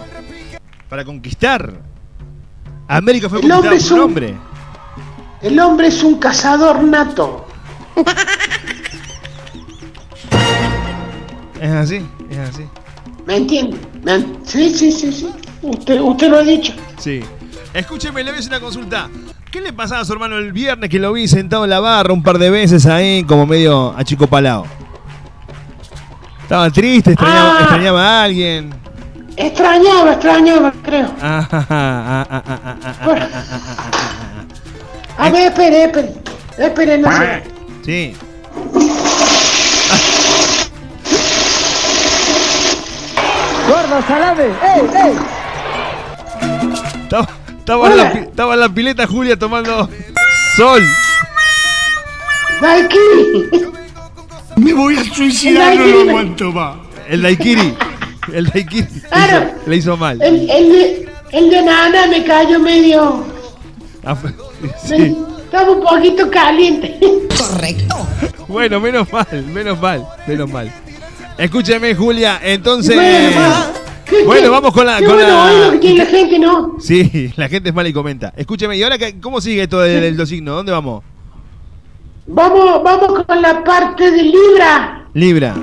para 0.90 1.06
conquistar. 1.06 1.72
América 2.88 3.30
fue 3.30 3.40
El 3.40 3.52
hombre 3.52 3.76
es 3.78 3.90
un 3.92 4.00
un- 4.00 4.06
hombre. 4.06 4.36
El 5.42 5.60
hombre 5.60 5.88
es 5.88 6.04
un 6.04 6.20
cazador 6.20 6.82
nato. 6.84 7.46
Es 11.60 11.72
así, 11.72 12.06
es 12.30 12.38
así. 12.38 12.64
¿Me 13.26 13.38
entiende? 13.38 13.78
¿Me 14.04 14.16
en- 14.16 14.38
Sí, 14.46 14.74
sí, 14.74 14.92
sí, 14.92 15.12
sí. 15.14 15.30
Usted, 15.62 16.00
usted 16.02 16.30
lo 16.30 16.38
ha 16.38 16.44
dicho. 16.44 16.74
Sí. 16.98 17.22
Escúcheme, 17.74 18.24
le 18.24 18.32
voy 18.32 18.38
a 18.38 18.40
hacer 18.40 18.52
una 18.52 18.60
consulta. 18.60 19.10
¿Qué 19.50 19.62
le 19.62 19.72
pasaba 19.72 20.02
a 20.02 20.06
su 20.06 20.14
hermano 20.14 20.38
el 20.38 20.52
viernes 20.52 20.90
que 20.90 21.00
lo 21.00 21.14
vi 21.14 21.28
sentado 21.28 21.64
en 21.64 21.70
la 21.70 21.80
barra 21.80 22.12
un 22.14 22.22
par 22.24 22.38
de 22.38 22.50
veces 22.50 22.86
ahí, 22.86 23.24
como 23.24 23.46
medio 23.46 23.94
achicopalado? 23.98 24.66
Estaba 26.42 26.70
triste, 26.70 27.12
extrañaba, 27.12 27.56
Ah. 27.58 27.60
extrañaba 27.62 28.04
a 28.04 28.24
alguien. 28.24 28.74
Extrañaba, 29.36 30.14
extrañaba, 30.14 30.72
creo. 30.84 31.08
Ah, 31.22 31.48
ah, 31.52 31.66
ah, 31.70 32.26
ah, 32.28 32.28
ah, 32.30 32.44
ah, 32.48 32.54
ah, 32.66 32.76
ah, 32.76 32.96
ah, 32.96 33.44
ah, 33.50 33.62
ah, 33.68 34.46
ah. 35.18 35.26
A 35.26 35.30
ver, 35.30 35.48
espere, 35.52 35.84
espere. 35.86 36.14
Espere, 36.58 36.98
no 37.00 37.12
sé. 37.18 37.44
Sí. 37.84 38.16
Gordo, 43.68 44.02
salame. 44.08 44.44
¡Ey, 44.44 44.82
ey! 45.06 45.14
Estaba, 47.04 47.28
estaba 47.60 47.88
en 47.90 47.98
la, 47.98 48.12
pi- 48.12 48.20
estaba 48.20 48.54
en 48.56 48.60
la 48.60 48.70
pileta 48.70 49.08
Julia 49.08 49.38
tomando 49.38 49.90
sol. 50.58 50.84
Daiquiri. 52.62 53.50
Me 54.58 54.74
voy 54.74 54.98
a 54.98 55.04
suicidar, 55.04 55.76
no 55.76 55.86
lo 55.86 56.02
aguanto 56.10 56.52
más. 56.52 56.76
El 57.10 57.22
daiquiri. 57.22 57.76
El 58.32 58.46
daiquiri. 58.48 58.88
Le 58.94 59.02
Claro. 59.10 59.46
hizo, 59.48 59.70
le 59.70 59.76
hizo 59.78 59.98
mal. 59.98 60.22
El, 60.22 60.50
el, 60.50 60.70
de, 60.72 61.10
el 61.32 61.50
de 61.50 61.62
Nana 61.64 62.08
me 62.08 62.24
cayó 62.24 62.60
medio. 62.60 63.26
Ah, 64.06 64.16
me- 64.62 64.70
sí. 64.86 65.18
estaba 65.46 65.72
un 65.72 65.82
poquito 65.82 66.30
caliente. 66.30 66.98
Correcto. 67.38 67.96
Bueno, 68.48 68.80
menos 68.80 69.12
mal, 69.12 69.28
menos 69.54 69.80
mal, 69.82 70.08
menos 70.28 70.50
mal. 70.52 70.72
Escúcheme, 71.38 71.96
Julia, 71.96 72.40
entonces. 72.44 72.96
Bueno, 72.96 73.40
ma, 73.40 73.72
¿qué- 74.06 74.24
Bueno, 74.24 74.42
qué- 74.44 74.50
vamos 74.50 74.74
con 74.74 74.86
la. 74.86 75.00
qué 75.00 75.06
con 75.06 75.16
bueno 75.16 75.66
la- 75.66 75.72
que 75.72 75.78
tiene 75.80 75.98
la 76.04 76.06
gente, 76.06 76.40
¿no? 76.40 76.76
Sí, 76.80 77.34
la 77.38 77.50
gente 77.50 77.70
es 77.70 77.76
mala 77.76 77.90
y 77.90 77.94
comenta. 77.94 78.34
Escúcheme, 78.38 78.78
¿y 78.78 78.84
ahora 78.84 78.98
qué- 78.98 79.20
cómo 79.20 79.42
sigue 79.42 79.68
todo 79.68 79.84
el, 79.86 80.04
el 80.04 80.28
signo? 80.28 80.54
¿Dónde 80.54 80.72
vamos? 80.72 81.04
Vamos, 82.28 82.82
vamos 82.84 83.24
con 83.26 83.42
la 83.42 83.64
parte 83.64 84.12
de 84.12 84.24
Libra. 84.24 85.06
Libra. 85.14 85.56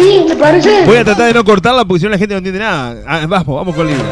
¿Sí? 0.00 0.24
¿Le 0.28 0.36
parece? 0.36 0.84
Voy 0.86 0.96
a 0.96 1.04
tratar 1.04 1.26
de 1.28 1.34
no 1.34 1.44
cortarla 1.44 1.84
porque 1.84 2.00
si 2.00 2.04
no 2.06 2.10
la 2.10 2.18
gente 2.18 2.34
no 2.34 2.38
entiende 2.38 2.60
nada. 2.60 3.02
Ah, 3.06 3.26
vamos, 3.28 3.46
vamos 3.56 3.74
con 3.74 3.86
Libra. 3.86 4.04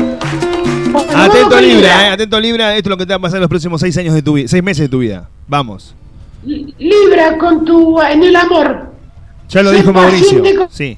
Vamos 0.91 1.15
Atento 1.15 1.49
con 1.51 1.63
Libra, 1.63 2.09
eh, 2.09 2.11
atento 2.13 2.41
Libra, 2.41 2.77
esto 2.77 2.89
es 2.89 2.91
lo 2.91 2.97
que 2.97 3.05
te 3.07 3.13
va 3.13 3.17
a 3.17 3.21
pasar 3.21 3.37
en 3.37 3.43
los 3.43 3.49
próximos 3.51 3.81
seis 3.81 3.97
años 3.99 4.15
de 4.15 4.23
tu 4.23 4.35
vida, 4.35 4.49
seis 4.49 4.63
meses 4.63 4.83
de 4.83 4.89
tu 4.89 4.99
vida. 5.01 5.29
Vamos. 5.47 5.95
Libra 6.45 7.37
con 7.39 7.65
tu 7.65 8.01
en 8.01 8.23
el 8.23 8.37
amor. 8.37 8.93
Ya 9.49 9.63
lo 9.63 9.71
dijo 9.71 9.93
Mauricio. 9.93 10.43
con- 10.57 10.69
Sí. 10.71 10.97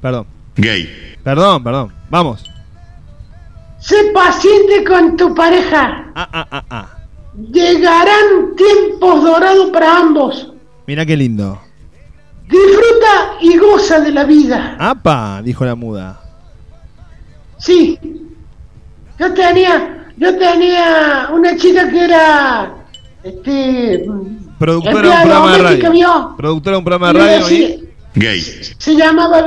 Perdón. 0.00 0.26
Gay. 0.56 0.88
Perdón, 1.22 1.62
perdón. 1.64 1.92
Vamos. 2.10 2.44
Sé 3.78 3.96
paciente 4.14 4.84
con 4.84 5.16
tu 5.16 5.34
pareja. 5.34 6.10
Ah, 6.14 6.28
ah, 6.32 6.46
ah, 6.50 6.64
ah. 6.70 6.86
Llegarán 7.52 8.54
tiempos 8.56 9.24
dorados 9.24 9.70
para 9.70 9.98
ambos. 9.98 10.52
Mira 10.86 11.06
qué 11.06 11.16
lindo. 11.16 11.58
Disfruta 12.52 13.34
y 13.40 13.56
goza 13.56 14.00
de 14.00 14.12
la 14.12 14.24
vida. 14.24 14.76
¡Apa! 14.78 15.40
Dijo 15.42 15.64
la 15.64 15.74
muda. 15.74 16.20
Sí. 17.58 17.98
Yo 19.18 19.32
tenía, 19.32 20.06
yo 20.18 20.36
tenía 20.36 21.28
una 21.32 21.56
chica 21.56 21.88
que 21.88 22.04
era, 22.04 22.74
este, 23.22 24.04
Productora 24.58 25.02
de 25.02 25.08
un 25.08 25.22
programa 25.22 25.52
de 25.56 25.62
radio. 25.62 25.90
vio. 25.92 26.34
Productora 26.36 26.74
de 26.74 26.78
un 26.78 26.84
programa 26.84 27.12
de 27.12 27.18
radio. 27.18 27.78
Gay. 28.14 28.40
se 28.78 28.94
llamaba 28.94 29.42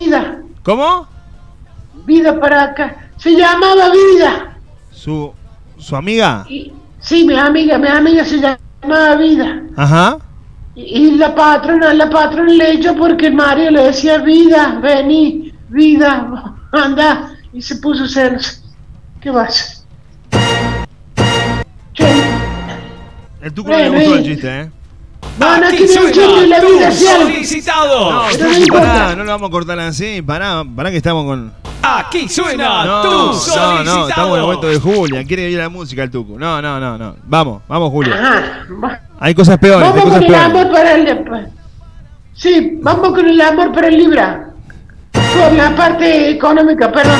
Vida. 0.00 0.42
¿Cómo? 0.64 1.06
Vida 2.06 2.40
para 2.40 2.64
acá. 2.64 3.10
Se 3.18 3.30
llamaba 3.36 3.90
Vida. 3.92 4.58
Su, 4.90 5.32
su 5.78 5.94
amiga. 5.94 6.44
Sí, 7.00 7.24
mi 7.24 7.36
amiga, 7.36 7.78
mi 7.78 7.86
amiga 7.88 8.24
se 8.24 8.38
llamaba 8.38 9.14
Vida. 9.16 9.62
Ajá. 9.76 10.18
Y 10.80 11.16
la 11.16 11.34
patrona, 11.34 11.92
la 11.92 12.08
patrona 12.08 12.52
le 12.52 12.74
echó 12.74 12.94
porque 12.94 13.26
el 13.26 13.34
marido 13.34 13.72
le 13.72 13.82
decía, 13.82 14.18
vida, 14.18 14.78
vení, 14.80 15.52
vida, 15.68 16.54
anda. 16.72 17.32
Y 17.52 17.60
se 17.60 17.76
puso 17.76 18.06
celos. 18.06 18.62
¿Qué 19.20 19.30
vas? 19.30 19.84
El 23.40 23.52
tuco 23.52 23.70
no 23.70 23.78
le 23.78 23.90
gustó 23.90 24.14
el 24.14 24.24
chiste, 24.24 24.60
¿eh? 24.60 24.70
No, 25.38 25.56
no 25.56 25.66
Aquí 25.66 25.76
tiene 25.76 25.92
un 25.92 25.98
suena 25.98 26.12
chiste 26.12 26.42
en 26.44 26.50
la 26.50 26.60
vida, 26.60 26.90
solicitado. 26.90 28.12
No, 28.12 28.22
Pero 28.32 28.48
no 28.48 28.58
importa. 28.58 28.86
pará, 28.92 29.16
no 29.16 29.24
lo 29.24 29.30
vamos 29.30 29.48
a 29.48 29.50
cortar 29.52 29.78
así. 29.80 30.20
Pará, 30.22 30.64
pará 30.76 30.90
que 30.90 30.96
estamos 30.96 31.24
con. 31.24 31.52
Aquí 31.80 32.28
suena 32.28 32.84
No, 32.84 33.02
tu 33.02 33.10
no, 33.10 33.32
solicitado. 33.34 33.84
no, 33.84 34.08
estamos 34.08 34.30
en 34.30 34.36
el 34.36 34.42
momento 34.42 34.66
de 34.66 34.78
Julia. 34.80 35.24
Quiere 35.24 35.46
oír 35.46 35.58
la 35.58 35.68
música 35.68 36.02
el 36.02 36.10
Tucu. 36.10 36.38
No, 36.38 36.60
no, 36.60 36.80
no, 36.80 36.98
no. 36.98 37.16
Vamos, 37.24 37.62
vamos, 37.68 37.90
Julia. 37.90 38.14
Ajá. 38.14 39.00
Hay 39.20 39.34
cosas 39.34 39.58
peores, 39.58 39.86
hay 39.86 39.92
Vamos 39.98 40.04
cosas 40.04 40.18
con 40.18 40.24
el 40.24 40.32
peores. 40.32 40.44
amor 40.56 40.72
para 40.72 40.94
el... 40.94 41.48
Sí, 42.34 42.78
vamos 42.82 43.08
con 43.10 43.28
el 43.28 43.40
amor 43.40 43.72
para 43.72 43.88
el 43.88 43.96
Libra. 43.96 44.50
Con 45.12 45.56
la 45.56 45.74
parte 45.76 46.30
económica, 46.30 46.90
perdón. 46.90 47.18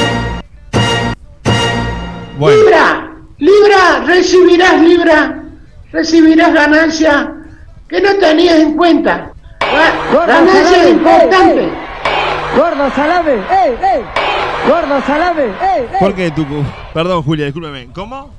Bueno, 2.39 2.57
Libra, 2.63 3.11
Libra, 3.39 4.05
recibirás 4.07 4.81
Libra, 4.81 5.43
recibirás 5.93 6.55
ganancia 6.55 7.33
que 7.89 8.01
no 8.01 8.15
tenías 8.19 8.57
en 8.59 8.77
cuenta. 8.77 9.31
Gordo, 10.13 10.27
Ganancia 10.27 10.65
salame, 10.65 10.91
importante. 10.91 11.61
ey, 11.61 11.67
ey. 11.67 11.71
Gordo, 12.57 12.91
salame, 12.95 13.33
ey, 13.33 13.75
ey. 13.83 14.03
Gordo, 14.69 15.03
salame, 15.07 15.43
ey, 15.45 15.51
ey. 15.83 15.99
¿por 16.01 16.15
qué 16.15 16.31
Tucu? 16.31 16.65
Perdón, 16.95 17.23
Julia, 17.23 17.45
discúlpeme. 17.47 17.89
¿Cómo? 17.95 18.31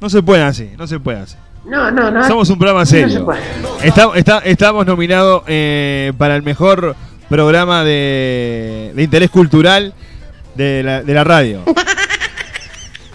No 0.00 0.08
se 0.10 0.22
puede 0.22 0.42
así, 0.42 0.70
no 0.78 0.86
se 0.86 1.00
puede 1.00 1.18
así. 1.18 1.36
No, 1.64 1.90
no, 1.90 2.10
no. 2.10 2.26
Somos 2.26 2.48
un 2.50 2.58
programa 2.58 2.80
No 2.80 2.86
se 2.86 3.00
serio. 3.02 3.24
puede. 3.24 3.40
Está- 3.82 4.10
está- 4.14 4.38
estamos 4.44 4.86
nominados 4.86 5.42
eh, 5.46 6.12
para 6.16 6.36
el 6.36 6.42
mejor 6.42 6.94
programa 7.28 7.84
de, 7.84 8.92
de 8.94 9.02
interés 9.02 9.28
cultural 9.30 9.92
de 10.54 10.82
la, 10.82 11.02
de 11.02 11.14
la 11.14 11.24
radio. 11.24 11.62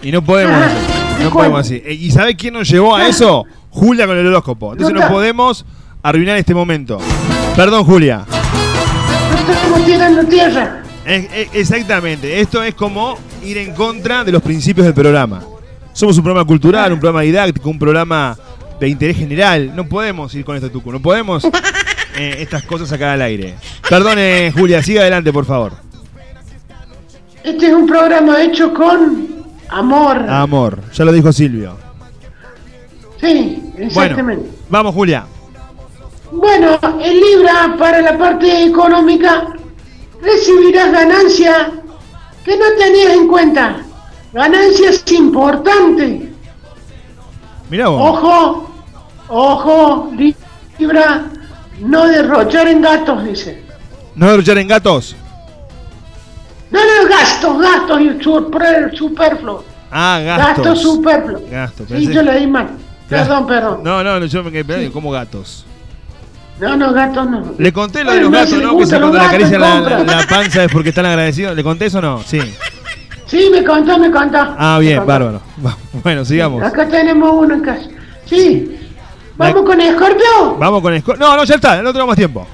Y 0.02 0.12
no 0.12 0.20
podemos 0.22 0.54
así. 0.54 1.22
No 1.22 1.30
podemos 1.30 1.60
así. 1.60 1.82
Eh, 1.82 1.94
¿Y 1.94 2.10
sabe 2.10 2.36
quién 2.36 2.52
nos 2.52 2.68
llevó 2.68 2.94
a 2.94 3.06
eso? 3.08 3.46
Julia 3.74 4.06
con 4.06 4.16
el 4.16 4.26
horóscopo. 4.26 4.72
Entonces 4.72 4.94
no 4.94 5.08
podemos 5.08 5.64
arruinar 6.02 6.36
este 6.36 6.54
momento. 6.54 6.98
Perdón, 7.56 7.84
Julia. 7.84 8.24
Estamos 9.48 9.84
tirando 9.84 10.24
tierra. 10.24 10.82
Es- 11.04 11.28
es- 11.34 11.48
exactamente. 11.52 12.40
Esto 12.40 12.62
es 12.62 12.74
como 12.74 13.18
ir 13.44 13.58
en 13.58 13.74
contra 13.74 14.24
de 14.24 14.32
los 14.32 14.40
principios 14.42 14.84
del 14.86 14.94
programa. 14.94 15.42
Somos 15.92 16.16
un 16.16 16.24
programa 16.24 16.46
cultural, 16.46 16.92
un 16.92 17.00
programa 17.00 17.22
didáctico, 17.22 17.68
un 17.68 17.78
programa 17.78 18.36
de 18.80 18.88
interés 18.88 19.16
general. 19.16 19.74
No 19.74 19.86
podemos 19.86 20.34
ir 20.34 20.44
con 20.44 20.56
esto, 20.56 20.70
Tucu. 20.70 20.90
No 20.92 21.00
podemos 21.00 21.44
eh, 22.16 22.36
estas 22.38 22.62
cosas 22.62 22.88
sacar 22.88 23.10
al 23.10 23.22
aire. 23.22 23.54
Perdone, 23.88 24.52
Julia. 24.56 24.82
Siga 24.82 25.02
adelante, 25.02 25.32
por 25.32 25.44
favor. 25.44 25.72
Este 27.42 27.66
es 27.66 27.72
un 27.74 27.86
programa 27.86 28.42
hecho 28.42 28.72
con 28.72 29.28
amor. 29.68 30.16
Amor. 30.28 30.78
Ya 30.94 31.04
lo 31.04 31.12
dijo 31.12 31.32
Silvio. 31.32 31.76
Sí, 33.24 33.72
exactamente. 33.78 34.50
Vamos, 34.68 34.94
Julia. 34.94 35.24
Bueno, 36.30 36.78
en 37.00 37.20
Libra, 37.20 37.74
para 37.78 38.00
la 38.02 38.18
parte 38.18 38.64
económica, 38.64 39.46
recibirás 40.20 40.92
ganancia 40.92 41.70
que 42.44 42.56
no 42.56 42.64
tenías 42.78 43.12
en 43.14 43.28
cuenta. 43.28 43.76
Ganancias 44.32 45.04
importantes. 45.12 46.22
Mirá 47.70 47.88
vos. 47.88 48.00
Ojo, 48.18 48.70
ojo, 49.28 50.10
Libra, 50.78 51.24
no 51.80 52.06
derrochar 52.06 52.68
en 52.68 52.82
gatos, 52.82 53.24
dice. 53.24 53.64
No 54.16 54.28
derrochar 54.30 54.58
en 54.58 54.68
gatos. 54.68 55.16
No, 56.70 56.80
no, 56.80 57.08
gastos, 57.08 57.58
gastos 57.60 58.00
y 58.00 58.22
super, 58.22 58.94
superfluo. 58.96 59.64
Ah, 59.90 60.20
Gastos 60.24 60.64
gastos. 60.64 60.82
superfluo. 60.82 61.40
Gastos. 61.48 61.86
Sí, 61.88 62.12
yo 62.12 62.22
leí 62.22 62.46
mal. 62.48 62.68
Perdón, 63.08 63.46
perdón. 63.46 63.80
No, 63.84 64.02
no, 64.02 64.18
no, 64.20 64.26
yo 64.26 64.42
me 64.42 64.50
quedé 64.50 64.64
pensando, 64.64 64.92
como 64.92 65.10
gatos. 65.10 65.66
No, 66.60 66.76
no, 66.76 66.92
gatos 66.92 67.28
no. 67.28 67.54
Le 67.58 67.72
conté 67.72 68.04
lo 68.04 68.12
de 68.12 68.20
los 68.20 68.30
no, 68.30 68.38
gatos, 68.38 68.62
¿no? 68.62 68.78
Que 68.78 68.86
se 68.86 68.98
cuando 68.98 69.18
le 69.18 69.24
acarician 69.24 69.60
la, 69.60 69.80
la- 69.80 70.26
panza 70.28 70.64
es 70.64 70.72
porque 70.72 70.90
están 70.90 71.04
agradecidos. 71.06 71.54
¿Le 71.56 71.62
conté 71.64 71.86
eso 71.86 71.98
o 71.98 72.02
no? 72.02 72.22
Sí. 72.22 72.40
Sí, 73.26 73.48
me 73.50 73.64
contó, 73.64 73.98
me 73.98 74.10
contó. 74.10 74.38
Ah, 74.56 74.78
bien, 74.80 74.98
contó. 74.98 75.08
bárbaro. 75.12 75.40
Bueno, 76.02 76.24
sigamos. 76.24 76.62
Acá 76.62 76.86
tenemos 76.88 77.30
uno 77.34 77.54
en 77.54 77.60
casa. 77.62 77.82
Sí. 78.26 78.78
¿Vamos 79.36 79.62
con 79.64 79.80
Escorpio? 79.80 80.56
Vamos 80.58 80.80
con 80.80 80.94
Esco- 80.94 81.16
No, 81.18 81.36
no, 81.36 81.42
ya 81.44 81.56
está, 81.56 81.82
no 81.82 81.90
tenemos 81.92 82.08
más 82.08 82.16
tiempo. 82.16 82.46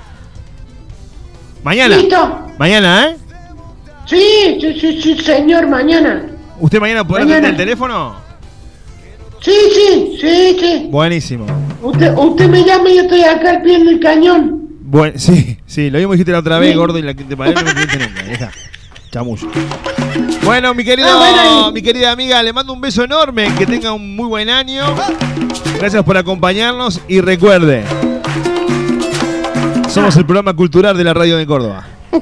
Mañana. 1.62 1.96
Listo. 1.96 2.46
Mañana, 2.58 3.08
¿eh? 3.10 3.16
Sí, 4.06 4.58
sí, 4.60 4.80
sí, 4.80 5.02
sí, 5.02 5.18
señor, 5.22 5.68
mañana. 5.68 6.22
¿Usted 6.58 6.80
mañana 6.80 7.04
podrá 7.06 7.24
Mañana. 7.24 7.38
atender 7.48 7.50
el 7.60 7.66
teléfono? 7.66 8.14
Sí, 9.40 9.52
sí, 9.74 10.18
sí, 10.20 10.56
sí. 10.60 10.86
Buenísimo. 10.90 11.46
Usted, 11.82 12.14
usted 12.16 12.48
me 12.48 12.62
llama 12.64 12.90
y 12.90 12.96
yo 12.96 13.02
estoy 13.02 13.22
acá 13.22 13.50
al 13.52 13.62
pie 13.62 13.78
del 13.82 13.98
cañón. 14.00 14.68
Buen, 14.82 15.18
sí, 15.18 15.56
sí, 15.66 15.88
lo 15.88 15.98
mismo 15.98 16.12
dijiste 16.12 16.32
la 16.32 16.40
otra 16.40 16.58
vez, 16.58 16.72
Sí. 16.72 16.76
gordo, 16.76 16.98
y 16.98 17.02
la 17.02 17.14
que 17.14 17.24
te 17.24 17.36
paré 17.36 17.54
no 17.54 17.62
me 17.62 17.72
nunca. 17.74 18.22
Deja. 18.28 18.50
Chamullo. 19.10 19.48
Bueno, 20.44 20.74
mi 20.74 20.84
querido, 20.84 21.08
Ah, 21.10 21.16
bueno, 21.18 21.72
mi 21.72 21.82
querida 21.82 22.12
amiga, 22.12 22.42
le 22.42 22.52
mando 22.52 22.72
un 22.72 22.80
beso 22.80 23.02
enorme, 23.02 23.52
que 23.58 23.66
tenga 23.66 23.92
un 23.92 24.14
muy 24.14 24.28
buen 24.28 24.48
año. 24.50 24.84
Gracias 25.78 26.04
por 26.04 26.16
acompañarnos 26.16 27.00
y 27.08 27.20
recuerde, 27.20 27.84
somos 29.88 30.16
el 30.16 30.24
programa 30.26 30.54
cultural 30.54 30.96
de 30.96 31.04
la 31.04 31.14
radio 31.14 31.36
de 31.36 31.46
Córdoba. 31.46 31.86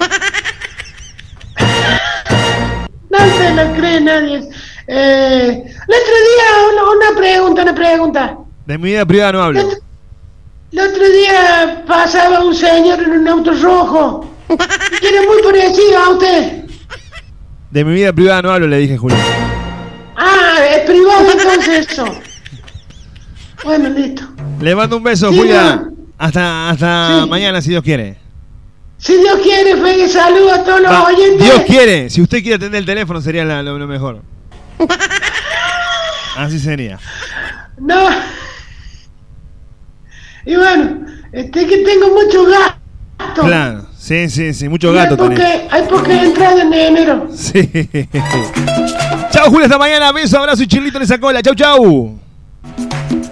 No 3.11 3.19
se 3.19 3.55
lo 3.55 3.73
cree 3.75 4.01
nadie. 4.03 4.49
Eh, 4.91 5.49
el 5.51 5.95
otro 5.95 6.15
día, 6.31 6.73
una, 6.73 7.11
una 7.11 7.21
pregunta, 7.21 7.63
una 7.63 7.75
pregunta. 7.75 8.39
De 8.67 8.79
mi 8.79 8.85
vida 8.91 9.05
privada 9.05 9.33
no 9.33 9.43
hablo. 9.43 9.61
El 10.73 10.81
otro 10.81 11.09
día 11.11 11.85
pasaba 11.87 12.43
un 12.45 12.55
señor 12.55 13.01
en 13.03 13.11
un 13.13 13.29
auto 13.29 13.53
rojo. 13.53 14.31
Que 14.49 15.09
era 15.09 15.23
muy 15.23 15.43
parecido 15.43 15.99
a 15.99 16.09
usted. 16.11 16.65
De 17.71 17.85
mi 17.85 17.95
vida 17.95 18.13
privada 18.15 18.43
no 18.43 18.51
hablo, 18.51 18.67
le 18.67 18.79
dije 18.79 18.97
Julio. 18.97 19.17
Ah, 20.17 20.57
es 20.75 20.81
privado 20.81 21.31
entonces 21.33 21.87
eso. 21.91 22.07
Bueno, 23.65 23.89
listo. 23.91 24.23
Le 24.61 24.75
mando 24.75 24.97
un 24.97 25.03
beso, 25.03 25.31
Sí, 25.31 25.39
Julia. 25.39 25.77
no. 25.77 25.93
Hasta, 26.17 26.71
hasta 26.71 27.23
Sí. 27.25 27.29
mañana, 27.29 27.61
si 27.61 27.71
Dios 27.71 27.83
quiere. 27.83 28.17
Si 28.97 29.17
Dios 29.17 29.39
quiere, 29.43 29.77
feliz 29.77 30.13
saludo 30.13 30.53
a 30.53 30.65
todos 30.65 30.81
los 30.81 30.91
oyentes. 31.05 31.45
Dios 31.45 31.61
quiere. 31.67 32.11
Si 32.11 32.21
usted 32.23 32.41
quiere 32.41 32.57
atender 32.57 32.81
el 32.81 32.87
teléfono, 32.87 33.21
sería 33.21 33.45
la- 33.45 33.63
lo, 33.63 33.79
lo 33.79 33.87
mejor. 33.87 34.23
Así 36.37 36.59
sería. 36.59 36.99
No. 37.79 38.09
Y 40.45 40.57
bueno, 40.57 41.07
este 41.33 41.67
que 41.67 41.79
tengo 41.79 42.09
muchos 42.11 42.47
gastos. 42.49 43.45
Claro. 43.47 43.87
Sí, 43.99 44.31
sí, 44.31 44.55
sí. 44.55 44.69
Mucho 44.69 44.91
Y 44.93 44.95
gato 44.95 45.15
hay 45.15 45.29
tenés. 45.29 45.39
porque, 45.41 45.69
hay 45.71 45.83
porque 45.89 46.23
entrada 46.23 46.63
en 46.63 46.73
enero. 46.73 47.29
Sí. 47.35 47.69
Chao, 49.31 49.51
Julia, 49.51 49.67
hasta 49.67 49.79
mañana. 49.79 50.13
Beso, 50.13 50.39
abrazo 50.39 50.63
y 50.63 50.67
chilito 50.67 50.97
en 50.99 51.05
esa 51.05 51.19
cola. 51.19 51.43
Chau, 51.43 51.55
chau. 51.55 52.19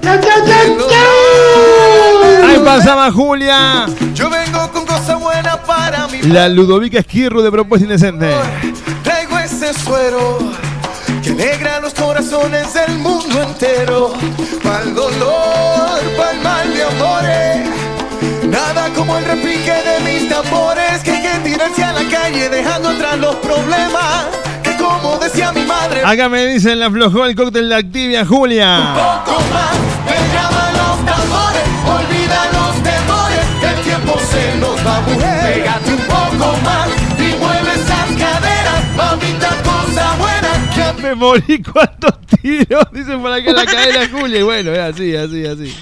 Chau, 0.02 0.20
chau, 0.20 0.46
chau, 0.46 0.78
chau. 0.88 2.44
Ahí 2.48 2.58
pasaba 2.64 3.10
Julia. 3.10 3.86
Yo 4.14 4.28
vengo 4.28 4.70
con 4.72 4.84
cosas 4.84 5.18
buenas 5.20 5.56
para 5.58 6.06
mi 6.08 6.20
La 6.22 6.48
Ludovica 6.48 6.98
Esquirru 6.98 7.40
de 7.40 7.50
Propuesta 7.50 7.84
Indecente. 7.84 8.30
Traigo 9.02 9.38
ese 9.38 9.72
suero 9.72 10.38
que 11.26 11.32
alegra 11.32 11.80
los 11.80 11.92
corazones 11.92 12.72
del 12.72 12.98
mundo 12.98 13.42
entero. 13.42 14.12
Pa'l 14.62 14.94
dolor, 14.94 16.00
pa'l 16.16 16.40
mal 16.42 16.72
de 16.72 16.84
amores. 16.84 18.48
Nada 18.48 18.90
como 18.94 19.18
el 19.18 19.24
repique 19.24 19.72
de 19.72 20.00
mis 20.04 20.28
tambores 20.28 21.02
que 21.02 21.10
hay 21.10 21.22
que 21.22 21.50
tirarse 21.50 21.82
a 21.82 21.92
la 21.92 22.08
calle 22.08 22.48
dejando 22.48 22.90
atrás 22.90 23.18
los 23.18 23.34
problemas. 23.36 24.26
Que 24.62 24.76
como 24.76 25.18
decía 25.18 25.52
mi 25.52 25.62
madre, 25.64 26.02
Acá 26.04 26.28
me 26.28 26.46
dicen 26.46 26.78
la 26.78 26.86
aflojó 26.86 27.24
el 27.24 27.34
cóctel 27.34 27.68
de 27.70 27.74
Activia 27.74 28.24
Julia. 28.24 28.94
poco 28.94 29.40
más. 29.52 29.74
Me 30.06 30.18
llaman 30.32 30.72
los 30.74 30.96
tambores, 31.10 31.66
olvida 31.98 32.40
los 32.52 32.82
temores. 32.84 33.74
El 33.76 33.82
tiempo 33.82 34.16
se 34.30 34.56
nos 34.58 34.76
va, 34.86 35.00
mujer. 35.00 35.85
Me 41.06 41.14
morí 41.14 41.62
cuántos 41.72 42.18
tiros, 42.42 42.84
dicen 42.90 43.22
por 43.22 43.30
acá 43.30 43.52
la 43.52 43.64
cadena 43.64 44.08
Julia. 44.10 44.40
Y 44.40 44.42
bueno, 44.42 44.72
es 44.72 44.78
así, 44.80 45.14
así, 45.14 45.46
así. 45.46 45.76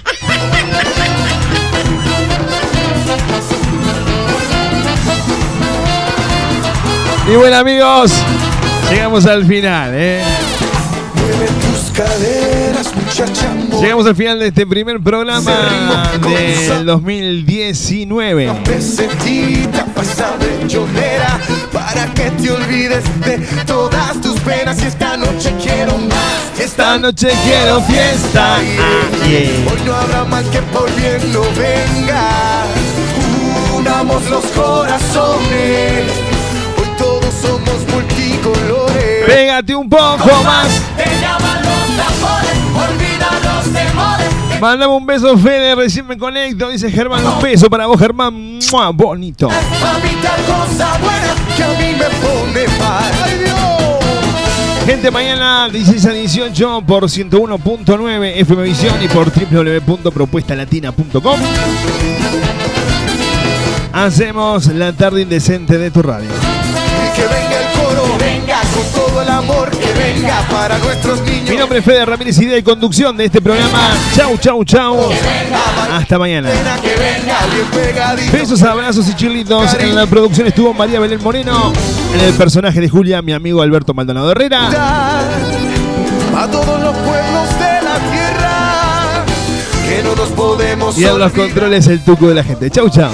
Y 7.27 7.35
bueno 7.37 7.57
amigos, 7.57 8.13
llegamos 8.91 9.25
al 9.25 9.47
final, 9.47 9.93
¿eh? 9.95 10.21
Llegamos 13.15 14.05
al 14.07 14.15
final 14.15 14.39
de 14.39 14.47
este 14.47 14.67
primer 14.67 14.99
programa 14.99 16.11
del 16.21 16.85
2019. 16.85 18.51
Pesetita 18.65 19.85
pasa 19.85 20.35
de 20.37 20.67
chonera 20.67 21.39
para 21.71 22.13
que 22.13 22.29
te 22.31 22.51
olvides 22.51 23.05
de 23.21 23.37
todas 23.65 24.19
tus 24.19 24.37
penas 24.41 24.81
y 24.83 24.87
esta 24.87 25.15
noche 25.15 25.53
quiero 25.63 25.97
más. 25.97 26.59
Esta 26.59 26.97
noche 26.97 27.29
quiero 27.45 27.79
fiesta. 27.83 28.57
Ah. 28.57 29.07
Hoy 29.23 29.81
no 29.85 29.95
habrá 29.95 30.25
mal 30.25 30.43
que 30.49 30.61
por 30.63 30.93
bien 30.95 31.31
no 31.31 31.43
venga. 31.57 32.65
Unamos 33.77 34.29
los 34.29 34.43
corazones. 34.47 36.03
Hoy 36.77 36.97
todos 36.97 37.33
somos 37.41 37.93
multicolores. 37.93 39.25
Pégate 39.25 39.73
un 39.73 39.87
poco 39.87 40.43
más. 40.43 40.67
Mandame 44.59 44.93
un 44.93 45.05
beso, 45.05 45.37
Fede, 45.37 45.75
recién 45.75 46.07
me 46.07 46.17
conecto. 46.17 46.69
Dice 46.69 46.89
Germán, 46.89 47.25
un 47.25 47.41
beso 47.41 47.69
para 47.69 47.87
vos, 47.87 47.99
Germán. 47.99 48.59
¡Mua! 48.71 48.89
Bonito. 48.91 49.49
Mamita, 49.49 50.35
cosa 50.47 50.97
buena 50.97 51.35
que 51.55 51.63
a 51.63 51.69
mí 51.69 51.95
me 51.97 52.05
pone 52.25 52.67
mal. 52.79 53.13
¡Ay, 53.23 53.37
Dios! 53.39 53.55
Gente, 54.85 55.09
mañana 55.11 55.67
16 55.69 56.05
a 56.05 56.11
18 56.11 56.83
por 56.85 57.03
101.9 57.05 58.33
FM 58.37 58.63
Visión 58.63 59.01
y 59.03 59.07
por 59.07 59.31
www.propuestalatina.com. 59.31 61.39
Hacemos 63.91 64.67
la 64.67 64.93
tarde 64.93 65.23
indecente 65.23 65.77
de 65.77 65.89
tu 65.89 66.01
radio. 66.03 66.29
Y 66.29 67.15
que 67.15 67.23
venga 67.23 67.61
el 67.61 67.67
coro, 67.79 68.03
venga 68.19 68.61
con 68.73 68.83
todo 68.93 69.21
el 69.21 69.29
amor 69.29 69.71
venga 69.95 70.41
para 70.51 70.77
nuestros 70.77 71.21
niños. 71.21 71.49
Mi 71.49 71.57
nombre 71.57 71.79
es 71.79 71.85
Fede 71.85 72.05
Ramírez, 72.05 72.37
idea 72.39 72.57
y 72.57 72.63
conducción 72.63 73.17
de 73.17 73.25
este 73.25 73.41
programa. 73.41 73.91
Chau, 74.15 74.37
chau, 74.37 74.63
chau. 74.63 75.09
Hasta 75.91 76.19
mañana. 76.19 76.49
Besos, 78.31 78.61
abrazos 78.63 79.07
y 79.09 79.15
chilitos. 79.15 79.73
En 79.79 79.95
la 79.95 80.05
producción 80.05 80.47
estuvo 80.47 80.73
María 80.73 80.99
Belén 80.99 81.21
Moreno. 81.23 81.73
En 82.13 82.21
el 82.21 82.33
personaje 82.33 82.79
de 82.79 82.89
Julia, 82.89 83.21
mi 83.21 83.33
amigo 83.33 83.61
Alberto 83.61 83.93
Maldonado 83.93 84.31
Herrera. 84.31 84.69
A 86.35 86.47
todos 86.47 86.81
los 86.81 86.95
pueblos 86.97 87.49
de 87.59 87.81
la 87.81 87.97
tierra 88.11 89.25
que 89.87 90.03
no 90.03 90.15
nos 90.15 90.29
podemos 90.29 90.97
Y 90.97 91.05
en 91.05 91.17
los 91.17 91.31
controles 91.31 91.87
el 91.87 92.03
tuco 92.03 92.27
de 92.27 92.35
la 92.35 92.43
gente. 92.43 92.69
Chau, 92.69 92.89
chau. 92.89 93.11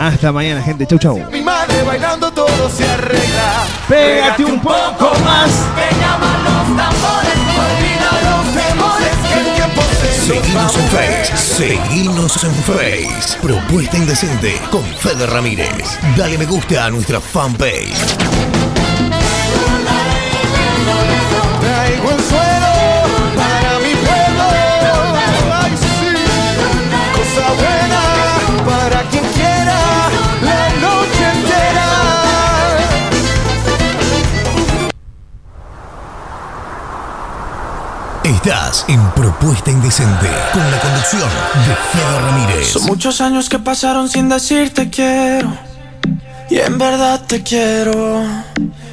Hasta 0.00 0.32
mañana, 0.32 0.62
gente. 0.62 0.86
Chau, 0.86 0.98
chau. 0.98 1.20
Mi 1.30 1.42
madre 1.42 1.82
bailando 1.82 2.30
todo 2.60 2.70
se 2.70 2.84
arregla. 2.84 3.64
Pégate 3.88 4.44
un 4.44 4.60
poco 4.60 5.12
más. 5.24 5.50
Te 5.74 6.00
llaman 6.00 6.44
los 6.44 6.76
tambores, 6.76 7.38
olvida 7.64 8.10
los 8.28 8.44
temores. 8.62 9.14
que 9.28 9.40
El 9.40 9.46
tiempo 9.54 9.82
se 10.00 10.36
nos 10.36 10.56
va 10.56 10.68
Seguinos 10.68 10.76
en 10.76 10.88
Face, 10.88 11.36
seguinos 11.36 12.44
en 12.44 12.54
Face. 12.54 13.38
Propuesta 13.40 13.96
indecente 13.96 14.60
con 14.70 14.84
Fede 14.84 15.26
Ramírez. 15.26 15.98
Dale 16.16 16.38
me 16.38 16.46
gusta 16.46 16.86
a 16.86 16.90
nuestra 16.90 17.20
fanpage. 17.20 17.94
Traigo 21.60 22.10
el 22.10 22.24
suelo 22.24 22.49
Estás 38.30 38.84
en 38.86 39.04
Propuesta 39.10 39.72
Indecente 39.72 40.28
con 40.52 40.70
la 40.70 40.78
conducción 40.78 41.28
de 41.66 41.74
Fede 41.74 42.20
Ramírez. 42.20 42.68
Son 42.68 42.84
muchos 42.84 43.20
años 43.20 43.48
que 43.48 43.58
pasaron 43.58 44.08
sin 44.08 44.28
decirte 44.28 44.88
quiero. 44.88 45.52
Y 46.48 46.58
en 46.60 46.78
verdad 46.78 47.22
te 47.26 47.42
quiero. 47.42 48.22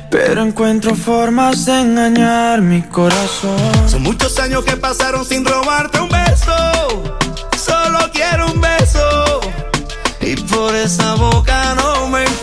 Pero 0.10 0.42
encuentro 0.42 0.96
formas 0.96 1.66
de 1.68 1.82
engañar 1.82 2.62
mi 2.62 2.82
corazón. 2.82 3.60
Son 3.88 4.02
muchos 4.02 4.40
años 4.40 4.66
que 4.66 4.76
pasaron 4.76 5.24
sin 5.24 5.46
robarte 5.46 6.00
un 6.00 6.10
beso. 6.10 7.14
Solo 7.64 8.10
quiero 8.12 8.52
un 8.52 8.60
beso. 8.60 9.40
Y 10.20 10.36
por 10.36 10.74
esa 10.76 11.14
boca 11.14 11.76
no 11.76 11.97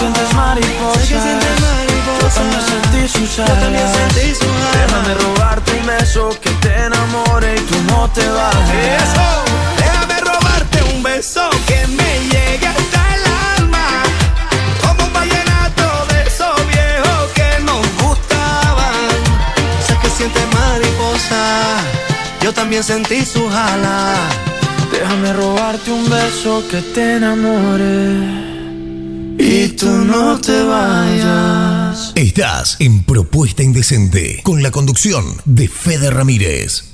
Sé 0.00 0.06
que 0.06 1.20
sientes 1.20 1.60
mariposas. 1.60 2.38
Yo 3.36 3.54
también 3.54 3.86
sentí 3.92 4.34
sus 4.34 4.48
alas. 4.48 4.88
Déjame 4.88 5.14
robarte 5.14 5.72
un 5.78 5.86
beso 5.86 6.30
que 6.40 6.50
te 6.62 6.74
enamore 6.86 7.54
y 7.54 7.60
tú 7.60 7.74
no 7.88 8.08
te 8.08 8.26
vayas. 8.26 9.02
Eso, 9.02 9.44
déjame 9.76 10.20
robarte 10.20 10.82
un 10.94 11.02
beso 11.02 11.50
que 11.66 11.86
me 11.88 12.18
llegue 12.30 12.66
hasta 12.66 13.14
el 13.14 13.24
alma. 13.58 14.02
Como 14.80 15.04
un 15.04 15.12
vallenato 15.12 16.06
de 16.08 16.22
esos 16.26 16.56
viejos 16.66 17.30
que 17.34 17.62
nos 17.62 17.84
gustaban. 18.02 19.10
Sé 19.86 19.98
que 20.00 20.08
sientes 20.08 20.46
mariposa. 20.54 21.82
Yo 22.40 22.54
también 22.54 22.82
sentí 22.82 23.26
sus 23.26 23.52
alas. 23.52 24.18
Déjame 24.90 25.34
robarte 25.34 25.92
un 25.92 26.08
beso 26.08 26.64
que 26.70 26.80
te 26.80 27.16
enamore 27.16 28.59
y 29.40 29.68
tú 29.68 29.88
no 29.88 30.38
te 30.38 30.62
vayas. 30.62 32.12
Estás 32.14 32.76
en 32.78 33.02
Propuesta 33.04 33.62
Indecente 33.62 34.40
con 34.42 34.62
la 34.62 34.70
conducción 34.70 35.24
de 35.46 35.66
Fede 35.66 36.10
Ramírez. 36.10 36.84